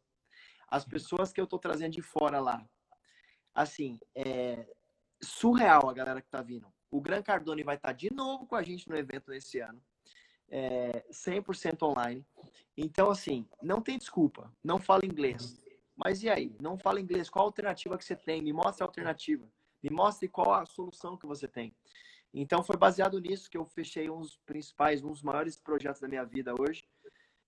As 0.68 0.84
pessoas 0.84 1.32
que 1.32 1.40
eu 1.40 1.44
estou 1.44 1.58
trazendo 1.58 1.92
de 1.92 2.02
fora 2.02 2.40
lá, 2.40 2.64
assim, 3.54 4.00
é 4.14 4.66
surreal 5.22 5.88
a 5.88 5.92
galera 5.92 6.20
que 6.20 6.28
está 6.28 6.42
vindo. 6.42 6.66
O 6.92 7.00
Gran 7.00 7.22
Cardone 7.22 7.64
vai 7.64 7.74
estar 7.74 7.92
de 7.92 8.14
novo 8.14 8.46
com 8.46 8.54
a 8.54 8.62
gente 8.62 8.88
no 8.88 8.96
evento 8.96 9.32
esse 9.32 9.58
ano 9.58 9.82
é, 10.52 11.02
100% 11.10 11.82
online. 11.82 12.24
Então, 12.76 13.10
assim, 13.10 13.48
não 13.62 13.80
tem 13.80 13.96
desculpa. 13.96 14.52
Não 14.62 14.78
fala 14.78 15.06
inglês. 15.06 15.58
Mas 15.96 16.22
e 16.22 16.28
aí? 16.28 16.54
Não 16.60 16.78
fala 16.78 17.00
inglês. 17.00 17.30
Qual 17.30 17.46
a 17.46 17.48
alternativa 17.48 17.96
que 17.96 18.04
você 18.04 18.14
tem? 18.14 18.42
Me 18.42 18.52
mostre 18.52 18.84
a 18.84 18.86
alternativa. 18.86 19.50
Me 19.82 19.90
mostre 19.90 20.28
qual 20.28 20.52
a 20.52 20.66
solução 20.66 21.16
que 21.16 21.26
você 21.26 21.48
tem. 21.48 21.74
Então, 22.34 22.62
foi 22.62 22.76
baseado 22.76 23.18
nisso 23.18 23.50
que 23.50 23.56
eu 23.56 23.64
fechei 23.64 24.10
um 24.10 24.20
dos 24.20 24.36
principais, 24.44 25.02
um 25.02 25.10
dos 25.10 25.22
maiores 25.22 25.56
projetos 25.56 26.00
da 26.02 26.08
minha 26.08 26.24
vida 26.24 26.54
hoje. 26.58 26.84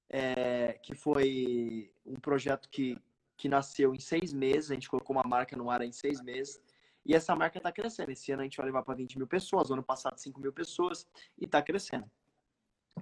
É, 0.09 0.79
que 0.83 0.95
foi 0.95 1.93
um 2.07 2.17
projeto 2.17 2.69
que, 2.71 2.99
que 3.37 3.49
nasceu 3.49 3.95
em 3.95 4.01
seis 4.01 4.33
meses. 4.33 4.71
A 4.71 4.75
gente 4.75 4.89
colocou 4.89 5.15
uma 5.15 5.29
marca 5.29 5.57
no 5.57 5.71
ar 5.71 5.83
em 5.83 5.93
seis 5.93 6.23
meses. 6.23 6.59
E 7.05 7.15
essa 7.15 7.37
marca 7.37 7.59
está 7.59 7.71
crescendo. 7.71 8.11
Esse 8.11 8.33
ano 8.33 8.43
a 8.43 8.45
gente 8.45 8.57
vai 8.57 8.67
levar 8.67 8.83
para 8.83 8.95
20 8.95 9.19
mil 9.19 9.27
pessoas. 9.27 9.71
ano 9.71 9.83
passado, 9.83 10.19
5 10.19 10.41
mil 10.41 10.53
pessoas. 10.53 11.07
E 11.39 11.45
está 11.45 11.63
crescendo. 11.63 12.11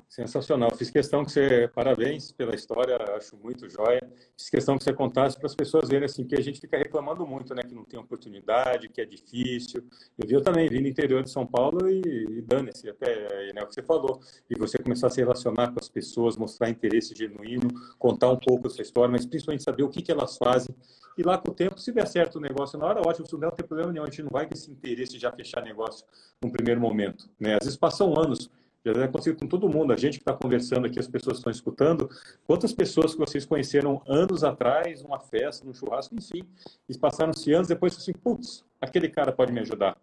Sensacional. 0.08 0.70
Fiz 0.76 0.90
questão 0.90 1.24
que 1.24 1.32
você, 1.32 1.68
parabéns 1.74 2.32
pela 2.32 2.54
história, 2.54 2.96
acho 3.16 3.36
muito 3.36 3.68
jóia. 3.68 4.00
Fiz 4.36 4.50
questão 4.50 4.76
que 4.76 4.84
você 4.84 4.92
contasse 4.92 5.38
para 5.38 5.46
as 5.46 5.54
pessoas 5.54 5.88
verem 5.88 6.04
assim, 6.04 6.24
que 6.26 6.34
a 6.34 6.40
gente 6.40 6.60
fica 6.60 6.76
reclamando 6.76 7.26
muito, 7.26 7.54
né, 7.54 7.62
que 7.62 7.74
não 7.74 7.84
tem 7.84 7.98
oportunidade, 7.98 8.88
que 8.88 9.00
é 9.00 9.06
difícil. 9.06 9.82
Eu 10.18 10.28
vi 10.28 10.34
eu 10.34 10.42
também, 10.42 10.68
vim 10.68 10.82
do 10.82 10.88
interior 10.88 11.22
de 11.22 11.30
São 11.30 11.46
Paulo 11.46 11.88
e, 11.88 12.00
e 12.02 12.42
dane-se, 12.42 12.88
até 12.90 13.52
né, 13.54 13.62
o 13.62 13.66
que 13.66 13.74
você 13.74 13.82
falou. 13.82 14.20
E 14.50 14.54
você 14.54 14.76
começar 14.78 15.06
a 15.06 15.10
se 15.10 15.20
relacionar 15.20 15.72
com 15.72 15.80
as 15.80 15.88
pessoas, 15.88 16.36
mostrar 16.36 16.68
interesse 16.68 17.14
genuíno, 17.14 17.68
contar 17.98 18.30
um 18.30 18.38
pouco 18.38 18.66
a 18.66 18.70
sua 18.70 18.82
história, 18.82 19.10
mas 19.10 19.24
principalmente 19.24 19.62
saber 19.62 19.82
o 19.82 19.88
que, 19.88 20.02
que 20.02 20.12
elas 20.12 20.36
fazem. 20.36 20.74
E 21.16 21.22
lá 21.22 21.36
com 21.38 21.50
o 21.50 21.54
tempo, 21.54 21.78
se 21.78 21.92
der 21.92 22.06
certo 22.06 22.36
o 22.36 22.40
negócio 22.40 22.78
na 22.78 22.86
hora, 22.86 23.00
ótimo, 23.06 23.26
se 23.26 23.36
não 23.36 23.50
tem 23.50 23.66
problema 23.66 23.92
nenhum, 23.92 24.04
a 24.04 24.06
gente 24.06 24.22
não 24.22 24.30
vai 24.30 24.46
ter 24.46 24.54
esse 24.54 24.70
interesse 24.70 25.12
de 25.12 25.18
já 25.18 25.30
fechar 25.30 25.62
negócio 25.62 26.06
num 26.42 26.50
primeiro 26.50 26.80
momento. 26.80 27.28
Né? 27.38 27.54
Às 27.54 27.64
vezes 27.64 27.76
passam 27.76 28.14
anos 28.18 28.50
já 28.84 29.04
acontecido 29.04 29.38
com 29.38 29.46
todo 29.46 29.68
mundo, 29.68 29.92
a 29.92 29.96
gente 29.96 30.18
que 30.18 30.22
está 30.22 30.32
conversando 30.32 30.86
aqui, 30.86 30.98
as 30.98 31.06
pessoas 31.06 31.38
estão 31.38 31.52
escutando. 31.52 32.10
Quantas 32.44 32.72
pessoas 32.72 33.12
que 33.12 33.20
vocês 33.20 33.46
conheceram 33.46 34.02
anos 34.08 34.42
atrás, 34.42 35.02
numa 35.02 35.20
festa, 35.20 35.64
num 35.64 35.72
churrasco, 35.72 36.14
enfim, 36.16 36.42
e 36.88 36.98
passaram-se 36.98 37.52
anos 37.52 37.68
depois, 37.68 37.96
assim, 37.96 38.12
putz, 38.12 38.64
aquele 38.80 39.08
cara 39.08 39.30
pode 39.30 39.52
me 39.52 39.60
ajudar. 39.60 39.96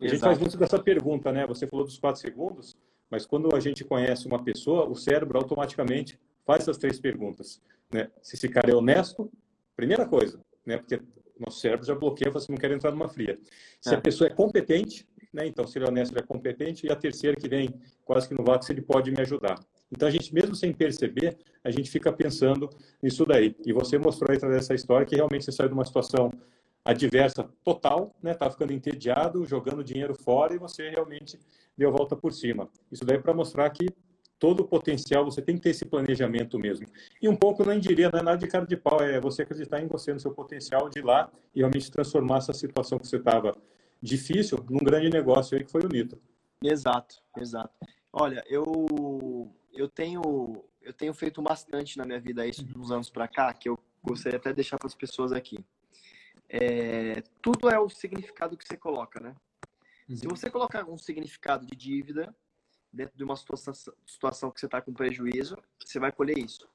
A 0.00 0.06
gente 0.06 0.20
faz 0.20 0.38
muito 0.38 0.56
dessa 0.56 0.78
pergunta, 0.78 1.32
né? 1.32 1.46
Você 1.46 1.66
falou 1.66 1.84
dos 1.84 1.98
quatro 1.98 2.20
segundos, 2.20 2.76
mas 3.10 3.26
quando 3.26 3.54
a 3.54 3.60
gente 3.60 3.84
conhece 3.84 4.26
uma 4.26 4.42
pessoa, 4.42 4.88
o 4.88 4.94
cérebro 4.94 5.36
automaticamente 5.36 6.18
faz 6.46 6.62
essas 6.62 6.78
três 6.78 7.00
perguntas, 7.00 7.60
né? 7.92 8.08
Se 8.22 8.36
esse 8.36 8.48
cara 8.48 8.70
é 8.70 8.74
honesto, 8.74 9.30
primeira 9.76 10.06
coisa, 10.06 10.40
né? 10.64 10.78
Porque 10.78 11.00
nosso 11.38 11.58
cérebro 11.60 11.86
já 11.86 11.94
bloqueia, 11.94 12.30
você 12.30 12.44
assim, 12.44 12.52
não 12.52 12.58
quer 12.58 12.70
entrar 12.70 12.90
numa 12.90 13.08
fria. 13.08 13.38
Se 13.80 13.94
é. 13.94 13.96
a 13.96 14.00
pessoa 14.00 14.28
é 14.28 14.30
competente, 14.30 15.08
né? 15.32 15.46
Então, 15.46 15.66
se 15.66 15.78
ele 15.78 15.86
é 15.86 15.88
honesto, 15.88 16.12
ele 16.12 16.20
é 16.20 16.26
competente. 16.26 16.86
E 16.86 16.90
a 16.90 16.96
terceira 16.96 17.36
que 17.36 17.48
vem 17.48 17.74
quase 18.04 18.28
que 18.28 18.34
no 18.34 18.44
vácuo, 18.44 18.64
se 18.66 18.72
ele 18.72 18.82
pode 18.82 19.10
me 19.10 19.20
ajudar. 19.20 19.58
Então, 19.90 20.06
a 20.06 20.10
gente, 20.10 20.32
mesmo 20.34 20.54
sem 20.54 20.72
perceber, 20.72 21.36
a 21.64 21.70
gente 21.70 21.90
fica 21.90 22.12
pensando 22.12 22.68
nisso 23.02 23.24
daí. 23.24 23.56
E 23.64 23.72
você 23.72 23.98
mostrou 23.98 24.30
aí 24.30 24.36
através 24.36 24.62
dessa 24.62 24.74
história 24.74 25.06
que 25.06 25.16
realmente 25.16 25.44
você 25.44 25.52
saiu 25.52 25.68
de 25.68 25.74
uma 25.74 25.84
situação 25.84 26.30
adversa 26.84 27.48
total, 27.64 28.14
né? 28.22 28.34
Tá 28.34 28.50
ficando 28.50 28.72
entediado, 28.72 29.44
jogando 29.46 29.84
dinheiro 29.84 30.14
fora 30.14 30.54
e 30.54 30.58
você 30.58 30.90
realmente 30.90 31.38
deu 31.76 31.88
a 31.88 31.92
volta 31.92 32.16
por 32.16 32.32
cima. 32.32 32.68
Isso 32.90 33.04
daí 33.04 33.16
é 33.16 33.20
para 33.20 33.34
mostrar 33.34 33.68
que 33.70 33.86
todo 34.40 34.60
o 34.60 34.66
potencial, 34.66 35.24
você 35.24 35.42
tem 35.42 35.56
que 35.56 35.60
ter 35.60 35.70
esse 35.70 35.84
planejamento 35.84 36.58
mesmo. 36.58 36.86
E 37.20 37.28
um 37.28 37.36
pouco, 37.36 37.62
não 37.62 37.78
diria, 37.78 38.10
não 38.10 38.18
é 38.18 38.22
nada 38.22 38.38
de 38.38 38.48
cara 38.48 38.66
de 38.66 38.76
pau, 38.76 38.98
é 39.00 39.20
você 39.20 39.42
acreditar 39.42 39.80
em 39.80 39.86
você, 39.86 40.12
no 40.14 40.18
seu 40.18 40.32
potencial 40.32 40.88
de 40.88 40.98
ir 40.98 41.04
lá 41.04 41.30
e 41.54 41.60
realmente 41.60 41.90
transformar 41.90 42.38
essa 42.38 42.54
situação 42.54 42.98
que 42.98 43.06
você 43.06 43.18
estava 43.18 43.54
difícil 44.02 44.58
num 44.70 44.78
grande 44.78 45.10
negócio 45.10 45.56
aí 45.56 45.62
que 45.62 45.70
foi 45.70 45.82
o 45.82 45.88
Nito. 45.88 46.18
Exato, 46.64 47.16
exato. 47.36 47.74
Olha, 48.10 48.42
eu 48.48 49.52
eu 49.72 49.88
tenho 49.88 50.64
eu 50.80 50.92
tenho 50.94 51.12
feito 51.12 51.42
bastante 51.42 51.98
na 51.98 52.06
minha 52.06 52.18
vida 52.18 52.46
isso 52.46 52.64
dos 52.64 52.90
anos 52.90 53.10
para 53.10 53.28
cá, 53.28 53.52
que 53.52 53.68
eu 53.68 53.78
gostaria 54.02 54.38
até 54.38 54.48
de 54.48 54.56
deixar 54.56 54.78
para 54.78 54.88
as 54.88 54.94
pessoas 54.94 55.32
aqui. 55.32 55.62
É, 56.48 57.22
tudo 57.42 57.68
é 57.68 57.78
o 57.78 57.90
significado 57.90 58.56
que 58.56 58.66
você 58.66 58.76
coloca, 58.76 59.20
né? 59.20 59.36
Uhum. 60.08 60.16
Se 60.16 60.26
você 60.26 60.50
colocar 60.50 60.88
um 60.88 60.96
significado 60.96 61.66
de 61.66 61.76
dívida 61.76 62.34
dentro 62.92 63.16
de 63.16 63.24
uma 63.24 63.36
situação, 63.36 63.74
situação 64.06 64.50
que 64.50 64.60
você 64.60 64.66
está 64.66 64.80
com 64.80 64.92
prejuízo, 64.92 65.56
você 65.78 65.98
vai 65.98 66.12
colher 66.12 66.38
isso. 66.38 66.68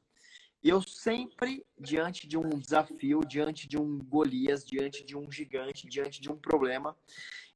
E 0.64 0.70
eu 0.70 0.82
sempre, 0.82 1.66
diante 1.78 2.28
de 2.28 2.38
um 2.38 2.50
desafio, 2.58 3.22
diante 3.22 3.68
de 3.68 3.78
um 3.78 4.00
Golias, 4.00 4.66
diante 4.66 5.04
de 5.04 5.16
um 5.16 5.32
gigante, 5.32 5.88
diante 5.88 6.20
de 6.20 6.32
um 6.32 6.36
problema, 6.36 6.98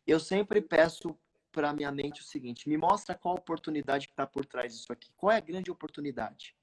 eu 0.05 0.19
sempre 0.19 0.61
peço 0.61 1.17
para 1.51 1.73
minha 1.73 1.91
mente 1.91 2.21
o 2.21 2.23
seguinte: 2.23 2.69
me 2.69 2.77
mostra 2.77 3.15
qual 3.15 3.35
a 3.35 3.39
oportunidade 3.39 4.07
que 4.07 4.13
está 4.13 4.27
por 4.27 4.45
trás 4.45 4.73
disso 4.73 4.91
aqui. 4.93 5.09
Qual 5.17 5.31
é 5.31 5.37
a 5.37 5.41
grande 5.41 5.71
oportunidade? 5.71 6.55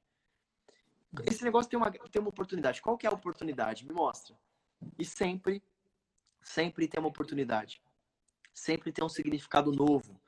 Esse 1.25 1.43
negócio 1.45 1.71
tem 1.71 1.79
uma, 1.79 1.91
tem 1.91 2.21
uma 2.21 2.29
oportunidade. 2.29 2.83
Qual 2.83 2.97
que 2.97 3.07
é 3.07 3.11
a 3.11 3.13
oportunidade? 3.13 3.87
Me 3.87 3.95
mostra. 3.95 4.37
E 4.99 5.05
sempre, 5.05 5.63
sempre 6.43 6.87
tem 6.87 7.01
uma 7.01 7.09
oportunidade. 7.09 7.81
Sempre 8.57 8.91
tem 8.91 9.05
um 9.05 9.09
significado 9.09 9.71
novo. 9.71 10.19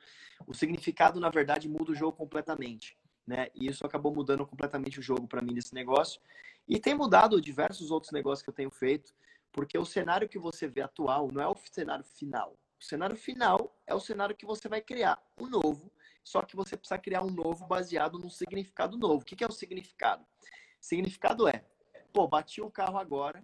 O 0.46 0.52
significado, 0.52 1.18
na 1.18 1.30
verdade, 1.30 1.66
muda 1.66 1.92
o 1.92 1.94
jogo 1.94 2.14
completamente. 2.14 2.94
Né? 3.26 3.48
E 3.54 3.66
isso 3.66 3.86
acabou 3.86 4.14
mudando 4.14 4.46
completamente 4.46 5.00
o 5.00 5.02
jogo 5.02 5.26
para 5.26 5.40
mim 5.40 5.54
nesse 5.54 5.74
negócio. 5.74 6.20
E 6.68 6.78
tem 6.78 6.94
mudado 6.94 7.40
diversos 7.40 7.90
outros 7.90 8.12
negócios 8.12 8.42
que 8.42 8.50
eu 8.50 8.54
tenho 8.54 8.70
feito, 8.70 9.14
porque 9.50 9.78
o 9.78 9.84
cenário 9.86 10.28
que 10.28 10.38
você 10.38 10.68
vê 10.68 10.82
atual 10.82 11.32
não 11.32 11.42
é 11.42 11.48
o 11.48 11.56
cenário 11.72 12.04
final. 12.04 12.54
O 12.78 12.84
cenário 12.84 13.16
final 13.16 13.74
é 13.86 13.94
o 13.94 14.00
cenário 14.00 14.36
que 14.36 14.44
você 14.44 14.68
vai 14.68 14.82
criar 14.82 15.18
um 15.38 15.48
novo, 15.48 15.90
só 16.22 16.42
que 16.42 16.54
você 16.54 16.76
precisa 16.76 16.98
criar 16.98 17.22
um 17.22 17.30
novo 17.30 17.66
baseado 17.66 18.18
num 18.18 18.28
significado 18.28 18.98
novo. 18.98 19.22
O 19.22 19.24
que 19.24 19.42
é 19.42 19.46
o 19.46 19.52
significado? 19.52 20.24
Significado 20.78 21.48
é, 21.48 21.64
pô, 22.12 22.28
bati 22.28 22.60
o 22.60 22.70
carro 22.70 22.98
agora, 22.98 23.42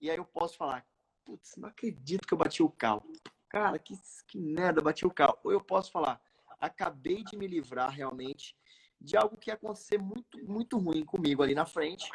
e 0.00 0.10
aí 0.10 0.16
eu 0.16 0.24
posso 0.24 0.56
falar, 0.56 0.86
putz, 1.22 1.56
não 1.56 1.68
acredito 1.68 2.26
que 2.26 2.32
eu 2.32 2.38
bati 2.38 2.62
o 2.62 2.70
carro. 2.70 3.04
Cara, 3.52 3.78
que, 3.78 3.94
que 4.26 4.38
merda, 4.38 4.80
bati 4.80 5.06
o 5.06 5.10
carro. 5.10 5.36
Ou 5.44 5.52
eu 5.52 5.60
posso 5.60 5.92
falar, 5.92 6.18
acabei 6.58 7.22
de 7.22 7.36
me 7.36 7.46
livrar 7.46 7.90
realmente 7.90 8.56
de 8.98 9.14
algo 9.14 9.36
que 9.36 9.50
ia 9.50 9.54
acontecer 9.54 9.98
muito, 9.98 10.42
muito 10.42 10.78
ruim 10.78 11.04
comigo 11.04 11.42
ali 11.42 11.54
na 11.54 11.66
frente. 11.66 12.10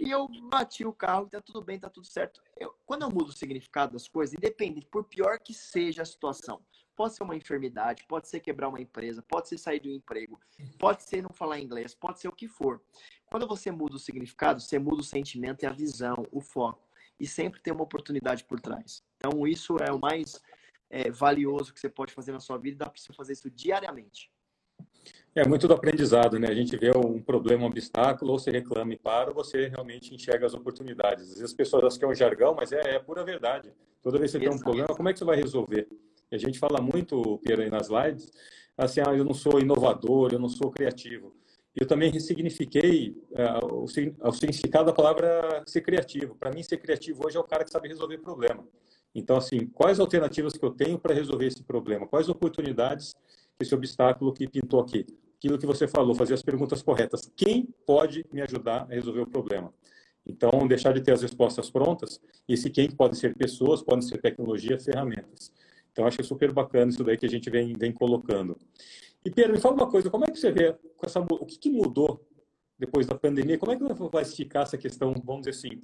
E 0.00 0.10
eu 0.10 0.26
bati 0.50 0.84
o 0.84 0.92
carro, 0.92 1.28
tá 1.28 1.40
tudo 1.40 1.62
bem, 1.62 1.78
tá 1.78 1.88
tudo 1.88 2.06
certo. 2.06 2.42
Eu, 2.58 2.74
quando 2.84 3.02
eu 3.02 3.10
mudo 3.10 3.28
o 3.28 3.32
significado 3.32 3.92
das 3.92 4.08
coisas, 4.08 4.34
independente, 4.34 4.88
por 4.88 5.04
pior 5.04 5.38
que 5.38 5.54
seja 5.54 6.02
a 6.02 6.04
situação, 6.04 6.60
pode 6.96 7.14
ser 7.14 7.22
uma 7.22 7.36
enfermidade, 7.36 8.04
pode 8.08 8.26
ser 8.28 8.40
quebrar 8.40 8.68
uma 8.68 8.80
empresa, 8.80 9.22
pode 9.22 9.48
ser 9.48 9.58
sair 9.58 9.80
um 9.86 9.94
emprego, 9.94 10.40
pode 10.80 11.04
ser 11.04 11.22
não 11.22 11.30
falar 11.30 11.60
inglês, 11.60 11.94
pode 11.94 12.18
ser 12.18 12.26
o 12.26 12.32
que 12.32 12.48
for. 12.48 12.82
Quando 13.26 13.46
você 13.46 13.70
muda 13.70 13.94
o 13.94 14.00
significado, 14.00 14.60
você 14.60 14.80
muda 14.80 15.00
o 15.00 15.04
sentimento 15.04 15.62
e 15.62 15.66
a 15.66 15.72
visão, 15.72 16.26
o 16.32 16.40
foco. 16.40 16.90
E 17.20 17.26
sempre 17.26 17.60
tem 17.60 17.72
uma 17.72 17.84
oportunidade 17.84 18.42
por 18.42 18.58
trás. 18.58 19.04
Então, 19.16 19.46
isso 19.46 19.76
é 19.76 19.92
o 19.92 20.00
mais 20.00 20.42
é, 20.92 21.10
valioso 21.10 21.72
que 21.72 21.80
você 21.80 21.88
pode 21.88 22.12
fazer 22.12 22.30
na 22.32 22.38
sua 22.38 22.58
vida. 22.58 22.84
Dá 22.84 22.90
para 22.90 23.00
você 23.00 23.12
fazer 23.14 23.32
isso 23.32 23.50
diariamente. 23.50 24.30
É 25.34 25.48
muito 25.48 25.66
do 25.66 25.72
aprendizado, 25.72 26.38
né? 26.38 26.46
A 26.48 26.54
gente 26.54 26.76
vê 26.76 26.94
um 26.94 27.20
problema, 27.20 27.64
um 27.64 27.66
obstáculo, 27.66 28.32
ou 28.32 28.38
você 28.38 28.50
reclama 28.50 28.92
e 28.92 28.98
para, 28.98 29.30
ou 29.30 29.34
você 29.34 29.68
realmente 29.68 30.14
enxerga 30.14 30.44
as 30.44 30.52
oportunidades. 30.52 31.22
Às 31.22 31.28
vezes 31.30 31.44
as 31.44 31.54
pessoas 31.54 31.84
acham 31.84 31.98
que 31.98 32.04
é 32.04 32.08
um 32.08 32.14
jargão, 32.14 32.54
mas 32.54 32.70
é, 32.70 32.96
é 32.96 32.98
pura 32.98 33.24
verdade. 33.24 33.72
Toda 34.02 34.18
vez 34.18 34.30
que 34.30 34.38
você 34.38 34.44
Exato. 34.44 34.56
tem 34.56 34.60
um 34.60 34.62
problema, 34.62 34.94
como 34.94 35.08
é 35.08 35.12
que 35.14 35.18
você 35.18 35.24
vai 35.24 35.36
resolver? 35.36 35.88
E 36.30 36.36
a 36.36 36.38
gente 36.38 36.58
fala 36.58 36.82
muito, 36.82 37.40
aí 37.48 37.70
nas 37.70 37.86
slides, 37.86 38.30
assim, 38.76 39.00
ah, 39.00 39.14
eu 39.14 39.24
não 39.24 39.32
sou 39.32 39.58
inovador, 39.58 40.32
eu 40.32 40.38
não 40.38 40.48
sou 40.50 40.70
criativo. 40.70 41.34
Eu 41.74 41.86
também 41.86 42.10
ressignifiquei 42.10 43.16
uh, 43.30 43.66
o, 43.66 43.84
o 43.84 44.32
significado 44.32 44.86
da 44.86 44.92
palavra 44.92 45.62
ser 45.66 45.80
criativo. 45.80 46.34
Para 46.34 46.50
mim, 46.50 46.62
ser 46.62 46.76
criativo 46.76 47.26
hoje 47.26 47.36
é 47.36 47.40
o 47.40 47.44
cara 47.44 47.64
que 47.64 47.70
sabe 47.70 47.88
resolver 47.88 48.18
problema. 48.18 48.62
Então, 49.14 49.36
assim, 49.36 49.66
quais 49.66 50.00
alternativas 50.00 50.52
que 50.54 50.64
eu 50.64 50.70
tenho 50.70 50.98
para 50.98 51.14
resolver 51.14 51.46
esse 51.46 51.62
problema? 51.62 52.06
Quais 52.06 52.28
oportunidades 52.28 53.14
esse 53.60 53.74
obstáculo 53.74 54.32
que 54.32 54.48
pintou 54.48 54.80
aqui? 54.80 55.06
Aquilo 55.36 55.58
que 55.58 55.66
você 55.66 55.88
falou, 55.88 56.14
fazer 56.14 56.34
as 56.34 56.42
perguntas 56.42 56.82
corretas. 56.82 57.30
Quem 57.36 57.68
pode 57.86 58.24
me 58.32 58.40
ajudar 58.42 58.86
a 58.90 58.94
resolver 58.94 59.20
o 59.20 59.26
problema? 59.26 59.72
Então, 60.26 60.66
deixar 60.68 60.92
de 60.92 61.00
ter 61.00 61.12
as 61.12 61.22
respostas 61.22 61.68
prontas, 61.68 62.20
e 62.48 62.54
esse 62.54 62.70
quem 62.70 62.88
pode 62.90 63.18
ser 63.18 63.34
pessoas, 63.34 63.82
podem 63.82 64.02
ser 64.02 64.18
tecnologia, 64.18 64.78
ferramentas. 64.78 65.52
Então, 65.90 66.06
acho 66.06 66.22
super 66.22 66.52
bacana 66.52 66.90
isso 66.90 67.02
daí 67.04 67.18
que 67.18 67.26
a 67.26 67.28
gente 67.28 67.50
vem, 67.50 67.74
vem 67.74 67.92
colocando. 67.92 68.56
E, 69.24 69.30
Pedro, 69.30 69.52
me 69.52 69.60
fala 69.60 69.74
uma 69.74 69.90
coisa, 69.90 70.10
como 70.10 70.24
é 70.24 70.30
que 70.30 70.38
você 70.38 70.50
vê 70.50 70.76
essa, 71.02 71.20
o 71.20 71.46
que, 71.46 71.58
que 71.58 71.70
mudou 71.70 72.26
depois 72.78 73.06
da 73.06 73.14
pandemia? 73.14 73.58
Como 73.58 73.72
é 73.72 73.76
que 73.76 73.84
vai 74.10 74.24
ficar 74.24 74.62
essa 74.62 74.76
questão, 74.76 75.14
vamos 75.24 75.46
dizer 75.46 75.50
assim, 75.50 75.82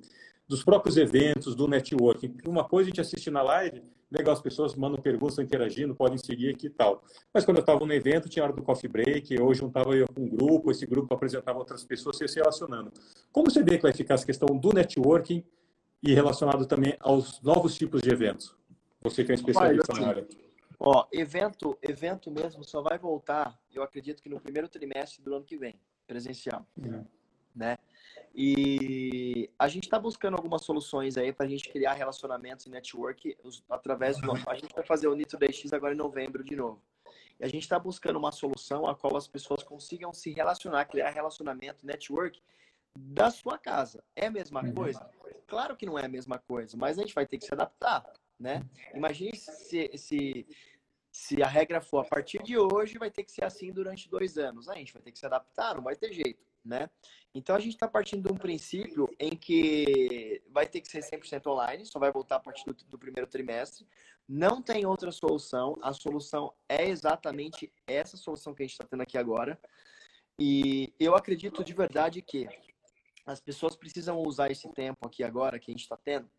dos 0.48 0.64
próprios 0.64 0.96
eventos, 0.96 1.54
do 1.54 1.68
networking. 1.68 2.34
Uma 2.46 2.64
coisa 2.64 2.88
a 2.88 2.90
gente 2.90 3.00
assiste 3.00 3.30
na 3.30 3.42
live, 3.42 3.82
legal, 4.10 4.32
as 4.32 4.40
pessoas 4.40 4.74
mandam 4.74 5.00
perguntas, 5.00 5.34
estão 5.34 5.44
interagindo, 5.44 5.94
podem 5.94 6.16
seguir 6.16 6.54
aqui 6.54 6.68
e 6.68 6.70
tal. 6.70 7.04
Mas 7.32 7.44
quando 7.44 7.58
eu 7.58 7.60
estava 7.60 7.84
no 7.84 7.92
evento, 7.92 8.30
tinha 8.30 8.42
hora 8.42 8.54
do 8.54 8.62
coffee 8.62 8.88
break, 8.88 9.38
hoje 9.38 9.60
juntava 9.60 9.94
eu 9.94 10.06
com 10.08 10.22
um 10.22 10.28
grupo, 10.28 10.70
esse 10.70 10.86
grupo 10.86 11.12
apresentava 11.14 11.58
outras 11.58 11.84
pessoas, 11.84 12.16
se 12.16 12.24
relacionando. 12.34 12.90
Como 13.30 13.50
você 13.50 13.62
vê 13.62 13.76
que 13.76 13.82
vai 13.82 13.92
ficar 13.92 14.14
essa 14.14 14.24
questão 14.24 14.48
do 14.48 14.72
networking 14.72 15.44
e 16.02 16.14
relacionado 16.14 16.64
também 16.64 16.96
aos 17.00 17.42
novos 17.42 17.74
tipos 17.74 18.00
de 18.00 18.10
eventos? 18.10 18.56
Você 19.02 19.22
que 19.24 19.32
é 19.32 19.34
especialista 19.34 19.92
na 20.00 20.08
área. 20.08 20.26
Ó, 20.78 21.06
evento, 21.12 21.76
evento 21.82 22.30
mesmo 22.30 22.62
só 22.62 22.80
vai 22.80 22.98
voltar, 22.98 23.60
eu 23.72 23.82
acredito 23.82 24.22
que 24.22 24.28
no 24.28 24.40
primeiro 24.40 24.68
trimestre 24.68 25.22
do 25.22 25.34
ano 25.34 25.44
que 25.44 25.56
vem, 25.56 25.78
presencial. 26.06 26.64
É. 26.80 27.04
Né? 27.54 27.78
E 28.32 29.50
a 29.58 29.66
gente 29.66 29.84
está 29.84 29.98
buscando 29.98 30.36
algumas 30.36 30.64
soluções 30.64 31.16
aí 31.16 31.32
para 31.32 31.46
a 31.46 31.48
gente 31.48 31.68
criar 31.68 31.94
relacionamentos 31.94 32.66
e 32.66 32.70
network 32.70 33.36
através 33.68 34.20
do. 34.20 34.30
A 34.48 34.54
gente 34.54 34.72
vai 34.72 34.84
fazer 34.84 35.08
o 35.08 35.14
Nitro 35.14 35.36
DX 35.36 35.72
agora 35.72 35.94
em 35.94 35.96
novembro 35.96 36.44
de 36.44 36.54
novo. 36.54 36.80
E 37.40 37.44
a 37.44 37.48
gente 37.48 37.62
está 37.62 37.78
buscando 37.78 38.16
uma 38.16 38.30
solução 38.30 38.86
a 38.86 38.94
qual 38.94 39.16
as 39.16 39.26
pessoas 39.26 39.64
consigam 39.64 40.12
se 40.12 40.30
relacionar, 40.30 40.84
criar 40.84 41.10
relacionamento, 41.10 41.84
network 41.84 42.40
da 42.96 43.30
sua 43.30 43.58
casa. 43.58 44.04
É 44.14 44.26
a 44.26 44.30
mesma 44.30 44.62
uhum. 44.62 44.74
coisa? 44.74 45.10
Claro 45.46 45.76
que 45.76 45.86
não 45.86 45.98
é 45.98 46.04
a 46.04 46.08
mesma 46.08 46.38
coisa, 46.38 46.76
mas 46.76 46.98
a 46.98 47.02
gente 47.02 47.14
vai 47.14 47.26
ter 47.26 47.38
que 47.38 47.46
se 47.46 47.54
adaptar, 47.54 48.04
né? 48.38 48.64
Imagine 48.94 49.36
se, 49.36 49.90
se, 49.96 50.46
se 51.10 51.42
a 51.42 51.46
regra 51.46 51.80
for 51.80 52.00
a 52.00 52.08
partir 52.08 52.42
de 52.42 52.56
hoje, 52.58 52.98
vai 52.98 53.10
ter 53.10 53.24
que 53.24 53.32
ser 53.32 53.44
assim 53.44 53.72
durante 53.72 54.08
dois 54.08 54.38
anos. 54.38 54.68
A 54.68 54.74
gente 54.74 54.92
vai 54.92 55.02
ter 55.02 55.12
que 55.12 55.18
se 55.18 55.26
adaptar, 55.26 55.74
não 55.74 55.82
vai 55.82 55.96
ter 55.96 56.12
jeito 56.12 56.48
né? 56.68 56.88
Então 57.34 57.56
a 57.56 57.60
gente 57.60 57.74
está 57.74 57.88
partindo 57.88 58.26
de 58.26 58.32
um 58.32 58.36
princípio 58.36 59.08
em 59.18 59.30
que 59.30 60.42
vai 60.50 60.66
ter 60.66 60.80
que 60.80 60.88
ser 60.88 61.00
100% 61.00 61.46
online, 61.46 61.86
só 61.86 61.98
vai 61.98 62.12
voltar 62.12 62.36
a 62.36 62.40
partir 62.40 62.64
do, 62.64 62.74
do, 62.74 62.98
primeiro 62.98 63.28
trimestre. 63.28 63.86
Não 64.28 64.60
tem 64.60 64.84
outra 64.84 65.10
solução, 65.10 65.76
a 65.82 65.92
solução 65.92 66.52
é 66.68 66.86
exatamente 66.88 67.72
essa 67.86 68.16
solução 68.16 68.54
que 68.54 68.62
a 68.62 68.66
gente 68.66 68.72
está 68.72 68.84
tendo 68.84 69.02
aqui 69.02 69.16
agora. 69.16 69.58
E 70.38 70.92
eu 71.00 71.16
acredito 71.16 71.64
de 71.64 71.72
verdade 71.72 72.22
que 72.22 72.48
as 73.26 73.40
pessoas 73.40 73.76
precisam 73.76 74.18
usar 74.18 74.50
esse 74.50 74.68
tempo 74.72 75.06
aqui 75.06 75.24
agora 75.24 75.58
que 75.58 75.70
a 75.70 75.74
gente 75.74 75.82
está 75.82 75.96
tendo, 75.96 76.30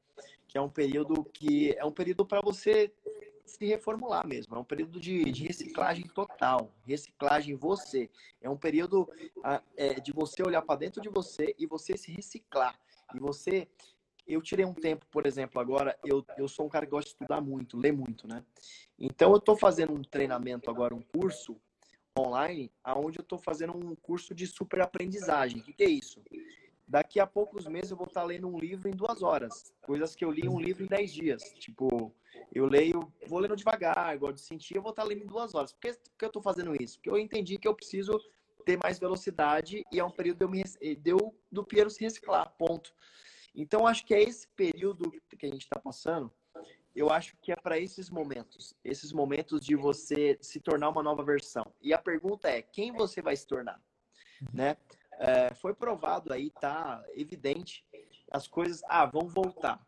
que 0.47 0.57
é 0.57 0.61
um 0.61 0.69
período 0.69 1.23
que 1.23 1.73
é 1.77 1.85
um 1.85 1.91
período 1.91 2.25
para 2.25 2.41
você 2.41 2.91
se 3.49 3.65
reformular 3.65 4.25
mesmo. 4.25 4.55
É 4.55 4.59
um 4.59 4.63
período 4.63 4.99
de, 4.99 5.25
de 5.31 5.43
reciclagem 5.43 6.07
total. 6.07 6.71
Reciclagem 6.85 7.55
você. 7.55 8.09
É 8.41 8.49
um 8.49 8.57
período 8.57 9.09
ah, 9.43 9.61
é, 9.75 9.99
de 9.99 10.13
você 10.13 10.43
olhar 10.43 10.61
para 10.61 10.79
dentro 10.79 11.01
de 11.01 11.09
você 11.09 11.55
e 11.57 11.65
você 11.65 11.97
se 11.97 12.11
reciclar. 12.11 12.79
E 13.13 13.19
você. 13.19 13.67
Eu 14.27 14.43
tirei 14.43 14.63
um 14.63 14.75
tempo, 14.75 15.07
por 15.09 15.25
exemplo, 15.25 15.59
agora, 15.59 15.97
eu, 16.05 16.23
eu 16.37 16.47
sou 16.47 16.67
um 16.67 16.69
cara 16.69 16.85
que 16.85 16.91
gosta 16.91 17.09
de 17.09 17.15
estudar 17.15 17.41
muito, 17.41 17.75
ler 17.75 17.91
muito, 17.91 18.27
né? 18.27 18.45
Então, 18.99 19.31
eu 19.31 19.37
estou 19.37 19.57
fazendo 19.57 19.91
um 19.91 20.03
treinamento 20.03 20.69
agora, 20.69 20.93
um 20.93 21.01
curso 21.01 21.59
online, 22.15 22.71
aonde 22.83 23.17
eu 23.17 23.23
estou 23.23 23.39
fazendo 23.39 23.75
um 23.75 23.95
curso 23.95 24.35
de 24.35 24.45
super 24.45 24.81
aprendizagem. 24.81 25.61
O 25.61 25.63
que, 25.63 25.73
que, 25.73 25.83
é 25.83 25.89
isso? 25.89 26.21
Daqui 26.89 27.19
a 27.19 27.27
poucos 27.27 27.67
meses 27.67 27.91
eu 27.91 27.97
vou 27.97 28.07
estar 28.07 28.23
lendo 28.23 28.47
um 28.47 28.57
livro 28.57 28.89
em 28.89 28.95
duas 28.95 29.21
horas, 29.21 29.71
coisas 29.79 30.15
que 30.15 30.25
eu 30.25 30.31
li 30.31 30.49
um 30.49 30.59
livro 30.59 30.83
em 30.83 30.87
dez 30.87 31.13
dias. 31.13 31.43
Tipo, 31.59 32.11
eu 32.51 32.65
leio, 32.65 33.13
vou 33.27 33.37
lendo 33.37 33.55
devagar, 33.55 34.17
gosto 34.17 34.37
de 34.37 34.41
sentir, 34.41 34.75
eu 34.75 34.81
vou 34.81 34.89
estar 34.89 35.03
lendo 35.03 35.21
em 35.21 35.27
duas 35.27 35.53
horas. 35.53 35.71
Por 35.71 35.81
que, 35.81 35.93
por 35.93 36.17
que 36.17 36.25
eu 36.25 36.29
estou 36.29 36.41
fazendo 36.41 36.75
isso? 36.81 36.97
Porque 36.97 37.11
eu 37.11 37.19
entendi 37.19 37.59
que 37.59 37.67
eu 37.67 37.75
preciso 37.75 38.19
ter 38.65 38.75
mais 38.81 38.97
velocidade 38.97 39.85
e 39.91 39.99
é 39.99 40.03
um 40.03 40.09
período 40.09 40.39
de 40.39 40.45
eu 40.45 40.49
me, 40.49 40.63
de 40.63 41.11
eu, 41.11 41.35
do 41.51 41.63
Piero 41.63 41.91
se 41.91 42.01
reciclar, 42.01 42.51
ponto. 42.57 42.91
Então, 43.53 43.85
acho 43.85 44.03
que 44.03 44.15
é 44.15 44.23
esse 44.23 44.47
período 44.47 45.11
que 45.37 45.45
a 45.45 45.49
gente 45.49 45.61
está 45.61 45.79
passando, 45.79 46.33
eu 46.95 47.11
acho 47.11 47.37
que 47.37 47.51
é 47.51 47.55
para 47.55 47.77
esses 47.77 48.09
momentos, 48.09 48.73
esses 48.83 49.13
momentos 49.13 49.63
de 49.63 49.75
você 49.75 50.39
se 50.41 50.59
tornar 50.59 50.89
uma 50.89 51.03
nova 51.03 51.23
versão. 51.23 51.71
E 51.81 51.93
a 51.93 51.99
pergunta 51.99 52.49
é, 52.49 52.63
quem 52.63 52.91
você 52.91 53.21
vai 53.21 53.35
se 53.35 53.45
tornar? 53.45 53.79
Né? 54.51 54.75
É, 55.19 55.53
foi 55.53 55.73
provado 55.73 56.31
aí, 56.31 56.49
tá 56.49 57.03
evidente, 57.13 57.85
as 58.31 58.47
coisas, 58.47 58.81
ah, 58.87 59.05
vão 59.05 59.27
voltar. 59.27 59.85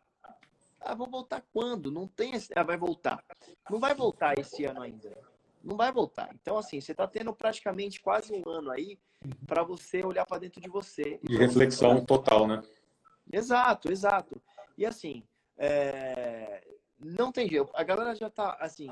Ah, 0.78 0.94
vão 0.94 1.08
voltar 1.08 1.42
quando? 1.52 1.90
Não 1.90 2.06
tem 2.06 2.34
esse, 2.34 2.52
ah, 2.54 2.62
vai 2.62 2.76
voltar. 2.76 3.24
Não 3.70 3.80
vai 3.80 3.94
voltar 3.94 4.38
esse 4.38 4.64
ano 4.66 4.82
ainda. 4.82 5.16
Não 5.64 5.74
vai 5.76 5.90
voltar. 5.90 6.28
Então, 6.34 6.58
assim, 6.58 6.80
você 6.80 6.92
está 6.92 7.06
tendo 7.06 7.32
praticamente 7.32 8.00
quase 8.00 8.32
um 8.32 8.46
ano 8.46 8.70
aí 8.70 8.98
para 9.46 9.62
você 9.62 10.04
olhar 10.04 10.26
para 10.26 10.38
dentro 10.38 10.60
de 10.60 10.68
você. 10.68 11.18
De 11.22 11.36
reflexão 11.36 11.94
você... 11.94 12.04
total, 12.04 12.46
né? 12.46 12.62
Exato, 13.32 13.90
exato. 13.90 14.42
E 14.76 14.84
assim, 14.84 15.22
é... 15.56 16.62
não 16.98 17.32
tem 17.32 17.48
jeito. 17.48 17.70
A 17.74 17.84
galera 17.84 18.14
já 18.14 18.26
está, 18.26 18.58
assim, 18.60 18.90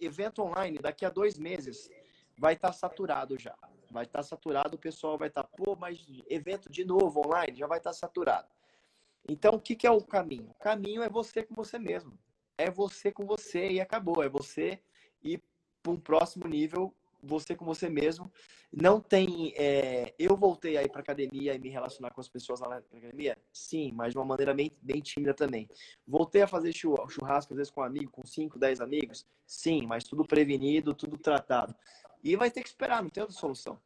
evento 0.00 0.42
online, 0.42 0.78
daqui 0.78 1.04
a 1.04 1.10
dois 1.10 1.38
meses, 1.38 1.90
vai 2.36 2.54
estar 2.54 2.68
tá 2.68 2.74
saturado 2.74 3.38
já. 3.38 3.54
Vai 3.96 4.04
estar 4.04 4.18
tá 4.18 4.22
saturado, 4.22 4.76
o 4.76 4.78
pessoal 4.78 5.16
vai 5.16 5.28
estar, 5.28 5.42
tá, 5.42 5.48
pô, 5.56 5.74
mas 5.74 6.06
evento 6.28 6.70
de 6.70 6.84
novo 6.84 7.22
online, 7.26 7.56
já 7.56 7.66
vai 7.66 7.78
estar 7.78 7.90
tá 7.90 7.94
saturado. 7.94 8.46
Então, 9.26 9.54
o 9.54 9.60
que, 9.60 9.74
que 9.74 9.86
é 9.86 9.90
o 9.90 10.02
caminho? 10.02 10.50
O 10.50 10.62
caminho 10.62 11.02
é 11.02 11.08
você 11.08 11.42
com 11.42 11.54
você 11.54 11.78
mesmo. 11.78 12.12
É 12.58 12.70
você 12.70 13.10
com 13.10 13.24
você 13.24 13.70
e 13.70 13.80
acabou. 13.80 14.22
É 14.22 14.28
você 14.28 14.78
ir 15.24 15.42
para 15.82 15.92
um 15.92 15.98
próximo 15.98 16.46
nível, 16.46 16.94
você 17.22 17.56
com 17.56 17.64
você 17.64 17.88
mesmo. 17.88 18.30
Não 18.70 19.00
tem. 19.00 19.54
É... 19.56 20.14
Eu 20.18 20.36
voltei 20.36 20.76
aí 20.76 20.90
para 20.90 21.00
academia 21.00 21.54
e 21.54 21.58
me 21.58 21.70
relacionar 21.70 22.10
com 22.10 22.20
as 22.20 22.28
pessoas 22.28 22.60
lá 22.60 22.68
na 22.68 22.76
academia? 22.76 23.38
Sim, 23.50 23.92
mas 23.92 24.12
de 24.12 24.18
uma 24.18 24.26
maneira 24.26 24.52
bem, 24.52 24.70
bem 24.82 25.00
tímida 25.00 25.32
também. 25.32 25.66
Voltei 26.06 26.42
a 26.42 26.46
fazer 26.46 26.74
churrasco, 26.74 27.54
às 27.54 27.56
vezes 27.56 27.70
com 27.70 27.80
um 27.80 27.84
amigo, 27.84 28.10
com 28.10 28.26
5, 28.26 28.58
10 28.58 28.82
amigos? 28.82 29.26
Sim, 29.46 29.86
mas 29.86 30.04
tudo 30.04 30.22
prevenido, 30.22 30.92
tudo 30.92 31.16
tratado. 31.16 31.74
E 32.22 32.34
vai 32.36 32.50
ter 32.50 32.62
que 32.62 32.68
esperar, 32.68 33.02
não 33.02 33.08
tem 33.08 33.22
outra 33.22 33.38
solução. 33.38 33.80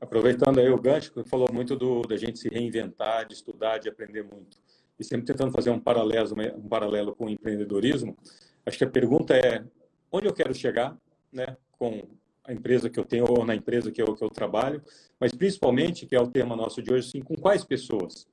Aproveitando 0.00 0.60
aí 0.60 0.68
o 0.68 0.80
gancho, 0.80 1.12
que 1.12 1.24
falou 1.24 1.48
muito 1.52 1.74
do, 1.76 2.02
da 2.02 2.16
gente 2.16 2.38
se 2.38 2.48
reinventar, 2.48 3.26
de 3.26 3.34
estudar, 3.34 3.78
de 3.78 3.88
aprender 3.88 4.22
muito. 4.22 4.58
E 4.98 5.04
sempre 5.04 5.26
tentando 5.26 5.52
fazer 5.52 5.70
um 5.70 5.80
paralelo, 5.80 6.34
um 6.56 6.68
paralelo 6.68 7.14
com 7.14 7.26
o 7.26 7.30
empreendedorismo, 7.30 8.16
acho 8.64 8.78
que 8.78 8.84
a 8.84 8.90
pergunta 8.90 9.36
é 9.36 9.64
onde 10.10 10.26
eu 10.26 10.32
quero 10.32 10.54
chegar, 10.54 10.96
né, 11.32 11.56
com 11.72 12.06
a 12.44 12.52
empresa 12.52 12.88
que 12.88 12.98
eu 12.98 13.04
tenho 13.04 13.26
ou 13.28 13.44
na 13.44 13.54
empresa 13.54 13.90
que 13.90 14.00
eu, 14.00 14.14
que 14.14 14.24
eu 14.24 14.30
trabalho, 14.30 14.82
mas 15.20 15.32
principalmente, 15.32 16.06
que 16.06 16.16
é 16.16 16.20
o 16.20 16.26
tema 16.26 16.56
nosso 16.56 16.82
de 16.82 16.92
hoje, 16.92 17.08
assim, 17.08 17.20
com 17.20 17.36
quais 17.36 17.64
pessoas. 17.64 18.26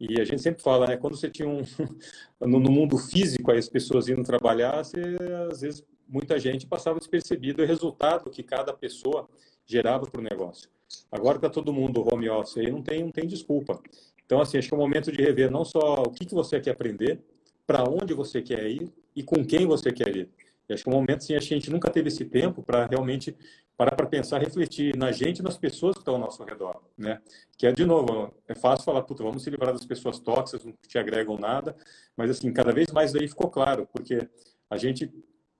E 0.00 0.20
a 0.20 0.24
gente 0.24 0.42
sempre 0.42 0.62
fala, 0.62 0.88
né, 0.88 0.96
quando 0.96 1.16
você 1.16 1.30
tinha 1.30 1.48
um 1.48 1.62
no, 2.40 2.58
mundo 2.58 2.98
físico 2.98 3.52
as 3.52 3.68
pessoas 3.68 4.08
indo 4.08 4.24
trabalhar, 4.24 4.82
você, 4.82 5.00
às 5.48 5.60
vezes 5.60 5.84
muita 6.08 6.40
gente 6.40 6.66
passava 6.66 6.98
despercebido 6.98 7.62
o 7.62 7.66
resultado 7.66 8.28
que 8.28 8.42
cada 8.42 8.72
pessoa 8.72 9.28
gerava 9.72 10.06
para 10.06 10.20
o 10.20 10.24
negócio. 10.24 10.68
Agora 11.10 11.36
está 11.36 11.48
todo 11.48 11.72
mundo 11.72 12.06
home 12.06 12.28
office 12.28 12.58
aí, 12.58 12.70
não 12.70 12.82
tem, 12.82 13.02
não 13.02 13.10
tem 13.10 13.26
desculpa. 13.26 13.80
Então, 14.24 14.40
assim, 14.40 14.58
acho 14.58 14.68
que 14.68 14.74
é 14.74 14.76
o 14.76 14.80
momento 14.80 15.10
de 15.10 15.22
rever 15.22 15.50
não 15.50 15.64
só 15.64 16.02
o 16.02 16.10
que, 16.10 16.26
que 16.26 16.34
você 16.34 16.60
quer 16.60 16.70
aprender, 16.70 17.20
para 17.66 17.84
onde 17.88 18.12
você 18.12 18.42
quer 18.42 18.66
ir 18.70 18.92
e 19.16 19.22
com 19.22 19.44
quem 19.44 19.66
você 19.66 19.90
quer 19.90 20.14
ir. 20.14 20.28
E 20.68 20.74
acho 20.74 20.84
que 20.84 20.90
é 20.90 20.92
um 20.92 20.96
momento, 20.96 21.18
assim, 21.18 21.34
acho 21.34 21.48
que 21.48 21.54
a 21.54 21.56
gente 21.58 21.70
nunca 21.70 21.90
teve 21.90 22.08
esse 22.08 22.24
tempo 22.24 22.62
para 22.62 22.86
realmente 22.86 23.34
parar 23.76 23.96
para 23.96 24.06
pensar, 24.06 24.40
refletir 24.40 24.96
na 24.96 25.10
gente 25.10 25.38
e 25.38 25.42
nas 25.42 25.56
pessoas 25.56 25.94
que 25.94 26.00
estão 26.00 26.14
ao 26.14 26.20
nosso 26.20 26.44
redor, 26.44 26.80
né? 26.96 27.20
Que 27.56 27.66
é, 27.66 27.72
de 27.72 27.84
novo, 27.84 28.32
é 28.46 28.54
fácil 28.54 28.84
falar, 28.84 29.02
puta, 29.02 29.22
vamos 29.22 29.42
se 29.42 29.50
livrar 29.50 29.72
das 29.72 29.84
pessoas 29.84 30.18
tóxicas, 30.18 30.64
não 30.64 30.74
te 30.86 30.98
agregam 30.98 31.36
nada, 31.36 31.74
mas, 32.16 32.30
assim, 32.30 32.52
cada 32.52 32.72
vez 32.72 32.92
mais 32.92 33.12
daí 33.12 33.26
ficou 33.26 33.50
claro, 33.50 33.88
porque 33.92 34.28
a 34.70 34.76
gente, 34.76 35.10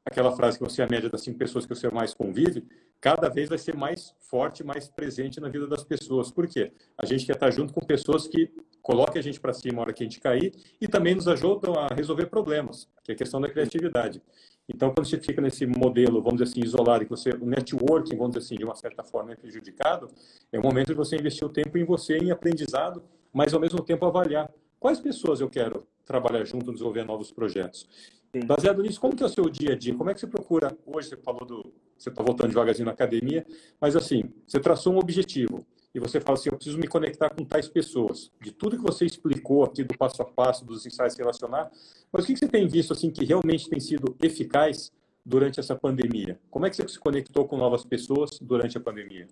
aquela 0.05 0.33
frase 0.37 0.59
que 0.59 0.65
você 0.65 0.83
é 0.83 0.85
a 0.85 0.89
média 0.89 1.09
das 1.09 1.23
cinco 1.23 1.39
pessoas 1.39 1.67
que 1.67 1.75
você 1.75 1.91
mais 1.91 2.15
convive, 2.15 2.65
cada 3.03 3.29
vez 3.29 3.49
vai 3.49 3.59
ser 3.59 3.77
mais 3.77 4.15
forte, 4.21 4.63
mais 4.63 4.89
presente 4.89 5.41
na 5.41 5.49
vida 5.49 5.67
das 5.67 5.83
pessoas. 5.83 6.31
Por 6.31 6.47
quê? 6.47 6.73
A 6.97 7.05
gente 7.05 7.27
quer 7.27 7.33
estar 7.33 7.51
junto 7.51 7.75
com 7.75 7.81
pessoas 7.85 8.29
que 8.29 8.49
coloquem 8.81 9.19
a 9.19 9.23
gente 9.23 9.41
para 9.41 9.53
cima 9.53 9.75
na 9.75 9.83
hora 9.83 9.93
que 9.93 10.05
a 10.05 10.07
gente 10.07 10.21
cair 10.21 10.55
e 10.81 10.87
também 10.87 11.17
nos 11.17 11.27
ajudam 11.27 11.75
a 11.75 11.89
resolver 11.93 12.27
problemas, 12.27 12.89
que 13.03 13.11
é 13.11 13.15
a 13.15 13.19
questão 13.19 13.41
da 13.41 13.51
criatividade. 13.51 14.23
Então, 14.69 14.95
quando 14.95 15.09
você 15.09 15.19
fica 15.19 15.43
nesse 15.43 15.67
modelo, 15.67 16.23
vamos 16.23 16.41
dizer 16.41 16.53
assim, 16.53 16.61
isolado, 16.65 17.05
que 17.05 17.11
você, 17.11 17.31
o 17.31 17.45
networking, 17.45 18.17
vamos 18.17 18.35
dizer 18.37 18.47
assim, 18.47 18.55
de 18.55 18.65
uma 18.65 18.77
certa 18.77 19.03
forma 19.03 19.33
é 19.33 19.37
prejudicado, 19.37 20.07
é 20.53 20.59
o 20.61 20.63
momento 20.63 20.87
de 20.89 20.95
você 20.95 21.17
investir 21.17 21.45
o 21.45 21.51
tempo 21.51 21.77
em 21.77 21.85
você, 21.85 22.19
em 22.19 22.31
aprendizado, 22.31 23.03
mas 23.33 23.53
ao 23.53 23.59
mesmo 23.59 23.83
tempo 23.83 24.07
avaliar 24.07 24.49
quais 24.79 25.01
pessoas 25.01 25.41
eu 25.41 25.51
quero 25.51 25.85
trabalhar 26.05 26.45
junto, 26.45 26.73
desenvolver 26.73 27.05
novos 27.05 27.33
projetos. 27.33 27.89
Sim. 28.33 28.47
Baseado 28.47 28.81
nisso, 28.81 29.01
como 29.01 29.17
que 29.17 29.25
é 29.25 29.27
o 29.27 29.29
seu 29.29 29.49
dia 29.51 29.73
a 29.73 29.77
dia? 29.77 29.95
Como 29.95 30.09
é 30.09 30.15
que 30.15 30.21
você 30.21 30.27
procura, 30.29 30.77
hoje 30.87 31.09
você 31.09 31.17
falou 31.17 31.45
do, 31.45 31.73
você 32.03 32.11
está 32.11 32.23
voltando 32.23 32.49
devagarzinho 32.49 32.87
na 32.87 32.93
academia, 32.93 33.47
mas 33.81 33.95
assim, 33.95 34.25
você 34.47 34.59
traçou 34.59 34.93
um 34.93 34.99
objetivo 34.99 35.65
e 35.95 36.01
você 36.01 36.21
fala 36.21 36.39
assim, 36.39 36.49
eu 36.49 36.57
preciso 36.57 36.79
me 36.79 36.89
conectar 36.89 37.31
com 37.31 37.45
tais 37.45 37.69
pessoas. 37.69 38.31
De 38.41 38.51
tudo 38.51 38.77
que 38.77 38.83
você 38.83 39.05
explicou 39.05 39.63
aqui 39.63 39.85
do 39.85 39.97
passo 39.97 40.23
a 40.23 40.25
passo, 40.25 40.65
dos 40.65 40.87
ensaios 40.87 41.17
relacionar, 41.17 41.71
mas 42.11 42.25
o 42.25 42.27
que 42.27 42.37
você 42.37 42.49
tem 42.49 42.67
visto 42.67 42.93
assim 42.93 43.11
que 43.11 43.25
realmente 43.25 43.69
tem 43.69 43.79
sido 43.79 44.17
eficaz 44.23 44.91
durante 45.25 45.61
essa 45.61 45.77
pandemia? 45.77 46.41
Como 46.51 46.67
é 46.67 46.71
que 46.71 46.77
você 46.77 46.89
se 46.89 46.99
conectou 46.99 47.47
com 47.47 47.57
novas 47.57 47.85
pessoas 47.85 48.39
durante 48.41 48.77
a 48.77 48.81
pandemia? 48.81 49.29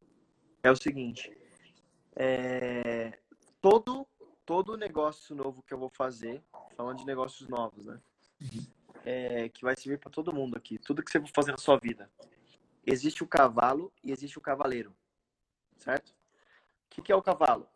É 0.63 0.71
o 0.71 0.77
seguinte, 0.77 1.33
é... 2.15 3.19
todo 3.61 4.07
todo 4.51 4.77
negócio 4.77 5.37
novo 5.37 5.63
que 5.63 5.73
eu 5.73 5.79
vou 5.79 5.89
fazer, 5.89 6.43
falando 6.77 6.99
de 6.99 7.07
negócios 7.07 7.49
novos, 7.49 7.87
né? 7.87 8.01
Uhum. 8.43 8.67
É, 9.05 9.49
que 9.49 9.63
vai 9.63 9.77
servir 9.77 9.97
para 9.97 10.11
todo 10.11 10.33
mundo 10.33 10.57
aqui. 10.57 10.77
Tudo 10.77 11.05
que 11.05 11.11
você 11.11 11.21
for 11.21 11.31
fazer 11.33 11.53
na 11.53 11.57
sua 11.57 11.79
vida. 11.79 12.11
Existe 12.87 13.23
o 13.23 13.27
cavalo 13.27 13.93
e 14.03 14.11
existe 14.11 14.39
o 14.39 14.41
cavaleiro, 14.41 14.95
certo? 15.77 16.11
O 16.11 16.15
que, 16.91 17.03
que 17.03 17.13
é 17.13 17.17
o 17.17 17.23
cavalo? 17.23 17.69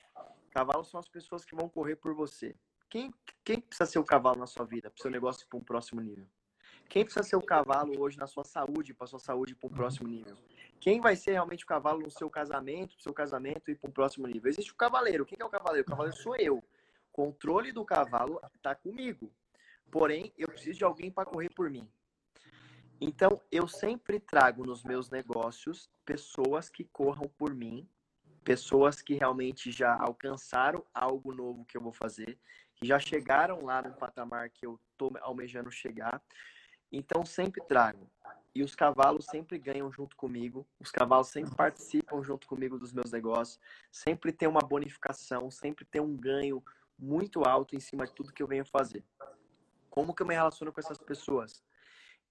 Cavalos 0.50 0.88
são 0.88 1.00
as 1.00 1.08
pessoas 1.08 1.44
que 1.44 1.54
vão 1.54 1.68
correr 1.68 1.96
por 1.96 2.14
você. 2.14 2.54
Quem, 2.88 3.12
quem 3.44 3.60
precisa 3.60 3.86
ser 3.86 3.98
o 3.98 4.04
cavalo 4.04 4.38
na 4.38 4.46
sua 4.46 4.64
vida, 4.64 4.88
para 4.88 4.98
o 4.98 5.02
seu 5.02 5.10
negócio 5.10 5.46
para 5.48 5.58
um 5.58 5.62
próximo 5.62 6.00
nível? 6.00 6.26
Quem 6.88 7.04
precisa 7.04 7.24
ser 7.24 7.36
o 7.36 7.42
cavalo 7.42 8.00
hoje 8.00 8.18
na 8.18 8.26
sua 8.26 8.44
saúde, 8.44 8.94
para 8.94 9.06
sua 9.06 9.18
saúde 9.18 9.54
para 9.54 9.68
um 9.68 9.72
próximo 9.72 10.08
nível? 10.08 10.36
Quem 10.80 11.00
vai 11.00 11.16
ser 11.16 11.32
realmente 11.32 11.64
o 11.64 11.66
cavalo 11.66 12.00
no 12.00 12.10
seu 12.10 12.30
casamento, 12.30 12.94
para 12.94 13.02
seu 13.02 13.12
casamento 13.12 13.70
e 13.70 13.74
para 13.74 13.90
um 13.90 13.92
próximo 13.92 14.26
nível? 14.26 14.48
Existe 14.48 14.70
o 14.70 14.76
cavaleiro. 14.76 15.26
Quem 15.26 15.38
é 15.40 15.44
o 15.44 15.48
cavaleiro? 15.48 15.86
O 15.86 15.90
cavaleiro 15.90 16.16
sou 16.16 16.36
eu. 16.36 16.58
O 16.58 16.62
controle 17.12 17.72
do 17.72 17.84
cavalo 17.84 18.40
está 18.54 18.74
comigo. 18.74 19.32
Porém, 19.90 20.32
eu 20.36 20.48
preciso 20.48 20.78
de 20.78 20.84
alguém 20.84 21.10
para 21.10 21.24
correr 21.24 21.50
por 21.50 21.70
mim. 21.70 21.88
Então, 23.06 23.38
eu 23.52 23.68
sempre 23.68 24.18
trago 24.18 24.64
nos 24.64 24.82
meus 24.82 25.10
negócios 25.10 25.90
pessoas 26.06 26.70
que 26.70 26.84
corram 26.84 27.28
por 27.36 27.54
mim 27.54 27.86
pessoas 28.42 29.02
que 29.02 29.12
realmente 29.12 29.70
já 29.70 29.94
alcançaram 29.94 30.82
algo 30.94 31.34
novo 31.34 31.66
que 31.66 31.76
eu 31.76 31.82
vou 31.82 31.92
fazer, 31.92 32.38
que 32.74 32.86
já 32.86 32.98
chegaram 32.98 33.62
lá 33.62 33.82
no 33.82 33.92
patamar 33.92 34.48
que 34.48 34.64
eu 34.64 34.80
estou 34.90 35.12
almejando 35.20 35.70
chegar. 35.70 36.18
Então, 36.90 37.26
sempre 37.26 37.60
trago. 37.62 38.10
E 38.54 38.62
os 38.62 38.74
cavalos 38.74 39.26
sempre 39.26 39.58
ganham 39.58 39.92
junto 39.92 40.16
comigo, 40.16 40.66
os 40.80 40.90
cavalos 40.90 41.28
sempre 41.28 41.54
participam 41.54 42.22
junto 42.22 42.46
comigo 42.46 42.78
dos 42.78 42.94
meus 42.94 43.12
negócios, 43.12 43.60
sempre 43.92 44.32
tem 44.32 44.48
uma 44.48 44.60
bonificação, 44.60 45.50
sempre 45.50 45.84
tem 45.84 46.00
um 46.00 46.16
ganho 46.16 46.64
muito 46.98 47.46
alto 47.46 47.76
em 47.76 47.80
cima 47.80 48.06
de 48.06 48.14
tudo 48.14 48.32
que 48.32 48.42
eu 48.42 48.46
venho 48.46 48.64
fazer. 48.64 49.04
Como 49.90 50.14
que 50.14 50.22
eu 50.22 50.26
me 50.26 50.34
relaciono 50.34 50.72
com 50.72 50.80
essas 50.80 50.98
pessoas? 50.98 51.62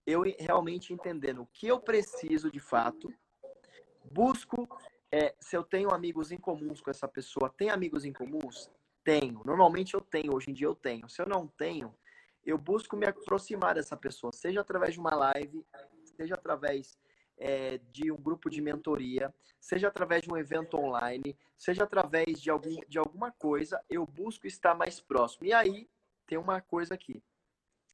Eu 0.05 0.23
realmente 0.39 0.93
entendendo 0.93 1.43
o 1.43 1.47
que 1.47 1.67
eu 1.67 1.79
preciso 1.79 2.51
de 2.51 2.59
fato, 2.59 3.13
busco 4.11 4.67
é, 5.11 5.35
se 5.39 5.55
eu 5.55 5.63
tenho 5.63 5.93
amigos 5.93 6.31
em 6.31 6.37
comuns 6.37 6.81
com 6.81 6.89
essa 6.89 7.07
pessoa, 7.07 7.47
tem 7.47 7.69
amigos 7.69 8.03
em 8.03 8.11
comuns? 8.11 8.67
Tenho. 9.03 9.43
Normalmente 9.45 9.93
eu 9.93 10.01
tenho, 10.01 10.35
hoje 10.35 10.49
em 10.49 10.53
dia 10.53 10.65
eu 10.65 10.73
tenho. 10.73 11.07
Se 11.07 11.21
eu 11.21 11.27
não 11.27 11.45
tenho, 11.45 11.93
eu 12.43 12.57
busco 12.57 12.95
me 12.95 13.05
aproximar 13.05 13.75
dessa 13.75 13.95
pessoa, 13.95 14.33
seja 14.33 14.61
através 14.61 14.95
de 14.95 14.99
uma 14.99 15.13
live, 15.13 15.63
seja 16.17 16.33
através 16.33 16.97
é, 17.37 17.77
de 17.91 18.11
um 18.11 18.15
grupo 18.15 18.49
de 18.49 18.59
mentoria, 18.59 19.31
seja 19.59 19.87
através 19.87 20.23
de 20.23 20.31
um 20.31 20.37
evento 20.37 20.77
online, 20.77 21.37
seja 21.57 21.83
através 21.83 22.41
de, 22.41 22.49
algum, 22.49 22.75
de 22.87 22.97
alguma 22.97 23.31
coisa, 23.31 23.79
eu 23.87 24.07
busco 24.07 24.47
estar 24.47 24.73
mais 24.73 24.99
próximo. 24.99 25.45
E 25.45 25.53
aí 25.53 25.87
tem 26.25 26.39
uma 26.39 26.59
coisa 26.59 26.95
aqui. 26.95 27.21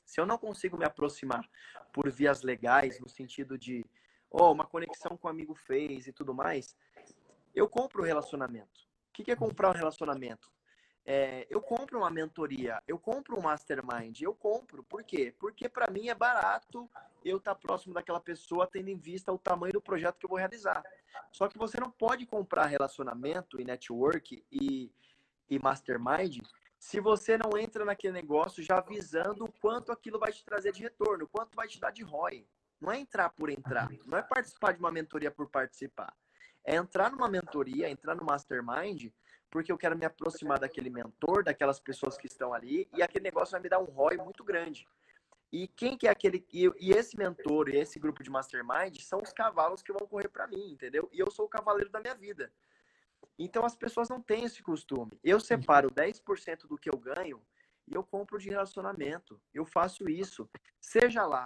Se 0.10 0.20
eu 0.20 0.26
não 0.26 0.40
consigo 0.40 0.76
me 0.76 0.86
aproximar 0.86 1.48
por 1.94 2.10
vias 2.10 2.42
legais, 2.42 3.00
no 3.00 3.08
sentido 3.08 3.60
de 3.60 3.86
oh, 4.28 4.52
uma 4.52 4.66
conexão 4.66 5.16
com 5.16 5.28
um 5.28 5.32
amigo 5.32 5.54
fez 5.54 6.08
e 6.08 6.12
tudo 6.12 6.34
mais, 6.34 6.76
eu 7.54 7.70
compro 7.70 8.02
o 8.02 8.06
relacionamento. 8.06 8.90
O 9.10 9.12
que 9.14 9.32
é 9.32 9.36
comprar 9.36 9.70
um 9.70 9.74
relacionamento? 9.74 10.52
É, 11.06 11.46
eu 11.48 11.62
compro 11.62 12.00
uma 12.00 12.10
mentoria, 12.10 12.82
eu 12.88 12.98
compro 12.98 13.38
um 13.38 13.42
mastermind, 13.44 14.20
eu 14.22 14.34
compro. 14.34 14.84
Por 14.84 15.04
quê? 15.04 15.32
Porque 15.40 15.70
para 15.70 15.92
mim 15.92 16.08
é 16.08 16.16
barato 16.16 16.90
eu 17.24 17.38
estar 17.38 17.54
tá 17.54 17.62
próximo 17.62 17.94
daquela 17.94 18.20
pessoa, 18.20 18.66
tendo 18.66 18.90
em 18.90 18.98
vista 18.98 19.32
o 19.32 19.38
tamanho 19.38 19.74
do 19.74 19.82
projeto 19.82 20.18
que 20.18 20.26
eu 20.26 20.30
vou 20.30 20.40
realizar. 20.40 20.84
Só 21.32 21.48
que 21.48 21.58
você 21.58 21.80
não 21.80 21.92
pode 21.92 22.26
comprar 22.26 22.66
relacionamento 22.66 23.62
e 23.62 23.64
network 23.64 24.44
e, 24.52 24.92
e 25.48 25.60
mastermind 25.60 26.40
se 26.80 27.00
você 27.00 27.38
não 27.38 27.58
entra 27.58 27.84
naquele 27.84 28.14
negócio 28.14 28.64
já 28.64 28.80
visando 28.80 29.44
o 29.44 29.52
quanto 29.60 29.92
aquilo 29.92 30.18
vai 30.18 30.32
te 30.32 30.44
trazer 30.44 30.72
de 30.72 30.82
retorno, 30.82 31.26
o 31.26 31.28
quanto 31.28 31.56
vai 31.56 31.68
te 31.68 31.80
dar 31.80 31.92
de 31.92 32.02
ROI. 32.02 32.48
Não 32.80 32.92
é 32.92 32.98
entrar 32.98 33.30
por 33.30 33.50
entrar, 33.50 33.90
não 34.06 34.18
é 34.18 34.22
participar 34.22 34.72
de 34.72 34.80
uma 34.80 34.90
mentoria 34.90 35.30
por 35.30 35.50
participar. 35.50 36.16
É 36.64 36.76
entrar 36.76 37.12
numa 37.12 37.28
mentoria, 37.28 37.90
entrar 37.90 38.16
no 38.16 38.24
mastermind 38.24 39.12
porque 39.52 39.72
eu 39.72 39.78
quero 39.78 39.98
me 39.98 40.06
aproximar 40.06 40.60
daquele 40.60 40.90
mentor, 40.90 41.44
daquelas 41.44 41.80
pessoas 41.80 42.18
que 42.18 42.28
estão 42.28 42.54
ali, 42.54 42.88
e 42.96 43.02
aquele 43.02 43.24
negócio 43.24 43.54
vai 43.54 43.62
me 43.62 43.70
dar 43.70 43.80
um 43.80 43.86
ROI 43.86 44.18
muito 44.18 44.44
grande. 44.44 44.88
E 45.52 45.68
quem 45.68 45.98
que 45.98 46.08
é 46.08 46.12
aquele. 46.12 46.46
E, 46.54 46.72
e 46.80 46.92
esse 46.92 47.18
mentor 47.18 47.70
e 47.70 47.78
esse 47.78 48.00
grupo 48.00 48.24
de 48.24 48.30
mastermind 48.30 49.00
são 49.02 49.20
os 49.20 49.34
cavalos 49.34 49.82
que 49.82 49.92
vão 49.92 50.08
correr 50.08 50.30
para 50.30 50.48
mim, 50.48 50.72
entendeu? 50.72 51.10
E 51.12 51.20
eu 51.20 51.32
sou 51.32 51.46
o 51.46 51.50
cavaleiro 51.50 51.90
da 51.90 52.00
minha 52.00 52.14
vida. 52.14 52.52
Então 53.40 53.66
as 53.66 53.76
pessoas 53.76 54.10
não 54.10 54.22
têm 54.22 54.44
esse 54.44 54.62
costume. 54.62 55.18
Eu 55.24 55.40
separo 55.40 55.90
10% 55.90 56.68
do 56.68 56.78
que 56.78 56.90
eu 56.90 56.98
ganho 56.98 57.42
e 57.88 57.96
eu 57.96 58.04
compro 58.04 58.38
de 58.38 58.50
relacionamento. 58.50 59.42
Eu 59.54 59.66
faço 59.66 60.10
isso. 60.10 60.48
Seja 60.82 61.26
lá. 61.26 61.46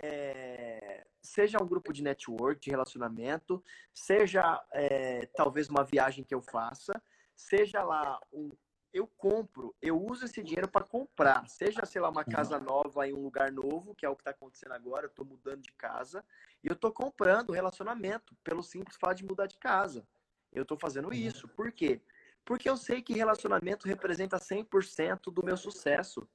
É, 0.00 1.04
seja 1.20 1.58
um 1.60 1.66
grupo 1.66 1.92
de 1.92 2.04
network, 2.04 2.60
de 2.60 2.70
relacionamento, 2.70 3.64
seja 3.92 4.64
é, 4.72 5.26
talvez 5.34 5.68
uma 5.68 5.82
viagem 5.82 6.22
que 6.22 6.32
eu 6.32 6.40
faça, 6.40 6.92
seja 7.34 7.82
lá 7.82 8.20
um 8.32 8.48
eu 8.92 9.06
compro, 9.06 9.74
eu 9.82 10.02
uso 10.02 10.24
esse 10.24 10.42
dinheiro 10.42 10.68
para 10.68 10.84
comprar, 10.84 11.46
seja, 11.46 11.84
sei 11.84 12.00
lá, 12.00 12.08
uma 12.08 12.24
uhum. 12.26 12.32
casa 12.32 12.58
nova 12.58 13.06
em 13.06 13.12
um 13.12 13.22
lugar 13.22 13.52
novo, 13.52 13.94
que 13.94 14.06
é 14.06 14.08
o 14.08 14.16
que 14.16 14.22
está 14.22 14.30
acontecendo 14.30 14.72
agora, 14.72 15.04
eu 15.04 15.10
estou 15.10 15.26
mudando 15.26 15.62
de 15.62 15.72
casa, 15.72 16.24
e 16.64 16.68
eu 16.68 16.72
estou 16.72 16.90
comprando 16.90 17.52
relacionamento, 17.52 18.34
pelo 18.42 18.62
simples 18.62 18.96
fato 18.96 19.18
de 19.18 19.26
mudar 19.26 19.46
de 19.46 19.58
casa. 19.58 20.06
Eu 20.52 20.62
estou 20.62 20.78
fazendo 20.78 21.06
uhum. 21.08 21.14
isso. 21.14 21.48
Por 21.48 21.72
quê? 21.72 22.00
Porque 22.44 22.68
eu 22.68 22.76
sei 22.76 23.02
que 23.02 23.12
relacionamento 23.12 23.86
representa 23.86 24.38
100% 24.38 25.32
do 25.32 25.44
meu 25.44 25.56
sucesso. 25.56 26.28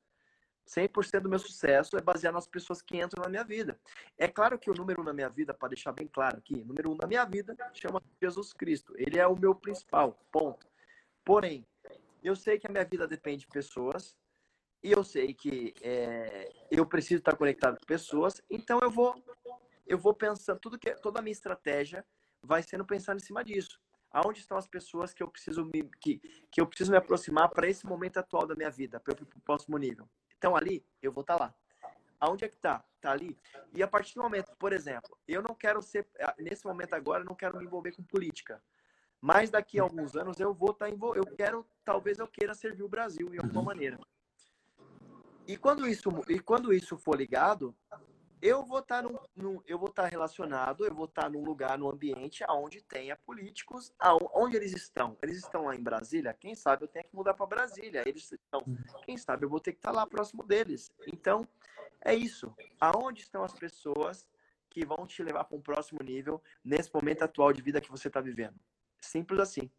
100% 0.67 1.21
do 1.21 1.29
meu 1.29 1.39
sucesso 1.39 1.97
é 1.97 2.01
baseado 2.01 2.35
nas 2.35 2.47
pessoas 2.47 2.81
que 2.81 2.97
entram 2.97 3.23
na 3.23 3.29
minha 3.29 3.43
vida. 3.43 3.79
É 4.17 4.27
claro 4.27 4.57
que 4.57 4.69
o 4.69 4.73
número 4.73 5.01
um 5.01 5.03
na 5.03 5.13
minha 5.13 5.29
vida, 5.29 5.53
para 5.53 5.69
deixar 5.69 5.91
bem 5.91 6.07
claro 6.07 6.37
aqui, 6.37 6.63
número 6.63 6.91
um 6.91 6.95
na 6.95 7.07
minha 7.07 7.25
vida 7.25 7.55
chama 7.73 8.01
Jesus 8.21 8.53
Cristo. 8.53 8.93
Ele 8.97 9.19
é 9.19 9.27
o 9.27 9.35
meu 9.35 9.53
principal, 9.53 10.17
ponto. 10.31 10.65
Porém, 11.25 11.65
eu 12.23 12.35
sei 12.35 12.57
que 12.57 12.67
a 12.67 12.71
minha 12.71 12.85
vida 12.85 13.07
depende 13.07 13.39
de 13.39 13.47
pessoas 13.47 14.15
e 14.81 14.91
eu 14.91 15.03
sei 15.03 15.33
que 15.33 15.73
é, 15.81 16.51
eu 16.71 16.85
preciso 16.85 17.19
estar 17.19 17.35
conectado 17.35 17.79
com 17.79 17.85
pessoas, 17.85 18.41
então 18.49 18.79
eu 18.81 18.89
vou 18.89 19.15
eu 19.85 19.97
vou 19.97 20.13
pensando 20.13 20.59
tudo 20.59 20.79
que 20.79 20.93
toda 20.95 21.19
a 21.19 21.21
minha 21.21 21.33
estratégia 21.33 22.05
vai 22.41 22.63
sendo 22.63 22.85
pensando 22.85 23.17
em 23.17 23.23
cima 23.23 23.43
disso. 23.43 23.79
Aonde 24.13 24.39
estão 24.39 24.57
as 24.57 24.67
pessoas 24.67 25.13
que 25.13 25.23
eu 25.23 25.27
preciso 25.27 25.65
me 25.65 25.89
que, 25.99 26.19
que 26.51 26.61
eu 26.61 26.67
preciso 26.67 26.91
me 26.91 26.97
aproximar 26.97 27.49
para 27.49 27.67
esse 27.67 27.85
momento 27.85 28.17
atual 28.17 28.45
da 28.45 28.55
minha 28.55 28.69
vida, 28.69 28.99
para 28.99 29.13
o 29.13 29.41
próximo 29.41 29.77
nível. 29.77 30.07
Então 30.37 30.55
ali 30.55 30.85
eu 31.01 31.11
vou 31.11 31.21
estar 31.21 31.35
lá. 31.37 31.53
Aonde 32.19 32.45
é 32.45 32.47
que 32.47 32.57
tá? 32.57 32.85
Tá 33.01 33.11
ali. 33.11 33.37
E 33.73 33.83
a 33.83 33.87
partir 33.87 34.15
do 34.15 34.21
momento, 34.21 34.55
por 34.57 34.71
exemplo, 34.71 35.17
eu 35.27 35.41
não 35.41 35.53
quero 35.53 35.81
ser 35.81 36.07
nesse 36.37 36.65
momento 36.65 36.93
agora, 36.93 37.23
eu 37.23 37.25
não 37.25 37.35
quero 37.35 37.57
me 37.57 37.65
envolver 37.65 37.91
com 37.91 38.03
política. 38.03 38.63
Mas 39.19 39.49
daqui 39.49 39.79
a 39.79 39.83
alguns 39.83 40.15
anos 40.15 40.39
eu 40.39 40.53
vou 40.53 40.71
estar 40.71 40.85
tá 40.85 40.91
envolvido. 40.91 41.25
Eu 41.27 41.35
quero, 41.35 41.65
talvez 41.83 42.19
eu 42.19 42.27
queira 42.27 42.53
servir 42.53 42.83
o 42.83 42.89
Brasil 42.89 43.29
de 43.29 43.39
alguma 43.39 43.59
uhum. 43.59 43.65
maneira. 43.65 43.97
E 45.47 45.57
quando 45.57 45.87
isso, 45.87 46.09
e 46.29 46.39
quando 46.39 46.73
isso 46.73 46.97
for 46.97 47.17
ligado, 47.17 47.75
eu 48.43 48.65
vou 48.65 48.79
estar 48.79 49.01
tá 49.01 49.09
num, 49.09 49.17
num, 49.33 49.63
eu 49.65 49.79
vou 49.79 49.87
estar 49.87 50.03
tá 50.03 50.09
relacionado, 50.09 50.85
eu 50.85 50.93
vou 50.93 51.05
estar 51.05 51.29
num 51.29 51.45
lugar, 51.45 51.77
num 51.77 51.89
ambiente 51.89 52.43
aonde 52.43 52.83
tenha 52.83 53.15
políticos, 53.15 53.93
aonde 53.97 54.57
eles 54.57 54.73
estão. 54.73 55.17
Eles 55.23 55.37
estão 55.37 55.63
lá 55.63 55.75
em 55.75 55.81
Brasília, 55.81 56.33
quem 56.33 56.53
sabe 56.53 56.83
eu 56.83 56.89
tenho 56.89 57.05
que 57.05 57.15
mudar 57.15 57.33
para 57.33 57.45
Brasília. 57.45 58.03
Eles 58.05 58.29
estão, 58.29 58.61
quem 59.05 59.15
sabe 59.15 59.45
eu 59.45 59.49
vou 59.49 59.61
ter 59.61 59.71
que 59.71 59.79
estar 59.79 59.91
lá 59.91 60.05
próximo 60.05 60.43
deles. 60.43 60.91
Então, 61.07 61.47
é 62.03 62.13
isso. 62.13 62.53
Aonde 62.81 63.21
estão 63.21 63.45
as 63.45 63.53
pessoas 63.53 64.27
que 64.69 64.85
vão 64.85 65.07
te 65.07 65.23
levar 65.23 65.45
para 65.45 65.57
um 65.57 65.61
próximo 65.61 66.03
nível 66.03 66.43
nesse 66.65 66.93
momento 66.93 67.23
atual 67.23 67.53
de 67.53 67.61
vida 67.61 67.79
que 67.79 67.89
você 67.89 68.09
está 68.09 68.19
vivendo? 68.19 68.59
Simples 68.99 69.39
assim. 69.39 69.71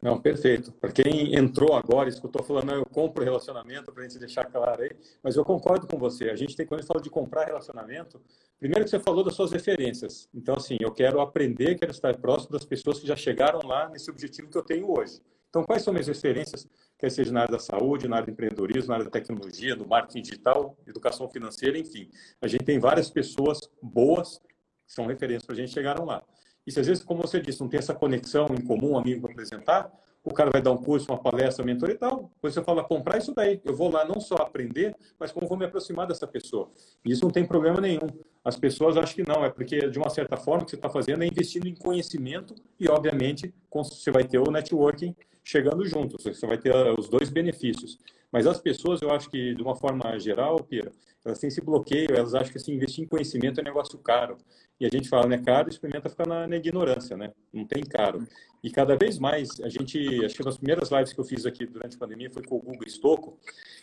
Não, 0.00 0.20
perfeito. 0.20 0.70
Para 0.72 0.92
quem 0.92 1.34
entrou 1.34 1.74
agora, 1.74 2.08
escutou 2.08 2.42
falando, 2.44 2.70
eu 2.70 2.86
compro 2.86 3.24
relacionamento, 3.24 3.92
para 3.92 4.04
a 4.04 4.08
gente 4.08 4.18
deixar 4.18 4.44
claro 4.44 4.82
aí, 4.82 4.90
mas 5.22 5.34
eu 5.34 5.44
concordo 5.44 5.88
com 5.88 5.98
você. 5.98 6.30
A 6.30 6.36
gente 6.36 6.54
tem, 6.54 6.64
quando 6.64 6.78
a 6.78 6.82
gente 6.82 6.88
fala 6.88 7.02
de 7.02 7.10
comprar 7.10 7.46
relacionamento, 7.46 8.20
primeiro 8.60 8.84
que 8.84 8.90
você 8.90 9.00
falou 9.00 9.24
das 9.24 9.34
suas 9.34 9.50
referências. 9.50 10.28
Então, 10.32 10.54
assim, 10.54 10.76
eu 10.80 10.92
quero 10.92 11.20
aprender, 11.20 11.74
quero 11.76 11.90
estar 11.90 12.16
próximo 12.16 12.52
das 12.52 12.64
pessoas 12.64 13.00
que 13.00 13.08
já 13.08 13.16
chegaram 13.16 13.60
lá 13.66 13.88
nesse 13.88 14.08
objetivo 14.08 14.48
que 14.48 14.56
eu 14.56 14.62
tenho 14.62 14.88
hoje. 14.88 15.20
Então, 15.48 15.64
quais 15.64 15.82
são 15.82 15.92
minhas 15.92 16.06
referências, 16.06 16.68
quer 16.96 17.10
seja 17.10 17.32
na 17.32 17.40
área 17.40 17.52
da 17.52 17.58
saúde, 17.58 18.06
na 18.06 18.16
área 18.16 18.26
do 18.26 18.32
empreendedorismo, 18.32 18.88
na 18.88 18.94
área 18.94 19.04
da 19.06 19.10
tecnologia, 19.10 19.74
do 19.74 19.88
marketing 19.88 20.22
digital, 20.22 20.76
educação 20.86 21.28
financeira, 21.28 21.76
enfim. 21.76 22.08
A 22.40 22.46
gente 22.46 22.64
tem 22.64 22.78
várias 22.78 23.10
pessoas 23.10 23.58
boas 23.82 24.40
que 24.86 24.92
são 24.92 25.06
referências 25.06 25.44
para 25.44 25.54
a 25.54 25.58
gente 25.58 25.72
chegaram 25.72 26.04
lá. 26.04 26.22
E 26.68 26.70
se 26.70 26.78
às 26.78 26.86
vezes, 26.86 27.02
como 27.02 27.22
você 27.22 27.40
disse, 27.40 27.62
não 27.62 27.68
tem 27.68 27.78
essa 27.78 27.94
conexão 27.94 28.46
em 28.50 28.60
comum, 28.60 28.90
um 28.90 28.98
amigo 28.98 29.22
para 29.22 29.32
apresentar, 29.32 29.90
o 30.22 30.34
cara 30.34 30.50
vai 30.50 30.60
dar 30.60 30.70
um 30.70 30.76
curso, 30.76 31.10
uma 31.10 31.16
palestra, 31.16 31.64
mentor 31.64 31.88
e 31.88 31.94
tal. 31.94 32.30
Você 32.42 32.62
fala, 32.62 32.84
comprar 32.84 33.16
isso 33.16 33.32
daí. 33.34 33.58
Eu 33.64 33.74
vou 33.74 33.90
lá 33.90 34.04
não 34.04 34.20
só 34.20 34.34
aprender, 34.34 34.94
mas 35.18 35.32
como 35.32 35.48
vou 35.48 35.56
me 35.56 35.64
aproximar 35.64 36.06
dessa 36.06 36.26
pessoa. 36.26 36.70
E 37.02 37.10
isso 37.10 37.24
não 37.24 37.30
tem 37.30 37.46
problema 37.46 37.80
nenhum. 37.80 38.06
As 38.44 38.54
pessoas 38.54 38.98
acham 38.98 39.14
que 39.14 39.26
não, 39.26 39.42
é 39.42 39.48
porque, 39.48 39.88
de 39.88 39.98
uma 39.98 40.10
certa 40.10 40.36
forma, 40.36 40.60
o 40.60 40.64
que 40.66 40.72
você 40.72 40.76
está 40.76 40.90
fazendo 40.90 41.22
é 41.22 41.26
investindo 41.26 41.66
em 41.66 41.74
conhecimento 41.74 42.54
e, 42.78 42.86
obviamente, 42.86 43.54
você 43.72 44.10
vai 44.10 44.24
ter 44.24 44.38
o 44.38 44.50
networking 44.50 45.16
chegando 45.42 45.86
juntos. 45.86 46.22
Você 46.22 46.46
vai 46.46 46.58
ter 46.58 46.74
ah, 46.74 46.94
os 46.98 47.08
dois 47.08 47.30
benefícios. 47.30 47.98
Mas 48.30 48.46
as 48.46 48.60
pessoas, 48.60 49.00
eu 49.00 49.10
acho 49.10 49.30
que, 49.30 49.54
de 49.54 49.62
uma 49.62 49.74
forma 49.74 50.18
geral, 50.18 50.62
Pira, 50.62 50.92
elas 51.28 51.38
têm 51.38 51.48
esse 51.48 51.60
bloqueio, 51.60 52.14
elas 52.14 52.34
acham 52.34 52.50
que 52.50 52.58
assim, 52.58 52.74
investir 52.74 53.04
em 53.04 53.08
conhecimento 53.08 53.60
é 53.60 53.62
negócio 53.62 53.98
caro. 53.98 54.36
E 54.80 54.86
a 54.86 54.88
gente 54.88 55.08
fala, 55.08 55.26
né, 55.26 55.38
caro, 55.38 55.68
experimenta 55.68 56.08
ficar 56.08 56.26
na, 56.26 56.46
na, 56.46 56.56
ignorância, 56.56 57.16
né? 57.16 57.32
Não 57.52 57.66
tem 57.66 57.82
caro. 57.82 58.26
E 58.62 58.70
cada 58.70 58.96
vez 58.96 59.18
mais, 59.18 59.60
a 59.60 59.68
gente, 59.68 60.24
acho 60.24 60.36
que 60.36 60.44
nas 60.44 60.56
primeiras 60.56 60.90
lives 60.90 61.12
que 61.12 61.20
eu 61.20 61.24
fiz 61.24 61.46
aqui 61.46 61.66
durante 61.66 61.96
a 61.96 61.98
pandemia 61.98 62.30
foi 62.30 62.42
com 62.42 62.56
o 62.56 62.60
Google 62.60 62.88
Stocco, 62.88 63.38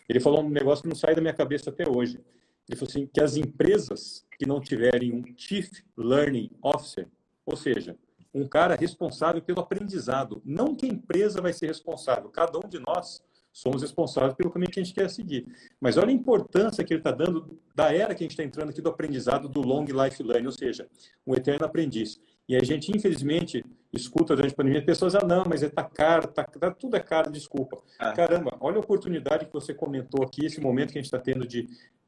ele 0.07 0.19
falou 0.19 0.41
um 0.41 0.49
negócio 0.49 0.83
que 0.83 0.89
não 0.89 0.95
sai 0.95 1.13
da 1.15 1.21
minha 1.21 1.33
cabeça 1.33 1.69
até 1.69 1.87
hoje. 1.87 2.19
Ele 2.67 2.77
falou 2.77 2.89
assim, 2.89 3.07
que 3.07 3.21
as 3.21 3.35
empresas 3.35 4.25
que 4.37 4.45
não 4.45 4.59
tiverem 4.59 5.13
um 5.13 5.23
Chief 5.37 5.69
Learning 5.97 6.49
Officer, 6.61 7.07
ou 7.45 7.55
seja, 7.55 7.97
um 8.33 8.47
cara 8.47 8.75
responsável 8.75 9.41
pelo 9.41 9.61
aprendizado, 9.61 10.41
não 10.43 10.75
que 10.75 10.85
a 10.85 10.89
empresa 10.89 11.41
vai 11.41 11.53
ser 11.53 11.67
responsável, 11.67 12.29
cada 12.29 12.57
um 12.57 12.67
de 12.67 12.79
nós 12.79 13.23
somos 13.55 13.81
responsáveis 13.81 14.33
pelo 14.33 14.51
caminho 14.51 14.69
que 14.69 14.81
a 14.81 14.83
gente 14.83 14.93
quer 14.93 15.09
seguir. 15.09 15.47
Mas 15.79 15.95
olha 15.95 16.09
a 16.09 16.11
importância 16.11 16.83
que 16.83 16.93
ele 16.93 16.99
está 16.99 17.11
dando 17.11 17.57
da 17.73 17.93
era 17.93 18.13
que 18.13 18.21
a 18.21 18.25
gente 18.25 18.31
está 18.31 18.43
entrando 18.43 18.69
aqui 18.69 18.81
do 18.81 18.89
aprendizado 18.89 19.47
do 19.47 19.61
long 19.61 19.85
life 19.85 20.21
learning, 20.21 20.47
ou 20.47 20.51
seja, 20.51 20.89
um 21.25 21.33
eterno 21.33 21.65
aprendiz. 21.65 22.19
E 22.49 22.55
a 22.57 22.59
gente, 22.59 22.91
infelizmente, 22.95 23.63
escuta 23.93 24.35
durante 24.35 24.51
a 24.51 24.55
pandemia 24.57 24.83
pessoas, 24.83 25.15
ah, 25.15 25.25
não, 25.25 25.45
mas 25.47 25.63
está 25.63 25.83
é, 25.83 25.95
caro, 25.95 26.27
tá, 26.27 26.43
tá, 26.43 26.69
tudo 26.69 26.97
é 26.97 26.99
caro, 26.99 27.31
desculpa. 27.31 27.81
Ah. 27.97 28.11
Caramba, 28.11 28.57
olha 28.59 28.75
a 28.75 28.81
oportunidade 28.81 29.45
que 29.45 29.53
você 29.53 29.73
comentou 29.73 30.21
aqui, 30.21 30.45
esse 30.45 30.59
momento 30.59 30.91
que 30.91 30.99
a 30.99 31.01
gente 31.01 31.05
está 31.05 31.17
tendo 31.17 31.47
de, 31.47 31.65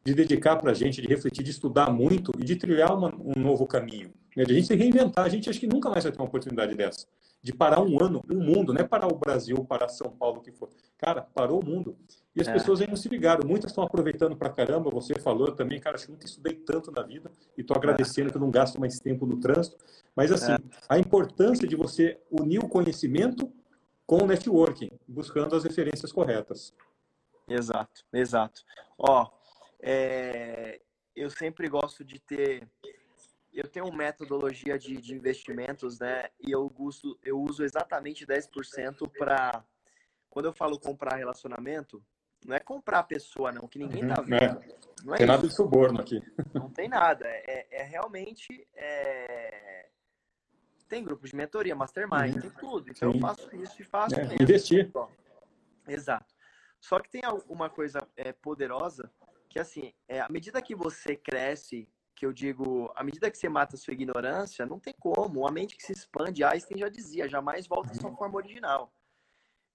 de 0.08 0.16
dedicar 0.16 0.56
para 0.56 0.72
a 0.72 0.74
gente, 0.74 1.02
de 1.02 1.08
refletir, 1.08 1.44
de 1.44 1.52
estudar 1.52 1.92
muito 1.92 2.32
e 2.40 2.44
de 2.46 2.56
trilhar 2.56 2.98
uma, 2.98 3.14
um 3.14 3.38
novo 3.38 3.68
caminho. 3.68 4.14
Né? 4.38 4.46
De 4.46 4.54
a 4.54 4.56
gente 4.56 4.68
se 4.68 4.74
reinventar, 4.74 5.26
a 5.26 5.30
gente 5.30 5.50
acha 5.50 5.60
que 5.60 5.68
nunca 5.68 5.90
mais 5.90 6.06
vai 6.06 6.14
ter 6.14 6.20
uma 6.20 6.28
oportunidade 6.28 6.74
dessa 6.76 7.06
de 7.42 7.54
parar 7.54 7.82
um 7.82 8.04
ano, 8.04 8.24
um 8.30 8.44
mundo, 8.44 8.74
não 8.74 8.82
é 8.82 8.84
parar 8.84 9.08
o 9.08 9.18
Brasil, 9.18 9.64
parar 9.64 9.90
São 9.90 10.10
Paulo, 10.10 10.40
o 10.40 10.42
que 10.42 10.52
for. 10.52 10.70
Cara, 10.98 11.22
parou 11.22 11.62
o 11.62 11.66
mundo. 11.66 11.96
E 12.36 12.42
as 12.42 12.48
é. 12.48 12.54
pessoas 12.54 12.82
ainda 12.82 12.96
se 12.96 13.08
ligaram. 13.08 13.48
Muitas 13.48 13.72
estão 13.72 13.84
aproveitando 13.84 14.36
pra 14.36 14.50
caramba. 14.50 14.90
Você 14.90 15.14
falou 15.16 15.52
também, 15.52 15.80
cara, 15.80 15.96
acho 15.96 16.08
que 16.08 16.12
nunca 16.12 16.26
estudei 16.26 16.54
tanto 16.54 16.92
na 16.92 17.04
vida 17.04 17.32
e 17.58 17.62
estou 17.62 17.78
agradecendo 17.78 18.30
é. 18.30 18.32
que 18.32 18.38
eu 18.38 18.42
não 18.42 18.52
gasto 18.52 18.80
mais 18.80 19.00
tempo 19.00 19.26
no 19.26 19.40
trânsito. 19.40 19.78
Mas, 20.16 20.32
assim, 20.32 20.54
é. 20.54 20.58
a 20.90 20.98
importância 20.98 21.68
de 21.68 21.76
você 21.76 22.20
unir 22.32 22.60
o 22.60 22.68
conhecimento 22.68 23.52
com 24.06 24.24
o 24.24 24.28
networking, 24.28 24.90
buscando 25.08 25.56
as 25.56 25.64
referências 25.64 26.12
corretas. 26.12 26.74
Exato, 27.48 28.04
exato. 28.12 28.62
Ó, 28.98 29.28
é, 29.82 30.82
eu 31.16 31.30
sempre 31.30 31.68
gosto 31.70 32.04
de 32.04 32.20
ter 32.20 32.68
eu 33.58 33.68
tenho 33.68 33.88
uma 33.88 33.98
metodologia 33.98 34.78
de, 34.78 34.98
de 34.98 35.16
investimentos, 35.16 36.00
né? 36.00 36.30
E 36.40 36.52
eu 36.52 36.72
uso, 36.78 37.18
eu 37.24 37.42
uso 37.42 37.64
exatamente 37.64 38.26
10% 38.26 39.10
para. 39.18 39.64
Quando 40.30 40.46
eu 40.46 40.54
falo 40.54 40.80
comprar 40.80 41.16
relacionamento, 41.16 42.04
Não 42.46 42.56
é 42.56 42.60
comprar 42.60 43.00
a 43.00 43.04
pessoa, 43.04 43.52
não, 43.52 43.68
que 43.68 43.80
ninguém 43.80 44.08
tá 44.08 44.22
Uhum, 44.22 44.28
vendo. 44.28 44.62
é. 44.62 44.78
Não 45.04 45.16
é 45.16 45.18
Tem 45.18 45.26
nada 45.26 45.40
isso. 45.40 45.50
de 45.50 45.56
suborno 45.56 46.00
aqui. 46.00 46.22
Não 46.54 46.70
tem 46.70 46.88
nada. 46.88 47.26
É, 47.28 47.82
é 47.82 47.84
realmente. 47.84 48.68
é, 48.76 49.90
Tem 50.88 51.04
grupos 51.04 51.32
de 51.32 51.36
mentoria, 51.36 51.76
mastermind, 51.76 52.36
Uhum. 52.36 52.42
tem 52.42 52.52
tudo. 52.52 52.90
Então 52.92 53.12
Sim. 53.12 53.18
eu 53.18 53.22
faço 53.22 53.56
isso 53.56 53.82
e 53.82 53.86
faço 53.86 54.16
É, 54.16 54.36
investir. 54.40 54.92
Exato. 55.88 56.34
Só 56.80 57.00
que 57.00 57.10
tem 57.10 57.22
uma 57.50 57.70
coisa 57.72 58.08
é, 58.16 58.32
poderosa 58.32 59.12
que, 59.58 59.60
assim, 59.60 59.94
é, 60.08 60.20
à 60.20 60.30
medida 60.30 60.62
que 60.62 60.76
você 60.76 61.16
cresce, 61.16 61.90
que 62.16 62.26
eu 62.26 62.32
digo, 62.32 62.92
à 62.96 63.04
medida 63.04 63.30
que 63.32 63.38
você 63.38 63.50
mata 63.50 63.76
a 63.76 63.80
sua 63.80 63.94
ignorância, 63.94 64.66
não 64.68 64.80
tem 64.80 64.94
como. 65.00 65.48
A 65.48 65.52
mente 65.52 65.76
que 65.76 65.84
se 65.84 65.94
expande, 65.94 66.44
Einstein 66.44 66.78
já 66.78 66.90
dizia, 66.90 67.28
jamais 67.28 67.66
volta 67.66 67.92
à 67.92 67.96
sua 67.96 68.16
forma 68.16 68.36
original. 68.38 68.94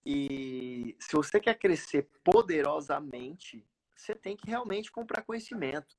E 0.06 0.96
se 1.00 1.12
você 1.12 1.40
quer 1.40 1.58
crescer 1.58 2.08
poderosamente, 2.22 3.66
você 3.96 4.14
tem 4.14 4.36
que 4.36 4.48
realmente 4.48 4.90
comprar 4.90 5.22
conhecimento. 5.22 5.96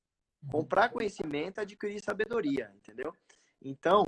Comprar 0.50 0.88
conhecimento 0.88 1.58
é 1.58 1.62
adquirir 1.62 2.02
sabedoria, 2.02 2.72
entendeu? 2.76 3.14
Então, 3.60 4.04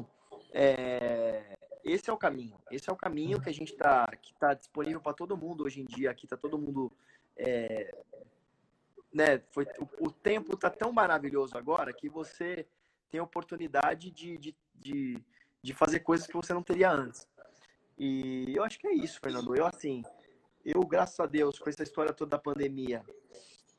é, 0.53 1.57
esse 1.85 2.09
é 2.09 2.13
o 2.13 2.19
caminho. 2.19 2.59
Esse 2.71 2.89
é 2.89 2.93
o 2.93 2.97
caminho 2.97 3.41
que 3.41 3.51
a 3.51 3.55
gente 3.55 3.73
está 3.73 4.07
que 4.17 4.35
tá 4.39 4.55
disponível 4.55 5.01
para 5.01 5.13
todo 5.15 5.37
mundo 5.37 5.65
hoje 5.65 5.83
em 5.83 5.85
dia. 5.85 6.11
Aqui 6.11 6.25
está 6.25 6.37
todo 6.37 6.59
mundo, 6.59 6.91
é, 7.37 7.95
né? 9.17 9.41
Foi, 9.51 9.67
o, 9.79 10.09
o 10.09 10.11
tempo 10.11 10.53
está 10.53 10.69
tão 10.69 10.93
maravilhoso 10.93 11.57
agora 11.57 11.91
que 11.93 12.07
você 12.09 12.69
tem 13.11 13.19
a 13.19 13.25
oportunidade 13.25 14.11
de, 14.11 14.37
de, 14.37 14.57
de, 14.75 15.25
de 15.63 15.75
fazer 15.75 16.01
coisas 16.01 16.27
que 16.27 16.35
você 16.35 16.53
não 16.53 16.63
teria 16.63 16.91
antes. 16.91 17.27
E 17.99 18.55
eu 18.55 18.63
acho 18.63 18.79
que 18.79 18.87
é 18.87 18.93
isso, 18.93 19.19
Fernando. 19.19 19.57
Eu 19.57 19.67
assim, 19.67 20.05
eu 20.63 20.85
graças 20.87 21.19
a 21.19 21.25
Deus 21.25 21.59
com 21.59 21.71
essa 21.71 21.83
história 21.83 22.13
toda 22.13 22.33
da 22.33 22.39
pandemia, 22.39 23.03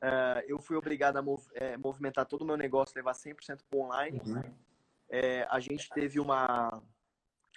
eh, 0.00 0.44
eu 0.48 0.58
fui 0.58 0.76
obrigado 0.76 1.18
a 1.18 1.22
mov- 1.22 1.48
eh, 1.54 1.76
movimentar 1.76 2.26
todo 2.26 2.42
o 2.42 2.44
meu 2.44 2.56
negócio, 2.56 2.96
levar 2.96 3.14
100% 3.14 3.62
para 3.70 3.78
online 3.78 4.20
Uhum. 4.26 4.42
é, 5.08 5.46
a 5.48 5.60
gente 5.60 5.88
teve 5.90 6.18
uma, 6.18 6.82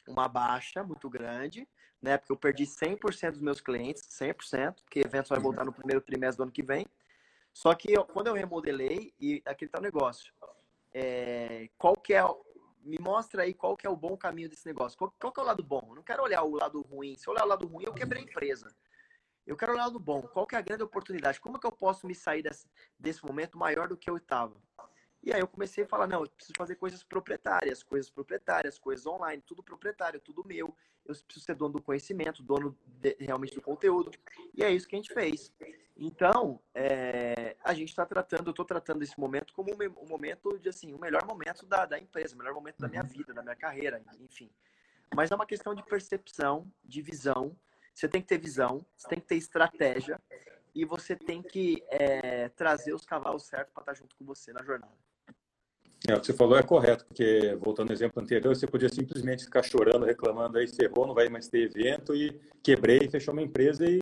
uma 0.08 0.28
baixa 0.28 0.84
muito 0.84 1.10
grande, 1.10 1.68
né? 2.00 2.18
Porque 2.18 2.32
eu 2.32 2.38
perdi 2.38 2.66
100% 2.68 3.32
dos 3.32 3.42
meus 3.42 3.60
clientes, 3.60 4.04
100%, 4.08 4.84
porque 4.84 5.00
eventos 5.00 5.30
vai 5.30 5.40
voltar 5.40 5.66
no 5.66 5.74
primeiro 5.74 6.00
trimestre 6.02 6.38
do 6.38 6.44
ano 6.44 6.52
que 6.52 6.62
vem. 6.64 6.86
Só 7.54 7.74
que 7.76 7.92
eu- 7.94 8.06
quando 8.06 8.28
eu 8.28 8.34
remodelei, 8.34 9.14
e 9.20 9.42
aquele 9.46 9.70
tal 9.70 9.82
negócio, 9.82 10.34
é, 10.94 11.70
qual 11.78 11.96
que 11.96 12.14
é, 12.14 12.24
me 12.84 12.98
mostra 13.00 13.44
aí 13.44 13.54
qual 13.54 13.78
que 13.78 13.86
é 13.86 13.90
o 13.90 13.96
bom 13.96 14.18
caminho 14.18 14.50
desse 14.50 14.66
negócio. 14.66 14.98
Qual, 14.98 15.14
qual 15.20 15.32
que 15.32 15.40
é 15.40 15.44
o 15.44 15.46
lado 15.46 15.64
bom? 15.64 15.86
Eu 15.90 15.96
não 15.96 16.04
quero 16.04 16.24
olhar 16.24 16.44
o 16.44 16.56
lado 16.56 16.82
ruim. 16.82 17.16
Se 17.16 17.28
eu 17.28 17.34
olhar 17.34 17.46
o 17.46 17.48
lado 17.48 17.68
ruim, 17.68 17.86
eu 17.86 17.94
quebrei 17.94 18.22
a 18.22 18.26
empresa. 18.26 18.76
Eu 19.46 19.56
quero 19.56 19.74
olhar 19.74 19.84
o 19.84 19.86
lado 19.88 20.00
bom. 20.00 20.22
Qual 20.22 20.48
que 20.48 20.56
é 20.56 20.58
a 20.58 20.62
grande 20.62 20.84
oportunidade? 20.84 21.40
Como 21.40 21.60
que 21.60 21.68
eu 21.68 21.72
posso 21.72 22.08
me 22.08 22.16
sair 22.16 22.42
desse, 22.42 22.68
desse 22.98 23.24
momento 23.26 23.58
maior 23.58 23.88
do 23.88 23.98
que 23.98 24.10
eu 24.10 24.18
estava? 24.18 24.56
E 25.24 25.32
aí 25.32 25.40
eu 25.40 25.48
comecei 25.48 25.84
a 25.84 25.88
falar, 25.88 26.08
não, 26.08 26.24
eu 26.24 26.30
preciso 26.30 26.54
fazer 26.58 26.76
coisas 26.76 27.04
proprietárias, 27.04 27.84
coisas 27.84 28.10
proprietárias, 28.10 28.80
coisas 28.80 29.06
online, 29.06 29.42
tudo 29.46 29.62
proprietário, 29.62 30.20
tudo 30.20 30.44
meu. 30.46 30.76
Eu 31.06 31.16
preciso 31.16 31.46
ser 31.46 31.56
dono 31.56 31.74
do 31.74 31.82
conhecimento, 31.82 32.42
dono 32.42 32.76
de- 32.86 33.16
realmente 33.20 33.54
do 33.54 33.62
conteúdo. 33.62 34.12
E 34.54 34.64
é 34.64 34.72
isso 34.72 34.88
que 34.88 34.96
a 34.96 35.00
gente 35.00 35.14
fez. 35.14 35.54
Então, 35.96 36.60
é, 36.74 37.56
a 37.64 37.74
gente 37.74 37.90
está 37.90 38.06
tratando, 38.06 38.48
eu 38.48 38.52
estou 38.52 38.66
tratando 38.66 39.04
esse 39.04 39.20
momento 39.20 39.54
como 39.54 39.72
um, 39.74 39.78
me- 39.78 39.88
um 39.90 40.08
momento 40.08 40.58
de 40.58 40.70
assim, 40.70 40.94
o 40.94 41.00
melhor 41.00 41.24
momento 41.26 41.66
da, 41.68 41.86
da 41.86 42.00
empresa, 42.00 42.34
o 42.34 42.38
melhor 42.38 42.56
momento 42.56 42.80
da 42.80 42.88
minha 42.88 43.04
vida, 43.04 43.34
da 43.34 43.44
minha 43.44 43.56
carreira, 43.56 44.04
enfim. 44.20 44.50
Mas 45.16 45.30
é 45.30 45.36
uma 45.36 45.46
questão 45.46 45.76
de 45.76 45.84
percepção, 45.84 46.72
de 46.84 47.02
visão. 47.02 47.56
Você 47.94 48.08
tem 48.08 48.22
que 48.22 48.28
ter 48.28 48.40
visão, 48.40 48.84
você 48.98 49.08
tem 49.08 49.20
que 49.20 49.28
ter 49.28 49.36
estratégia 49.36 50.20
e 50.74 50.86
você 50.86 51.16
tem 51.16 51.44
que 51.44 51.84
é, 51.90 52.50
trazer 52.50 52.94
os 52.94 53.06
cavalos 53.06 53.44
certos 53.44 53.74
para 53.74 53.82
estar 53.82 53.94
junto 53.94 54.16
com 54.16 54.26
você 54.26 54.52
na 54.54 54.64
jornada. 54.64 54.96
É, 56.08 56.16
o 56.16 56.20
que 56.20 56.26
você 56.26 56.34
falou 56.34 56.58
é 56.58 56.64
correto, 56.64 57.06
porque, 57.06 57.56
voltando 57.62 57.90
ao 57.90 57.94
exemplo 57.94 58.22
anterior, 58.22 58.56
você 58.56 58.66
podia 58.66 58.90
simplesmente 58.90 59.44
ficar 59.44 59.62
chorando, 59.62 60.04
reclamando, 60.04 60.58
aí 60.58 60.68
ferrou, 60.68 61.06
não 61.06 61.14
vai 61.14 61.30
mais 61.30 61.48
ter 61.48 61.60
evento, 61.60 62.16
e 62.16 62.40
quebrei, 62.64 63.08
fechou 63.08 63.34
uma 63.34 63.44
empresa 63.44 63.86
e 63.86 64.02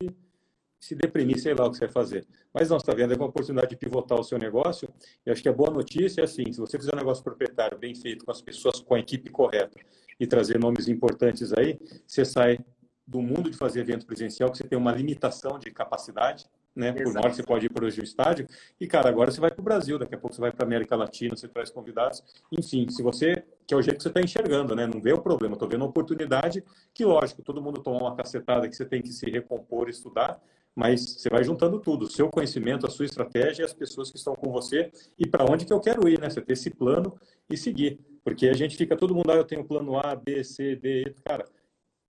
se 0.79 0.95
deprimir, 0.95 1.41
sei 1.41 1.53
lá 1.53 1.65
o 1.65 1.71
que 1.71 1.77
você 1.77 1.85
vai 1.85 1.93
fazer. 1.93 2.25
Mas 2.53 2.69
não, 2.69 2.77
está 2.77 2.93
vendo, 2.93 3.13
é 3.13 3.17
uma 3.17 3.25
oportunidade 3.25 3.71
de 3.71 3.75
pivotar 3.75 4.17
o 4.17 4.23
seu 4.23 4.37
negócio, 4.37 4.87
e 5.25 5.29
acho 5.29 5.43
que 5.43 5.49
a 5.49 5.53
boa 5.53 5.69
notícia 5.69 6.21
é 6.21 6.23
assim, 6.23 6.49
se 6.53 6.59
você 6.59 6.77
fizer 6.79 6.93
um 6.93 6.97
negócio 6.97 7.21
proprietário 7.21 7.77
bem 7.77 7.93
feito, 7.93 8.23
com 8.23 8.31
as 8.31 8.41
pessoas, 8.41 8.79
com 8.79 8.95
a 8.95 8.99
equipe 8.99 9.29
correta, 9.29 9.77
e 10.17 10.25
trazer 10.25 10.57
nomes 10.57 10.87
importantes 10.87 11.51
aí, 11.51 11.77
você 12.07 12.23
sai 12.23 12.59
do 13.05 13.21
mundo 13.21 13.49
de 13.49 13.57
fazer 13.57 13.81
evento 13.81 14.05
presencial, 14.05 14.49
que 14.49 14.57
você 14.57 14.63
tem 14.63 14.77
uma 14.77 14.93
limitação 14.93 15.59
de 15.59 15.69
capacidade, 15.69 16.45
né? 16.75 16.91
Por 16.91 17.01
Exato. 17.01 17.17
uma 17.17 17.25
hora 17.25 17.33
você 17.33 17.43
pode 17.43 17.65
ir 17.65 17.69
para 17.69 17.85
um 17.85 17.87
estádio, 17.87 18.47
e, 18.79 18.87
cara, 18.87 19.09
agora 19.09 19.31
você 19.31 19.41
vai 19.41 19.51
para 19.51 19.61
o 19.61 19.63
Brasil, 19.63 19.97
daqui 19.99 20.15
a 20.15 20.17
pouco 20.17 20.35
você 20.35 20.41
vai 20.41 20.51
para 20.51 20.65
a 20.65 20.67
América 20.67 20.95
Latina, 20.95 21.35
você 21.35 21.47
traz 21.47 21.69
convidados. 21.69 22.23
Enfim, 22.51 22.89
se 22.89 23.01
você, 23.01 23.43
que 23.67 23.73
é 23.73 23.77
o 23.77 23.81
jeito 23.81 23.97
que 23.97 24.03
você 24.03 24.09
está 24.09 24.21
enxergando, 24.21 24.75
né? 24.75 24.87
Não 24.87 25.01
vê 25.01 25.13
o 25.13 25.21
problema, 25.21 25.53
estou 25.53 25.67
vendo 25.67 25.83
a 25.83 25.87
oportunidade, 25.87 26.63
que 26.93 27.03
lógico, 27.03 27.41
todo 27.41 27.61
mundo 27.61 27.81
toma 27.81 27.99
uma 27.99 28.15
cacetada 28.15 28.67
que 28.67 28.75
você 28.75 28.85
tem 28.85 29.01
que 29.01 29.11
se 29.11 29.29
recompor, 29.29 29.89
estudar, 29.89 30.41
mas 30.75 31.01
você 31.01 31.29
vai 31.29 31.43
juntando 31.43 31.79
tudo, 31.79 32.03
o 32.03 32.09
seu 32.09 32.29
conhecimento, 32.29 32.85
a 32.87 32.89
sua 32.89 33.05
estratégia 33.05 33.63
e 33.63 33.65
as 33.65 33.73
pessoas 33.73 34.09
que 34.09 34.17
estão 34.17 34.35
com 34.35 34.51
você 34.51 34.91
e 35.17 35.27
para 35.27 35.43
onde 35.43 35.65
que 35.65 35.73
eu 35.73 35.79
quero 35.79 36.07
ir, 36.07 36.19
né? 36.19 36.29
Você 36.29 36.41
ter 36.41 36.53
esse 36.53 36.69
plano 36.69 37.19
e 37.49 37.57
seguir. 37.57 37.99
Porque 38.23 38.47
a 38.47 38.53
gente 38.53 38.77
fica, 38.77 38.95
todo 38.95 39.15
mundo, 39.15 39.31
ah, 39.31 39.35
eu 39.35 39.43
tenho 39.43 39.65
plano 39.65 39.97
A, 39.97 40.15
B, 40.15 40.43
C, 40.43 40.75
D, 40.75 41.01
E. 41.01 41.15
Cara, 41.25 41.45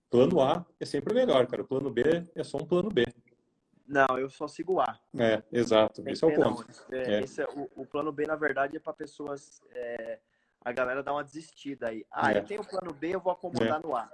plano 0.09 0.39
A 0.39 0.65
é 0.79 0.85
sempre 0.85 1.11
o 1.11 1.15
melhor, 1.15 1.45
cara. 1.47 1.63
O 1.63 1.67
plano 1.67 1.89
B 1.89 2.03
é 2.35 2.43
só 2.43 2.57
um 2.57 2.65
plano 2.65 2.89
B. 2.89 3.03
Não, 3.91 4.17
eu 4.17 4.29
só 4.29 4.47
sigo 4.47 4.75
o 4.75 4.79
A. 4.81 4.97
É, 5.19 5.43
exato. 5.51 6.01
Esse 6.07 6.23
é 6.23 6.27
o 6.27 6.39
não. 6.39 6.55
ponto. 6.55 6.65
É, 6.89 7.15
É. 7.15 7.19
esse 7.23 7.41
é- 7.41 7.45
o, 7.49 7.69
o 7.75 7.85
plano 7.85 8.09
B, 8.09 8.25
na 8.25 8.37
verdade, 8.37 8.77
é 8.77 8.79
para 8.79 8.93
pessoas. 8.93 9.61
é, 9.75 10.19
a 10.63 10.71
galera 10.71 11.01
dar 11.01 11.13
uma 11.13 11.23
desistida 11.23 11.87
aí. 11.87 12.05
Ah, 12.11 12.31
É. 12.31 12.37
eu 12.37 12.45
tenho 12.45 12.61
o 12.61 12.67
plano 12.67 12.93
B, 12.93 13.15
eu 13.15 13.19
vou 13.19 13.33
acomodar 13.33 13.81
no 13.83 13.95
A. 13.95 14.07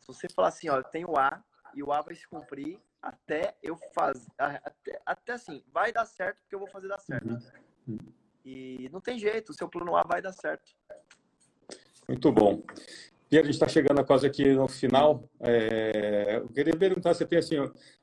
Se 0.00 0.06
você 0.06 0.28
falar 0.28 0.48
assim, 0.48 0.68
ó, 0.68 0.76
eu 0.76 0.84
tenho 0.84 1.10
o 1.12 1.18
A 1.18 1.42
e 1.74 1.82
o 1.82 1.90
A 1.92 2.02
vai 2.02 2.14
se 2.14 2.28
cumprir 2.28 2.78
até 3.00 3.56
eu 3.62 3.74
fazer. 3.94 4.30
Até, 4.38 5.00
até 5.06 5.32
assim, 5.32 5.64
vai 5.72 5.92
dar 5.92 6.04
certo 6.04 6.40
porque 6.42 6.54
eu 6.54 6.58
vou 6.58 6.68
fazer 6.68 6.88
dar 6.88 7.00
certo. 7.00 7.26
Uhum. 7.88 7.98
E 8.44 8.88
não 8.92 9.00
tem 9.00 9.18
jeito, 9.18 9.48
o 9.50 9.54
seu 9.54 9.66
plano 9.66 9.96
A 9.96 10.02
vai 10.02 10.20
dar 10.20 10.32
certo. 10.32 10.76
Muito 12.06 12.30
bom. 12.30 12.62
Pierre, 13.34 13.48
a 13.48 13.50
gente 13.50 13.54
está 13.54 13.66
chegando 13.66 14.04
quase 14.04 14.24
aqui 14.24 14.52
no 14.52 14.68
final. 14.68 15.28
É, 15.40 16.36
eu 16.36 16.48
queria 16.50 16.76
perguntar 16.76 17.12
se 17.14 17.18
você 17.18 17.26
tem 17.26 17.40
assim, 17.40 17.56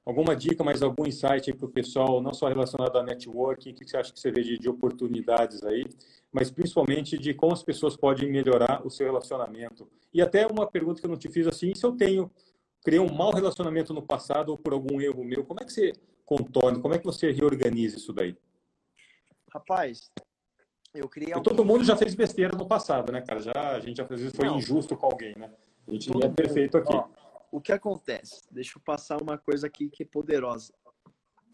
alguma 0.05 0.36
dica, 0.36 0.61
mais 0.61 0.82
algum 0.82 1.07
insight 1.07 1.53
para 1.53 1.65
o 1.65 1.71
pessoal, 1.71 2.21
não 2.21 2.34
só 2.34 2.49
relacionado 2.49 2.97
a 2.97 3.03
networking, 3.03 3.71
o 3.71 3.73
que 3.73 3.88
você 3.88 3.95
acha 3.95 4.11
que 4.11 4.19
você 4.19 4.29
vê 4.29 4.41
de, 4.41 4.59
de 4.59 4.67
oportunidades 4.67 5.63
aí, 5.63 5.86
mas 6.34 6.51
principalmente 6.51 7.17
de 7.17 7.34
como 7.34 7.53
as 7.53 7.63
pessoas 7.63 7.95
podem 7.95 8.29
melhorar 8.29 8.86
o 8.86 8.89
seu 8.89 9.05
relacionamento. 9.05 9.88
E 10.13 10.21
até 10.21 10.45
uma 10.45 10.67
pergunta 10.67 10.99
que 10.99 11.07
eu 11.07 11.11
não 11.11 11.17
te 11.17 11.29
fiz 11.29 11.47
assim, 11.47 11.73
se 11.73 11.86
eu 11.86 11.93
tenho, 11.93 12.29
criei 12.84 12.99
um 12.99 13.13
mau 13.13 13.32
relacionamento 13.32 13.93
no 13.93 14.01
passado 14.01 14.49
ou 14.49 14.57
por 14.57 14.73
algum 14.73 14.99
erro 14.99 15.23
meu, 15.23 15.45
como 15.45 15.61
é 15.61 15.65
que 15.65 15.71
você 15.71 15.93
contorna, 16.25 16.82
como 16.82 16.93
é 16.93 16.97
que 16.97 17.05
você 17.05 17.32
reorganiza 17.32 17.95
isso 17.95 18.11
daí? 18.11 18.36
Rapaz, 19.53 20.11
eu 20.94 21.08
queria. 21.08 21.38
E 21.38 21.44
todo 21.44 21.64
mundo 21.64 21.84
já 21.84 21.96
fez 21.96 22.14
besteira 22.16 22.58
no 22.58 22.68
passado, 22.68 23.12
né, 23.12 23.22
cara? 23.22 23.39
Já, 23.39 23.76
a 23.76 23.80
gente 23.80 23.98
já 23.98 24.04
às 24.04 24.10
vezes 24.10 24.36
foi 24.36 24.46
Não. 24.46 24.58
injusto 24.58 24.96
com 24.96 25.06
alguém, 25.06 25.34
né? 25.38 25.52
A 25.88 25.92
gente 25.92 26.10
não 26.10 26.22
é 26.22 26.30
perfeito 26.30 26.78
aqui. 26.78 26.94
Ó, 26.94 27.08
o 27.52 27.62
que 27.62 27.72
acontece? 27.72 28.44
Deixa 28.52 28.78
eu 28.78 28.82
passar 28.82 29.22
uma 29.22 29.38
coisa 29.38 29.68
aqui 29.68 29.89
que 29.89 30.04
é 30.04 30.06
poderosa. 30.06 30.74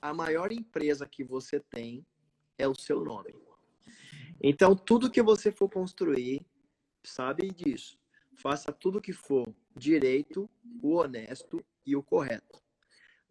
A 0.02 0.14
maior 0.14 0.52
empresa 0.52 1.08
que 1.08 1.24
você 1.24 1.60
tem 1.60 2.06
é 2.58 2.68
o 2.68 2.76
seu 2.76 3.04
nome. 3.04 3.34
Então, 4.42 4.76
tudo 4.76 5.10
que 5.10 5.22
você 5.22 5.52
for 5.52 5.70
construir, 5.70 6.46
sabe 7.04 7.50
disso. 7.50 7.98
Faça 8.36 8.72
tudo 8.72 9.02
que 9.02 9.14
for 9.14 9.48
direito, 9.76 10.48
o 10.82 10.96
honesto 10.96 11.64
e 11.86 11.96
o 11.96 12.04
correto. 12.04 12.62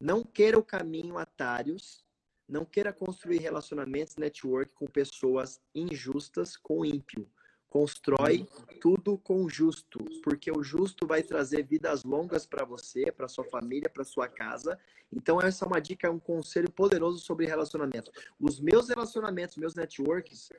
Não 0.01 0.25
queira 0.25 0.59
o 0.59 0.65
caminho 0.65 1.17
atalhos, 1.17 2.05
não 2.49 2.65
queira 2.65 2.93
construir 2.93 3.39
relacionamentos, 3.39 4.17
network 4.17 4.73
com 4.75 4.87
pessoas 4.87 5.61
injustas, 5.75 6.57
com 6.57 6.85
ímpio. 6.85 7.29
Constrói 7.69 8.47
tudo 8.81 9.19
com 9.19 9.49
justo, 9.49 9.99
porque 10.23 10.51
o 10.51 10.63
justo 10.63 11.07
vai 11.07 11.23
trazer 11.23 11.65
vidas 11.65 12.05
longas 12.05 12.47
para 12.47 12.65
você, 12.65 13.11
para 13.11 13.29
sua 13.29 13.45
família, 13.45 13.91
para 13.91 14.05
sua 14.05 14.29
casa. 14.29 14.79
Então 15.13 15.41
essa 15.41 15.65
é 15.65 15.69
uma 15.69 15.81
dica, 15.81 16.11
um 16.11 16.19
conselho 16.19 16.71
poderoso 16.71 17.19
sobre 17.19 17.47
relacionamento. 17.47 18.11
Os 18.41 18.61
meus 18.61 18.89
relacionamentos, 18.89 19.57
meus 19.57 19.75
networks 19.75 20.51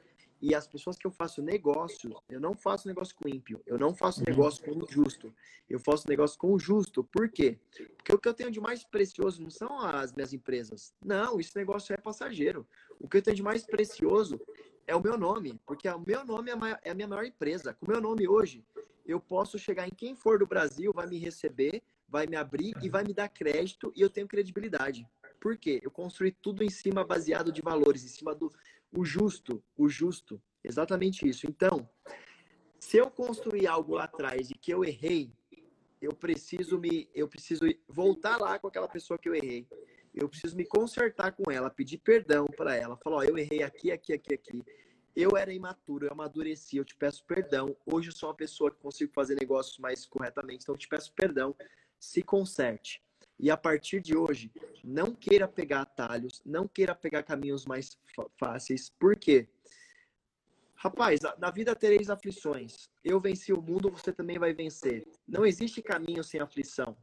e 0.42 0.54
as 0.54 0.68
pessoas 0.68 0.98
que 0.98 1.06
eu 1.08 1.12
faço 1.12 1.42
negócio, 1.42 2.16
eu 2.30 2.40
não 2.40 2.56
faço 2.56 2.88
negócio 2.88 3.16
com 3.16 3.28
ímpio, 3.28 3.62
eu 3.66 3.78
não 3.78 3.94
faço 3.94 4.24
negócio 4.24 4.64
com 4.64 4.72
o 4.72 4.88
justo, 4.90 5.34
eu 5.70 5.80
faço 5.80 6.08
negócio 6.08 6.38
com 6.38 6.54
o 6.54 6.60
justo. 6.60 7.04
Por 7.04 7.30
quê? 7.30 7.60
Porque 7.98 8.14
o 8.14 8.20
que 8.20 8.28
eu 8.28 8.34
tenho 8.34 8.52
de 8.52 8.60
mais 8.60 8.84
precioso 8.84 9.42
não 9.42 9.50
são 9.50 9.80
as 9.80 10.14
minhas 10.14 10.34
empresas. 10.34 10.94
Não, 11.04 11.40
esse 11.40 11.56
negócio 11.56 11.94
é 11.94 11.98
passageiro. 11.98 12.68
O 13.00 13.08
que 13.08 13.18
eu 13.18 13.22
tenho 13.22 13.36
de 13.36 13.44
mais 13.44 13.66
precioso 13.66 14.40
é 14.86 14.96
o 14.96 15.02
meu 15.02 15.18
nome, 15.18 15.60
porque 15.66 15.90
o 15.90 16.00
meu 16.00 16.26
nome 16.26 16.52
é 16.52 16.54
a, 16.54 16.80
é 16.84 16.92
a 16.92 16.96
minha 16.96 17.08
maior 17.08 17.26
empresa. 17.26 17.74
Com 17.74 17.86
o 17.86 17.90
meu 17.90 18.02
nome 18.02 18.28
hoje, 18.28 18.64
eu 19.06 19.20
posso 19.20 19.58
chegar 19.58 19.88
em 19.88 19.92
quem 19.92 20.16
for 20.16 20.40
do 20.40 20.46
Brasil, 20.46 20.94
vai 20.94 21.08
me 21.08 21.18
receber, 21.18 21.82
vai 22.08 22.26
me 22.28 22.36
abrir 22.36 22.76
e 22.82 22.90
vai 22.90 23.04
me 23.04 23.14
dar 23.14 23.28
crédito 23.28 23.92
e 23.96 24.02
eu 24.02 24.10
tenho 24.10 24.28
credibilidade. 24.28 25.08
Por 25.40 25.58
quê? 25.58 25.80
Eu 25.84 25.92
construí 25.92 26.32
tudo 26.32 26.64
em 26.64 26.70
cima 26.70 27.06
baseado 27.06 27.52
de 27.52 27.62
valores, 27.62 28.04
em 28.04 28.08
cima 28.08 28.34
do 28.34 28.52
o 28.92 29.04
justo, 29.04 29.64
o 29.76 29.88
justo. 29.88 30.42
Exatamente 30.64 31.28
isso. 31.28 31.48
Então, 31.48 31.90
se 32.80 32.98
eu 32.98 33.10
construir 33.10 33.68
algo 33.68 33.96
lá 33.96 34.04
atrás 34.04 34.50
e 34.50 34.54
que 34.54 34.72
eu 34.72 34.84
errei, 34.84 35.32
eu 36.02 36.14
preciso 36.14 36.78
me 36.80 37.10
eu 37.14 37.28
preciso 37.28 37.66
voltar 37.88 38.38
lá 38.38 38.60
com 38.60 38.68
aquela 38.68 38.88
pessoa 38.88 39.18
que 39.18 39.28
eu 39.28 39.36
errei. 39.36 39.68
Eu 40.14 40.28
preciso 40.28 40.56
me 40.56 40.66
consertar 40.66 41.32
com 41.32 41.52
ela, 41.52 41.70
pedir 41.70 42.00
perdão 42.00 42.48
para 42.48 42.76
ela, 42.76 42.98
falar, 42.98 43.18
ó, 43.18 43.24
eu 43.24 43.38
errei 43.38 43.62
aqui, 43.62 43.92
aqui, 43.92 44.14
aqui, 44.14 44.34
aqui. 44.34 44.64
Eu 45.16 45.38
era 45.38 45.54
imaturo, 45.54 46.06
eu 46.06 46.12
amadureci, 46.12 46.78
eu 46.78 46.86
te 46.86 46.96
peço 46.96 47.24
perdão. 47.26 47.76
Hoje 47.86 48.10
eu 48.10 48.16
sou 48.16 48.30
uma 48.30 48.36
pessoa 48.36 48.72
que 48.72 48.78
consigo 48.80 49.12
fazer 49.14 49.36
negócios 49.36 49.78
mais 49.80 50.06
corretamente, 50.06 50.64
então 50.64 50.76
eu 50.76 50.80
te 50.80 50.88
peço 50.88 51.14
perdão. 51.14 51.56
Se 52.00 52.22
conserte. 52.22 53.02
E 53.40 53.52
a 53.52 53.58
partir 53.58 54.02
de 54.02 54.18
hoje, 54.18 54.52
não 54.84 55.14
queira 55.14 55.48
pegar 55.48 55.82
atalhos, 55.82 56.42
não 56.46 56.68
queira 56.68 56.96
pegar 56.96 57.24
caminhos 57.24 57.66
mais 57.66 57.98
fáceis. 58.38 58.90
Por 58.90 59.16
quê? 59.16 59.48
Rapaz, 60.76 61.20
na 61.38 61.52
vida 61.52 61.76
tereis 61.76 62.10
aflições. 62.10 62.90
Eu 63.04 63.20
venci 63.20 63.52
o 63.52 63.62
mundo, 63.62 63.92
você 63.92 64.12
também 64.12 64.38
vai 64.38 64.54
vencer. 64.54 65.08
Não 65.28 65.46
existe 65.46 65.82
caminho 65.82 66.24
sem 66.24 66.40
aflição. 66.40 66.96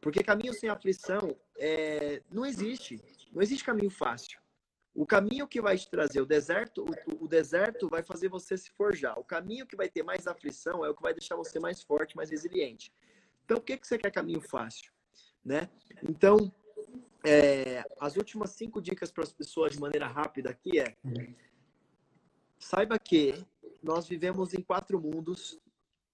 Porque 0.00 0.22
caminho 0.22 0.54
sem 0.54 0.68
aflição 0.68 1.36
é... 1.58 2.22
não 2.30 2.46
existe. 2.46 3.00
Não 3.32 3.42
existe 3.42 3.64
caminho 3.64 3.90
fácil. 3.90 4.38
O 4.94 5.06
caminho 5.06 5.46
que 5.46 5.60
vai 5.60 5.78
te 5.78 5.88
trazer 5.88 6.20
o 6.20 6.26
deserto, 6.26 6.84
o, 6.84 7.24
o, 7.24 7.28
deserto 7.28 7.88
vai 7.88 8.02
fazer 8.02 8.28
você 8.28 8.56
se 8.56 8.70
forjar. 8.70 9.18
O 9.18 9.24
caminho 9.24 9.66
que 9.66 9.76
vai 9.76 9.88
ter 9.88 10.02
mais 10.02 10.26
aflição 10.26 10.84
é 10.84 10.90
o 10.90 10.94
que 10.94 11.02
vai 11.02 11.14
deixar 11.14 11.36
você 11.36 11.60
mais 11.60 11.82
forte, 11.82 12.16
mais 12.16 12.30
resiliente. 12.30 12.92
Então, 13.44 13.58
o 13.58 13.60
que, 13.60 13.76
que 13.76 13.86
você 13.86 13.96
quer 13.96 14.10
caminho 14.10 14.40
fácil? 14.40 14.90
Né? 15.48 15.66
Então, 16.02 16.52
é, 17.24 17.82
as 17.98 18.16
últimas 18.16 18.50
cinco 18.50 18.82
dicas 18.82 19.10
para 19.10 19.24
as 19.24 19.32
pessoas 19.32 19.72
de 19.72 19.80
maneira 19.80 20.06
rápida 20.06 20.50
aqui 20.50 20.78
é 20.78 20.94
saiba 22.58 22.98
que 22.98 23.34
nós 23.82 24.06
vivemos 24.06 24.52
em 24.52 24.60
quatro 24.60 25.00
mundos 25.00 25.58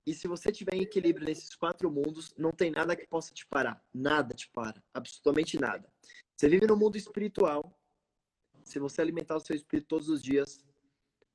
e 0.07 0.15
se 0.15 0.29
você 0.29 0.53
tiver 0.53 0.77
em 0.77 0.83
equilíbrio 0.83 1.27
nesses 1.27 1.57
quatro 1.57 1.91
mundos, 1.91 2.33
não 2.39 2.53
tem 2.53 2.71
nada 2.71 2.95
que 2.95 3.09
possa 3.09 3.35
te 3.35 3.45
parar. 3.45 3.83
Nada 3.93 4.35
te 4.35 4.49
para. 4.51 4.81
Absolutamente 4.93 5.59
nada. 5.59 5.91
Você 6.37 6.49
vive 6.49 6.67
no 6.67 6.77
mundo 6.77 6.97
espiritual. 6.97 7.77
Se 8.63 8.79
você 8.79 9.01
alimentar 9.01 9.35
o 9.35 9.41
seu 9.41 9.57
espírito 9.57 9.89
todos 9.89 10.09
os 10.09 10.23
dias, 10.23 10.61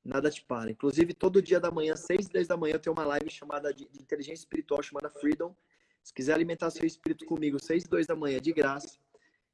nada 0.06 0.30
te 0.30 0.42
para. 0.46 0.72
Inclusive, 0.72 1.14
todo 1.14 1.42
dia 1.42 1.60
da 1.60 1.70
manhã, 1.70 1.98
seis 1.98 2.28
e 2.28 2.32
dez 2.32 2.48
da 2.48 2.56
manhã, 2.56 2.76
eu 2.76 2.80
tenho 2.80 2.96
uma 2.96 3.06
live 3.06 3.30
chamada 3.30 3.74
de, 3.74 3.90
de 3.90 4.02
inteligência 4.02 4.44
espiritual, 4.44 4.82
chamada 4.82 5.10
Freedom. 5.10 5.54
Se 6.10 6.14
quiser 6.16 6.34
alimentar 6.34 6.72
seu 6.72 6.88
espírito 6.88 7.24
comigo, 7.24 7.64
seis 7.64 7.84
e 7.84 7.88
dois 7.88 8.08
da 8.08 8.16
manhã, 8.16 8.42
de 8.42 8.52
graça. 8.52 8.98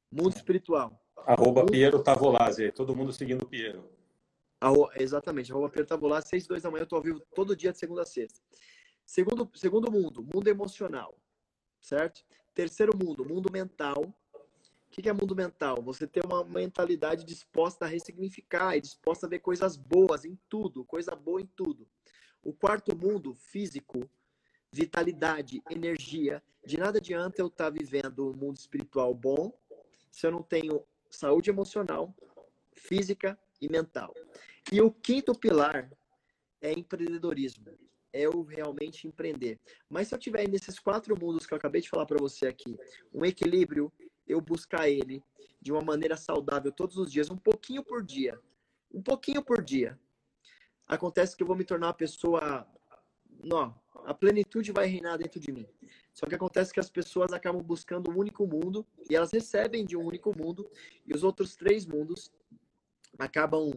Mundo 0.10 0.38
espiritual. 0.38 1.06
Arroba 1.28 1.60
mundo... 1.60 1.72
Piero 1.74 2.02
Tavolazzi. 2.02 2.72
Todo 2.72 2.96
mundo 2.96 3.12
seguindo 3.12 3.42
o 3.42 3.46
Piero. 3.46 3.84
Arro... 4.62 4.90
Exatamente. 4.96 5.52
Arroba 5.52 5.70
Piero 5.70 5.86
Tavolazzi, 5.86 6.30
seis 6.30 6.46
e 6.46 6.48
dois 6.48 6.64
da 6.64 6.72
manhã, 6.72 6.84
eu 6.84 6.88
tô 6.88 6.96
ao 6.96 7.02
vivo 7.02 7.20
todo 7.36 7.58
dia 7.58 7.74
de 7.74 7.78
segunda 7.78 8.04
a 8.04 8.06
sexta. 8.06 8.40
Segundo, 9.06 9.52
segundo 9.54 9.92
mundo, 9.92 10.26
mundo 10.34 10.48
emocional, 10.48 11.20
certo? 11.82 12.24
Terceiro 12.54 12.98
mundo, 12.98 13.26
mundo 13.26 13.52
mental. 13.52 14.16
O 14.88 14.90
que 14.90 15.10
é 15.10 15.14
mundo 15.14 15.36
mental? 15.36 15.82
Você 15.82 16.08
ter 16.08 16.26
uma 16.26 16.42
mentalidade 16.46 17.26
disposta 17.26 17.84
a 17.84 17.88
ressignificar 17.90 18.78
e 18.78 18.82
disposta 18.82 19.28
a 19.28 19.30
ver 19.30 19.40
coisas 19.40 19.76
boas 19.76 20.24
em 20.24 20.40
tudo, 20.48 20.86
coisa 20.86 21.14
boa 21.18 21.42
em 21.42 21.46
tudo. 21.48 21.86
O 22.42 22.54
quarto 22.54 22.96
mundo, 22.96 23.34
físico, 23.34 24.10
vitalidade, 24.76 25.64
energia. 25.70 26.44
De 26.66 26.78
nada 26.78 26.98
adianta 26.98 27.42
eu 27.42 27.48
estar 27.48 27.70
vivendo 27.70 28.30
um 28.30 28.36
mundo 28.36 28.58
espiritual 28.58 29.14
bom 29.14 29.54
se 30.12 30.28
eu 30.28 30.32
não 30.32 30.44
tenho 30.44 30.84
saúde 31.10 31.50
emocional, 31.50 32.14
física 32.74 33.38
e 33.62 33.70
mental. 33.70 34.14
E 34.72 34.82
o 34.82 34.92
quinto 34.92 35.34
pilar 35.34 35.92
é 36.62 36.72
empreendedorismo 36.74 37.78
é 38.16 38.22
eu 38.22 38.44
realmente 38.44 39.08
empreender. 39.10 39.60
Mas 39.90 40.08
se 40.08 40.16
eu 40.16 40.20
tiver 40.20 40.48
nesses 40.48 40.80
quatro 40.80 41.20
mundos 41.20 41.46
que 41.46 41.54
eu 41.54 41.58
acabei 41.58 41.82
de 41.82 41.90
falar 41.90 42.06
para 42.06 42.18
você 42.18 42.48
aqui, 42.48 42.80
um 43.14 43.26
equilíbrio, 43.26 43.92
eu 44.26 44.40
buscar 44.40 44.90
ele 44.90 45.22
de 45.62 45.74
uma 45.74 45.82
maneira 45.82 46.16
saudável 46.16 46.72
todos 46.72 46.96
os 46.96 47.12
dias, 47.12 47.30
um 47.30 47.36
pouquinho 47.38 47.84
por 47.84 48.02
dia, 48.02 48.40
um 48.94 49.02
pouquinho 49.02 49.44
por 49.44 49.62
dia. 49.62 50.00
Acontece 50.88 51.36
que 51.36 51.44
eu 51.44 51.48
vou 51.48 51.58
me 51.58 51.66
tornar 51.66 51.88
uma 51.88 51.94
pessoa, 51.94 52.66
não, 53.44 53.76
a 54.06 54.14
plenitude 54.14 54.72
vai 54.72 54.88
reinar 54.88 55.18
dentro 55.18 55.40
de 55.40 55.52
mim. 55.52 55.68
Só 56.14 56.26
que 56.26 56.36
acontece 56.36 56.72
que 56.72 56.80
as 56.80 56.90
pessoas 56.90 57.34
acabam 57.34 57.62
buscando 57.62 58.10
um 58.10 58.18
único 58.18 58.48
mundo 58.48 58.86
e 59.10 59.16
elas 59.16 59.32
recebem 59.32 59.86
de 59.86 59.98
um 59.98 60.06
único 60.06 60.32
mundo 60.38 60.70
e 61.06 61.14
os 61.14 61.24
outros 61.24 61.56
três 61.56 61.86
mundos 61.86 62.32
acabam, 63.18 63.72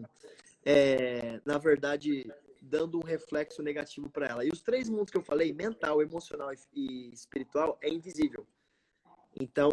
é, 0.64 1.41
na 1.45 1.59
verdade, 1.59 2.31
dando 2.61 2.99
um 2.99 3.05
reflexo 3.05 3.62
negativo 3.62 4.09
para 4.11 4.26
ela. 4.26 4.45
E 4.45 4.51
os 4.51 4.61
três 4.61 4.89
mundos 4.89 5.11
que 5.11 5.16
eu 5.16 5.22
falei, 5.22 5.53
mental, 5.53 6.03
emocional 6.03 6.51
e 6.74 7.11
espiritual, 7.12 7.79
é 7.81 7.89
invisível. 7.89 8.47
Então, 9.41 9.70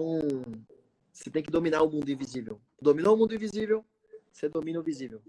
você 1.11 1.29
tem 1.29 1.43
que 1.43 1.51
dominar 1.51 1.81
o 1.83 1.89
mundo 1.89 2.09
invisível. 2.09 2.59
Dominou 2.81 3.15
o 3.15 3.17
mundo 3.17 3.35
invisível, 3.35 3.83
você 4.31 4.47
domina 4.47 4.79
o 4.79 4.83
visível. 4.83 5.21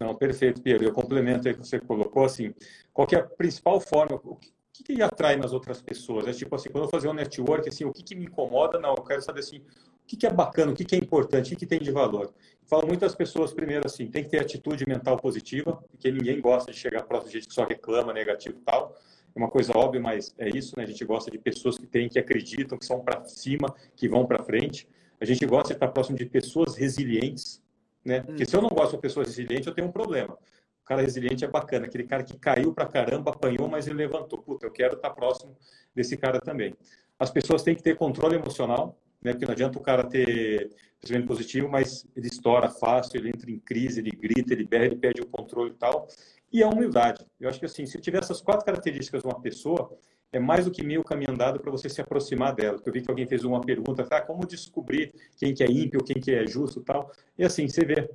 Não, 0.00 0.14
perfeito, 0.14 0.62
Pedro. 0.62 0.88
Eu 0.88 0.92
complemento 0.94 1.46
aí 1.46 1.52
que 1.52 1.60
você 1.60 1.78
colocou, 1.78 2.24
assim, 2.24 2.54
qual 2.90 3.06
é 3.12 3.16
a 3.16 3.22
principal 3.22 3.78
forma, 3.78 4.18
o 4.24 4.38
que, 4.72 4.82
que 4.82 5.02
atrai 5.02 5.36
nas 5.36 5.52
outras 5.52 5.82
pessoas? 5.82 6.26
É 6.26 6.32
tipo 6.32 6.54
assim, 6.54 6.70
quando 6.70 6.84
eu 6.84 6.90
fazer 6.90 7.08
um 7.08 7.12
network, 7.12 7.68
assim, 7.68 7.84
o 7.84 7.92
que, 7.92 8.02
que 8.02 8.14
me 8.14 8.24
incomoda? 8.24 8.78
Não, 8.78 8.94
eu 8.94 9.02
quero 9.02 9.20
saber, 9.20 9.40
assim, 9.40 9.58
o 9.58 10.06
que, 10.06 10.26
é 10.26 10.32
bacana, 10.32 10.72
o 10.72 10.74
que, 10.74 10.94
é 10.94 10.98
importante, 10.98 11.52
o 11.52 11.56
que, 11.56 11.66
tem 11.66 11.78
de 11.78 11.90
valor. 11.90 12.32
Falo 12.64 12.86
muitas 12.86 13.14
pessoas, 13.14 13.52
primeiro, 13.52 13.84
assim, 13.84 14.06
tem 14.06 14.24
que 14.24 14.30
ter 14.30 14.40
atitude 14.40 14.88
mental 14.88 15.18
positiva, 15.18 15.84
porque 15.90 16.10
ninguém 16.10 16.40
gosta 16.40 16.72
de 16.72 16.78
chegar 16.78 17.02
próximo 17.02 17.30
de 17.30 17.38
gente 17.38 17.48
que 17.48 17.54
só 17.54 17.64
reclama, 17.64 18.14
negativo 18.14 18.56
e 18.58 18.62
tal. 18.62 18.96
É 19.34 19.38
uma 19.38 19.50
coisa 19.50 19.76
óbvia, 19.76 20.00
mas 20.00 20.34
é 20.38 20.48
isso, 20.48 20.76
né? 20.78 20.84
A 20.84 20.86
gente 20.86 21.04
gosta 21.04 21.30
de 21.30 21.38
pessoas 21.38 21.76
que 21.76 21.86
têm, 21.86 22.08
que 22.08 22.18
acreditam, 22.18 22.78
que 22.78 22.86
são 22.86 23.00
para 23.00 23.22
cima, 23.24 23.72
que 23.94 24.08
vão 24.08 24.24
para 24.24 24.42
frente. 24.42 24.88
A 25.20 25.26
gente 25.26 25.44
gosta 25.44 25.68
de 25.68 25.74
estar 25.74 25.88
próximo 25.88 26.16
de 26.16 26.24
pessoas 26.24 26.74
resilientes, 26.74 27.62
né? 28.04 28.20
Porque 28.20 28.44
se 28.44 28.54
eu 28.56 28.62
não 28.62 28.68
gosto 28.68 28.92
de 28.92 29.02
pessoas 29.02 29.28
resilientes, 29.28 29.66
eu 29.66 29.74
tenho 29.74 29.88
um 29.88 29.92
problema. 29.92 30.34
O 30.82 30.84
cara 30.84 31.02
resiliente 31.02 31.44
é 31.44 31.48
bacana, 31.48 31.86
aquele 31.86 32.04
cara 32.04 32.22
que 32.22 32.36
caiu 32.38 32.74
para 32.74 32.86
caramba, 32.86 33.30
apanhou, 33.30 33.68
mas 33.68 33.86
ele 33.86 33.96
levantou. 33.96 34.38
Puta, 34.40 34.66
eu 34.66 34.70
quero 34.70 34.96
estar 34.96 35.10
próximo 35.10 35.56
desse 35.94 36.16
cara 36.16 36.40
também. 36.40 36.74
As 37.18 37.30
pessoas 37.30 37.62
têm 37.62 37.74
que 37.74 37.82
ter 37.82 37.96
controle 37.96 38.34
emocional, 38.34 38.98
né? 39.22 39.32
Porque 39.32 39.44
não 39.44 39.52
adianta 39.52 39.78
o 39.78 39.82
cara 39.82 40.04
ter 40.04 40.70
pensamento 41.00 41.26
positivo, 41.26 41.68
mas 41.68 42.06
ele 42.16 42.26
estoura 42.26 42.68
fácil, 42.68 43.18
ele 43.18 43.28
entra 43.28 43.50
em 43.50 43.58
crise, 43.58 44.00
ele 44.00 44.10
grita, 44.10 44.52
ele 44.52 44.64
berra, 44.64 44.86
ele 44.86 44.96
perde 44.96 45.20
o 45.20 45.26
controle 45.26 45.70
e 45.70 45.74
tal. 45.74 46.08
E 46.52 46.62
a 46.62 46.68
humildade. 46.68 47.24
Eu 47.38 47.48
acho 47.48 47.60
que 47.60 47.66
assim, 47.66 47.86
se 47.86 48.00
tiver 48.00 48.18
essas 48.18 48.40
quatro 48.40 48.66
características 48.66 49.22
de 49.22 49.28
uma 49.28 49.40
pessoa, 49.40 49.96
é 50.32 50.38
mais 50.38 50.64
do 50.64 50.70
que 50.70 50.84
meio 50.84 51.02
caminho 51.02 51.32
andado 51.32 51.60
para 51.60 51.70
você 51.70 51.88
se 51.88 52.00
aproximar 52.00 52.54
dela. 52.54 52.76
Porque 52.76 52.88
eu 52.88 52.92
vi 52.92 53.02
que 53.02 53.10
alguém 53.10 53.26
fez 53.26 53.44
uma 53.44 53.60
pergunta, 53.60 54.06
ah, 54.10 54.20
como 54.20 54.46
descobrir 54.46 55.12
quem 55.36 55.52
que 55.54 55.62
é 55.62 55.70
ímpio, 55.70 56.04
quem 56.04 56.20
que 56.20 56.32
é 56.32 56.46
justo 56.46 56.80
tal. 56.80 57.10
E 57.36 57.44
assim, 57.44 57.68
você 57.68 57.84
vê 57.84 58.08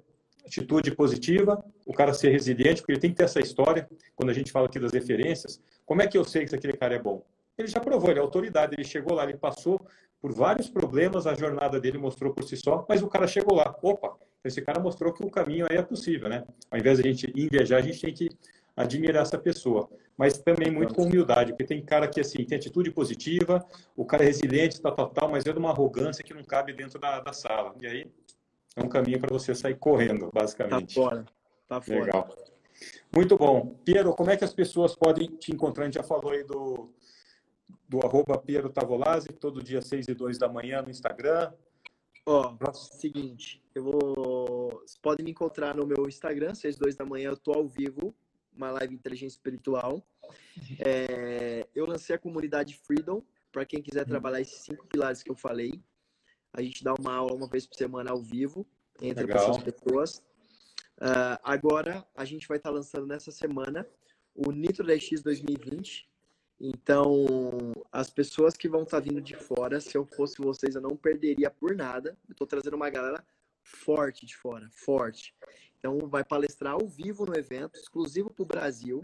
atitude 0.46 0.92
positiva, 0.96 1.64
o 1.86 1.94
cara 1.94 2.14
ser 2.14 2.30
resiliente, 2.30 2.82
porque 2.82 2.94
ele 2.94 3.00
tem 3.00 3.10
que 3.10 3.18
ter 3.18 3.24
essa 3.24 3.40
história, 3.40 3.90
quando 4.16 4.30
a 4.30 4.34
gente 4.34 4.52
fala 4.52 4.68
aqui 4.68 4.80
das 4.80 4.94
referências, 4.94 5.60
como 5.86 6.02
é 6.02 6.08
que 6.08 6.18
eu 6.18 6.24
sei 6.24 6.46
que 6.46 6.56
aquele 6.56 6.78
cara 6.78 6.96
é 6.96 7.00
bom? 7.00 7.24
Ele 7.58 7.68
já 7.68 7.80
provou, 7.80 8.12
ele 8.12 8.20
é 8.20 8.22
autoridade, 8.22 8.76
ele 8.76 8.84
chegou 8.84 9.16
lá, 9.16 9.24
ele 9.24 9.38
passou 9.38 9.82
por 10.22 10.34
vários 10.34 10.70
problemas, 10.70 11.26
a 11.26 11.34
jornada 11.34 11.80
dele 11.80 11.98
mostrou 11.98 12.34
por 12.34 12.44
si 12.44 12.58
só, 12.58 12.86
mas 12.88 13.02
o 13.02 13.08
cara 13.08 13.28
chegou 13.28 13.56
lá. 13.56 13.76
Opa, 13.82 14.16
esse 14.44 14.62
cara 14.62 14.80
mostrou 14.80 15.14
que 15.14 15.24
o 15.24 15.30
caminho 15.30 15.66
aí 15.70 15.78
é 15.78 15.82
possível, 15.82 16.30
né? 16.30 16.44
Ao 16.70 16.78
invés 16.78 17.00
de 17.00 17.08
a 17.08 17.12
gente 17.12 17.34
invejar, 17.36 17.80
a 17.80 17.82
gente 17.82 18.02
tem 18.02 18.14
que 18.14 18.30
admirar 18.76 19.24
essa 19.24 19.38
pessoa. 19.38 19.90
Mas 20.18 20.38
também 20.38 20.72
muito 20.72 20.94
com 20.94 21.04
humildade, 21.04 21.52
porque 21.52 21.66
tem 21.66 21.84
cara 21.84 22.08
que, 22.08 22.22
assim, 22.22 22.46
tem 22.46 22.58
atitude 22.58 22.90
positiva, 22.92 23.66
o 23.96 24.06
cara 24.06 24.24
é 24.24 24.28
resiliente, 24.28 24.82
tal, 24.82 24.94
tal, 24.94 25.10
tal, 25.10 25.30
mas 25.30 25.46
é 25.46 25.52
de 25.52 25.60
uma 25.60 25.72
arrogância 25.72 26.24
que 26.24 26.34
não 26.34 26.44
cabe 26.44 26.72
dentro 26.72 26.98
da, 26.98 27.20
da 27.20 27.34
sala. 27.34 27.76
E 27.82 27.88
aí 27.88 28.12
é 28.76 28.84
um 28.84 28.88
caminho 28.88 29.20
para 29.20 29.34
você 29.34 29.54
sair 29.54 29.76
correndo, 29.76 30.30
basicamente. 30.34 30.96
Tá 30.96 31.02
fora. 31.02 31.26
Tá 31.68 31.82
fora. 31.82 32.00
Legal. 32.00 32.36
Muito 33.14 33.38
bom. 33.38 33.76
Piero, 33.84 34.14
como 34.14 34.30
é 34.30 34.38
que 34.38 34.44
as 34.44 34.54
pessoas 34.54 34.96
podem 34.96 35.28
te 35.28 35.52
encontrar? 35.52 35.84
A 35.84 35.86
gente 35.88 35.96
já 35.96 36.04
falou 36.04 36.32
aí 36.32 36.44
do, 36.44 36.90
do 37.88 38.00
arroba 38.06 38.38
Piero 38.38 38.70
Tavolazzi, 38.70 39.30
todo 39.30 39.64
dia 39.64 39.82
6 39.82 40.08
e 40.08 40.14
2 40.14 40.38
da 40.38 40.48
manhã 40.48 40.82
no 40.82 40.90
Instagram. 40.90 41.52
Ó, 42.26 42.56
oh, 42.60 42.74
seguinte, 42.74 43.64
eu 43.74 43.84
vou. 43.84 44.70
Vocês 44.82 44.98
podem 44.98 45.24
me 45.24 45.32
encontrar 45.32 45.76
no 45.76 45.86
meu 45.86 46.08
Instagram, 46.08 46.56
6 46.56 46.76
e 46.76 46.80
2 46.80 46.96
da 46.96 47.06
manhã, 47.06 47.30
eu 47.30 47.38
tô 47.38 47.54
ao 47.54 47.68
vivo, 47.68 48.16
uma 48.56 48.72
live 48.72 48.96
inteligência 48.96 49.36
espiritual. 49.36 50.06
É, 50.80 51.68
eu 51.76 51.86
lancei 51.86 52.16
a 52.16 52.20
comunidade 52.20 52.76
Freedom, 52.78 53.22
para 53.52 53.66
quem 53.66 53.82
quiser 53.82 54.06
trabalhar 54.06 54.42
esses 54.42 54.60
cinco 54.62 54.86
pilares 54.88 55.22
que 55.22 55.32
eu 55.32 55.36
falei. 55.36 55.82
A 56.54 56.62
gente 56.62 56.84
dá 56.84 56.94
uma 56.94 57.14
aula 57.14 57.34
uma 57.34 57.48
vez 57.48 57.66
por 57.66 57.76
semana 57.76 58.12
ao 58.12 58.22
vivo, 58.22 58.66
entre 59.02 59.32
essas 59.32 59.58
pessoas. 59.62 60.24
Uh, 60.98 61.38
agora, 61.44 62.06
a 62.16 62.24
gente 62.24 62.48
vai 62.48 62.58
estar 62.58 62.70
tá 62.70 62.76
lançando 62.76 63.06
nessa 63.06 63.32
semana 63.32 63.86
o 64.34 64.52
Nitro 64.52 64.86
10X 64.86 65.22
2020, 65.22 66.10
Então, 66.60 67.26
as 67.92 68.10
pessoas 68.10 68.56
que 68.56 68.70
vão 68.70 68.84
estar 68.84 69.02
tá 69.02 69.04
vindo 69.04 69.22
de 69.22 69.36
fora, 69.36 69.82
se 69.82 69.98
eu 69.98 70.06
fosse 70.06 70.42
vocês, 70.42 70.76
eu 70.76 70.82
não 70.82 70.96
perderia 70.96 71.50
por 71.50 71.76
nada. 71.76 72.18
Eu 72.28 72.32
estou 72.32 72.48
trazendo 72.48 72.76
uma 72.76 72.90
galera 72.90 73.26
forte 73.62 74.26
de 74.26 74.36
fora, 74.38 74.70
forte. 74.72 75.34
Então, 75.86 76.00
vai 76.10 76.24
palestrar 76.24 76.74
ao 76.74 76.88
vivo 76.88 77.28
no 77.28 77.38
evento, 77.38 77.78
exclusivo 77.78 78.32
para 78.32 78.42
o 78.42 78.46
Brasil. 78.46 79.04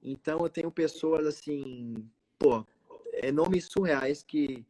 Então, 0.00 0.38
eu 0.44 0.48
tenho 0.48 0.70
pessoas 0.70 1.26
assim, 1.26 2.08
pô, 2.38 2.64
é, 3.14 3.32
nomes 3.32 3.64
surreais 3.64 4.22
que 4.22 4.64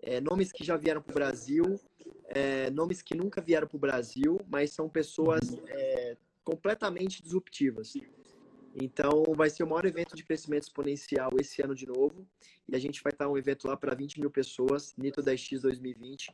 é, 0.00 0.20
nomes 0.20 0.52
que 0.52 0.62
já 0.62 0.76
vieram 0.76 1.02
para 1.02 1.10
o 1.10 1.14
Brasil, 1.14 1.80
é, 2.28 2.70
nomes 2.70 3.02
que 3.02 3.16
nunca 3.16 3.40
vieram 3.40 3.66
para 3.66 3.76
o 3.76 3.80
Brasil, 3.80 4.38
mas 4.48 4.70
são 4.70 4.88
pessoas 4.88 5.40
é, 5.66 6.16
completamente 6.44 7.20
disruptivas. 7.20 7.94
Então, 8.72 9.24
vai 9.36 9.50
ser 9.50 9.64
o 9.64 9.66
maior 9.66 9.86
evento 9.86 10.14
de 10.14 10.22
crescimento 10.22 10.62
exponencial 10.62 11.32
esse 11.40 11.60
ano 11.60 11.74
de 11.74 11.88
novo. 11.88 12.24
E 12.68 12.76
a 12.76 12.78
gente 12.78 13.02
vai 13.02 13.10
estar 13.12 13.28
um 13.28 13.36
evento 13.36 13.66
lá 13.66 13.76
para 13.76 13.96
20 13.96 14.20
mil 14.20 14.30
pessoas, 14.30 14.94
Nito 14.96 15.20
10X 15.20 15.60
2020. 15.60 16.32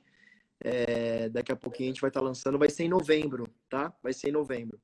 É, 0.62 1.28
daqui 1.28 1.52
a 1.52 1.56
pouquinho 1.56 1.88
a 1.88 1.92
gente 1.92 2.00
vai 2.00 2.10
estar 2.10 2.20
lançando. 2.20 2.58
Vai 2.58 2.70
ser 2.70 2.84
em 2.84 2.88
novembro, 2.88 3.48
tá? 3.68 3.92
Vai 4.02 4.12
ser 4.12 4.28
em 4.28 4.32
novembro. 4.32 4.78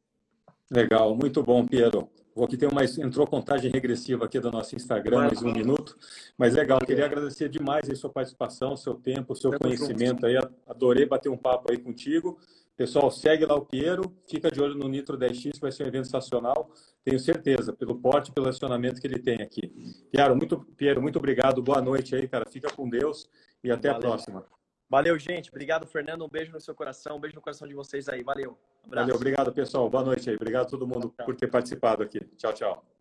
Legal, 0.70 1.14
muito 1.14 1.42
bom, 1.42 1.64
Pedro. 1.64 2.08
Vou 2.34 2.44
aqui 2.44 2.56
ter 2.56 2.66
uma 2.66 2.84
entrou 2.84 3.26
contagem 3.26 3.70
regressiva 3.70 4.26
aqui 4.26 4.38
do 4.38 4.50
nosso 4.50 4.76
Instagram, 4.76 5.20
mais 5.20 5.42
um 5.42 5.50
minuto. 5.50 5.96
Mas 6.36 6.54
legal, 6.54 6.78
queria 6.80 7.06
agradecer 7.06 7.48
demais 7.48 7.88
a 7.88 7.94
sua 7.94 8.10
participação, 8.10 8.76
seu 8.76 8.94
tempo, 8.94 9.34
seu 9.34 9.58
conhecimento 9.58 10.26
aí. 10.26 10.36
Adorei 10.66 11.06
bater 11.06 11.30
um 11.30 11.36
papo 11.36 11.70
aí 11.70 11.78
contigo. 11.78 12.38
Pessoal, 12.76 13.10
segue 13.10 13.46
lá 13.46 13.54
o 13.54 13.64
Piero, 13.64 14.14
fica 14.28 14.50
de 14.50 14.60
olho 14.60 14.74
no 14.74 14.86
Nitro 14.86 15.16
10X, 15.16 15.58
vai 15.58 15.72
ser 15.72 15.84
um 15.84 15.86
evento 15.86 16.04
sensacional, 16.04 16.70
tenho 17.02 17.18
certeza, 17.18 17.72
pelo 17.72 17.96
porte 17.96 18.30
e 18.30 18.34
pelo 18.34 18.50
acionamento 18.50 19.00
que 19.00 19.06
ele 19.06 19.18
tem 19.18 19.40
aqui. 19.40 19.72
Piero, 20.12 20.36
muito, 20.36 20.58
Piero, 20.76 21.00
muito 21.00 21.18
obrigado, 21.18 21.62
boa 21.62 21.80
noite 21.80 22.14
aí, 22.14 22.28
cara. 22.28 22.44
Fica 22.50 22.70
com 22.70 22.86
Deus 22.86 23.30
e 23.64 23.70
até 23.70 23.88
Valeu. 23.88 23.96
a 23.96 24.10
próxima. 24.10 24.44
Valeu, 24.88 25.18
gente. 25.18 25.50
Obrigado, 25.50 25.86
Fernando. 25.86 26.24
Um 26.24 26.28
beijo 26.28 26.52
no 26.52 26.60
seu 26.60 26.74
coração, 26.74 27.16
um 27.16 27.20
beijo 27.20 27.34
no 27.34 27.42
coração 27.42 27.66
de 27.66 27.74
vocês 27.74 28.08
aí. 28.08 28.22
Valeu. 28.22 28.56
Um 28.86 28.90
Valeu, 28.90 29.16
obrigado, 29.16 29.52
pessoal. 29.52 29.90
Boa 29.90 30.04
noite 30.04 30.30
aí. 30.30 30.36
Obrigado 30.36 30.66
a 30.66 30.68
todo 30.68 30.86
mundo 30.86 31.12
por 31.24 31.34
ter 31.34 31.48
participado 31.48 32.02
aqui. 32.02 32.20
Tchau, 32.36 32.52
tchau. 32.52 32.95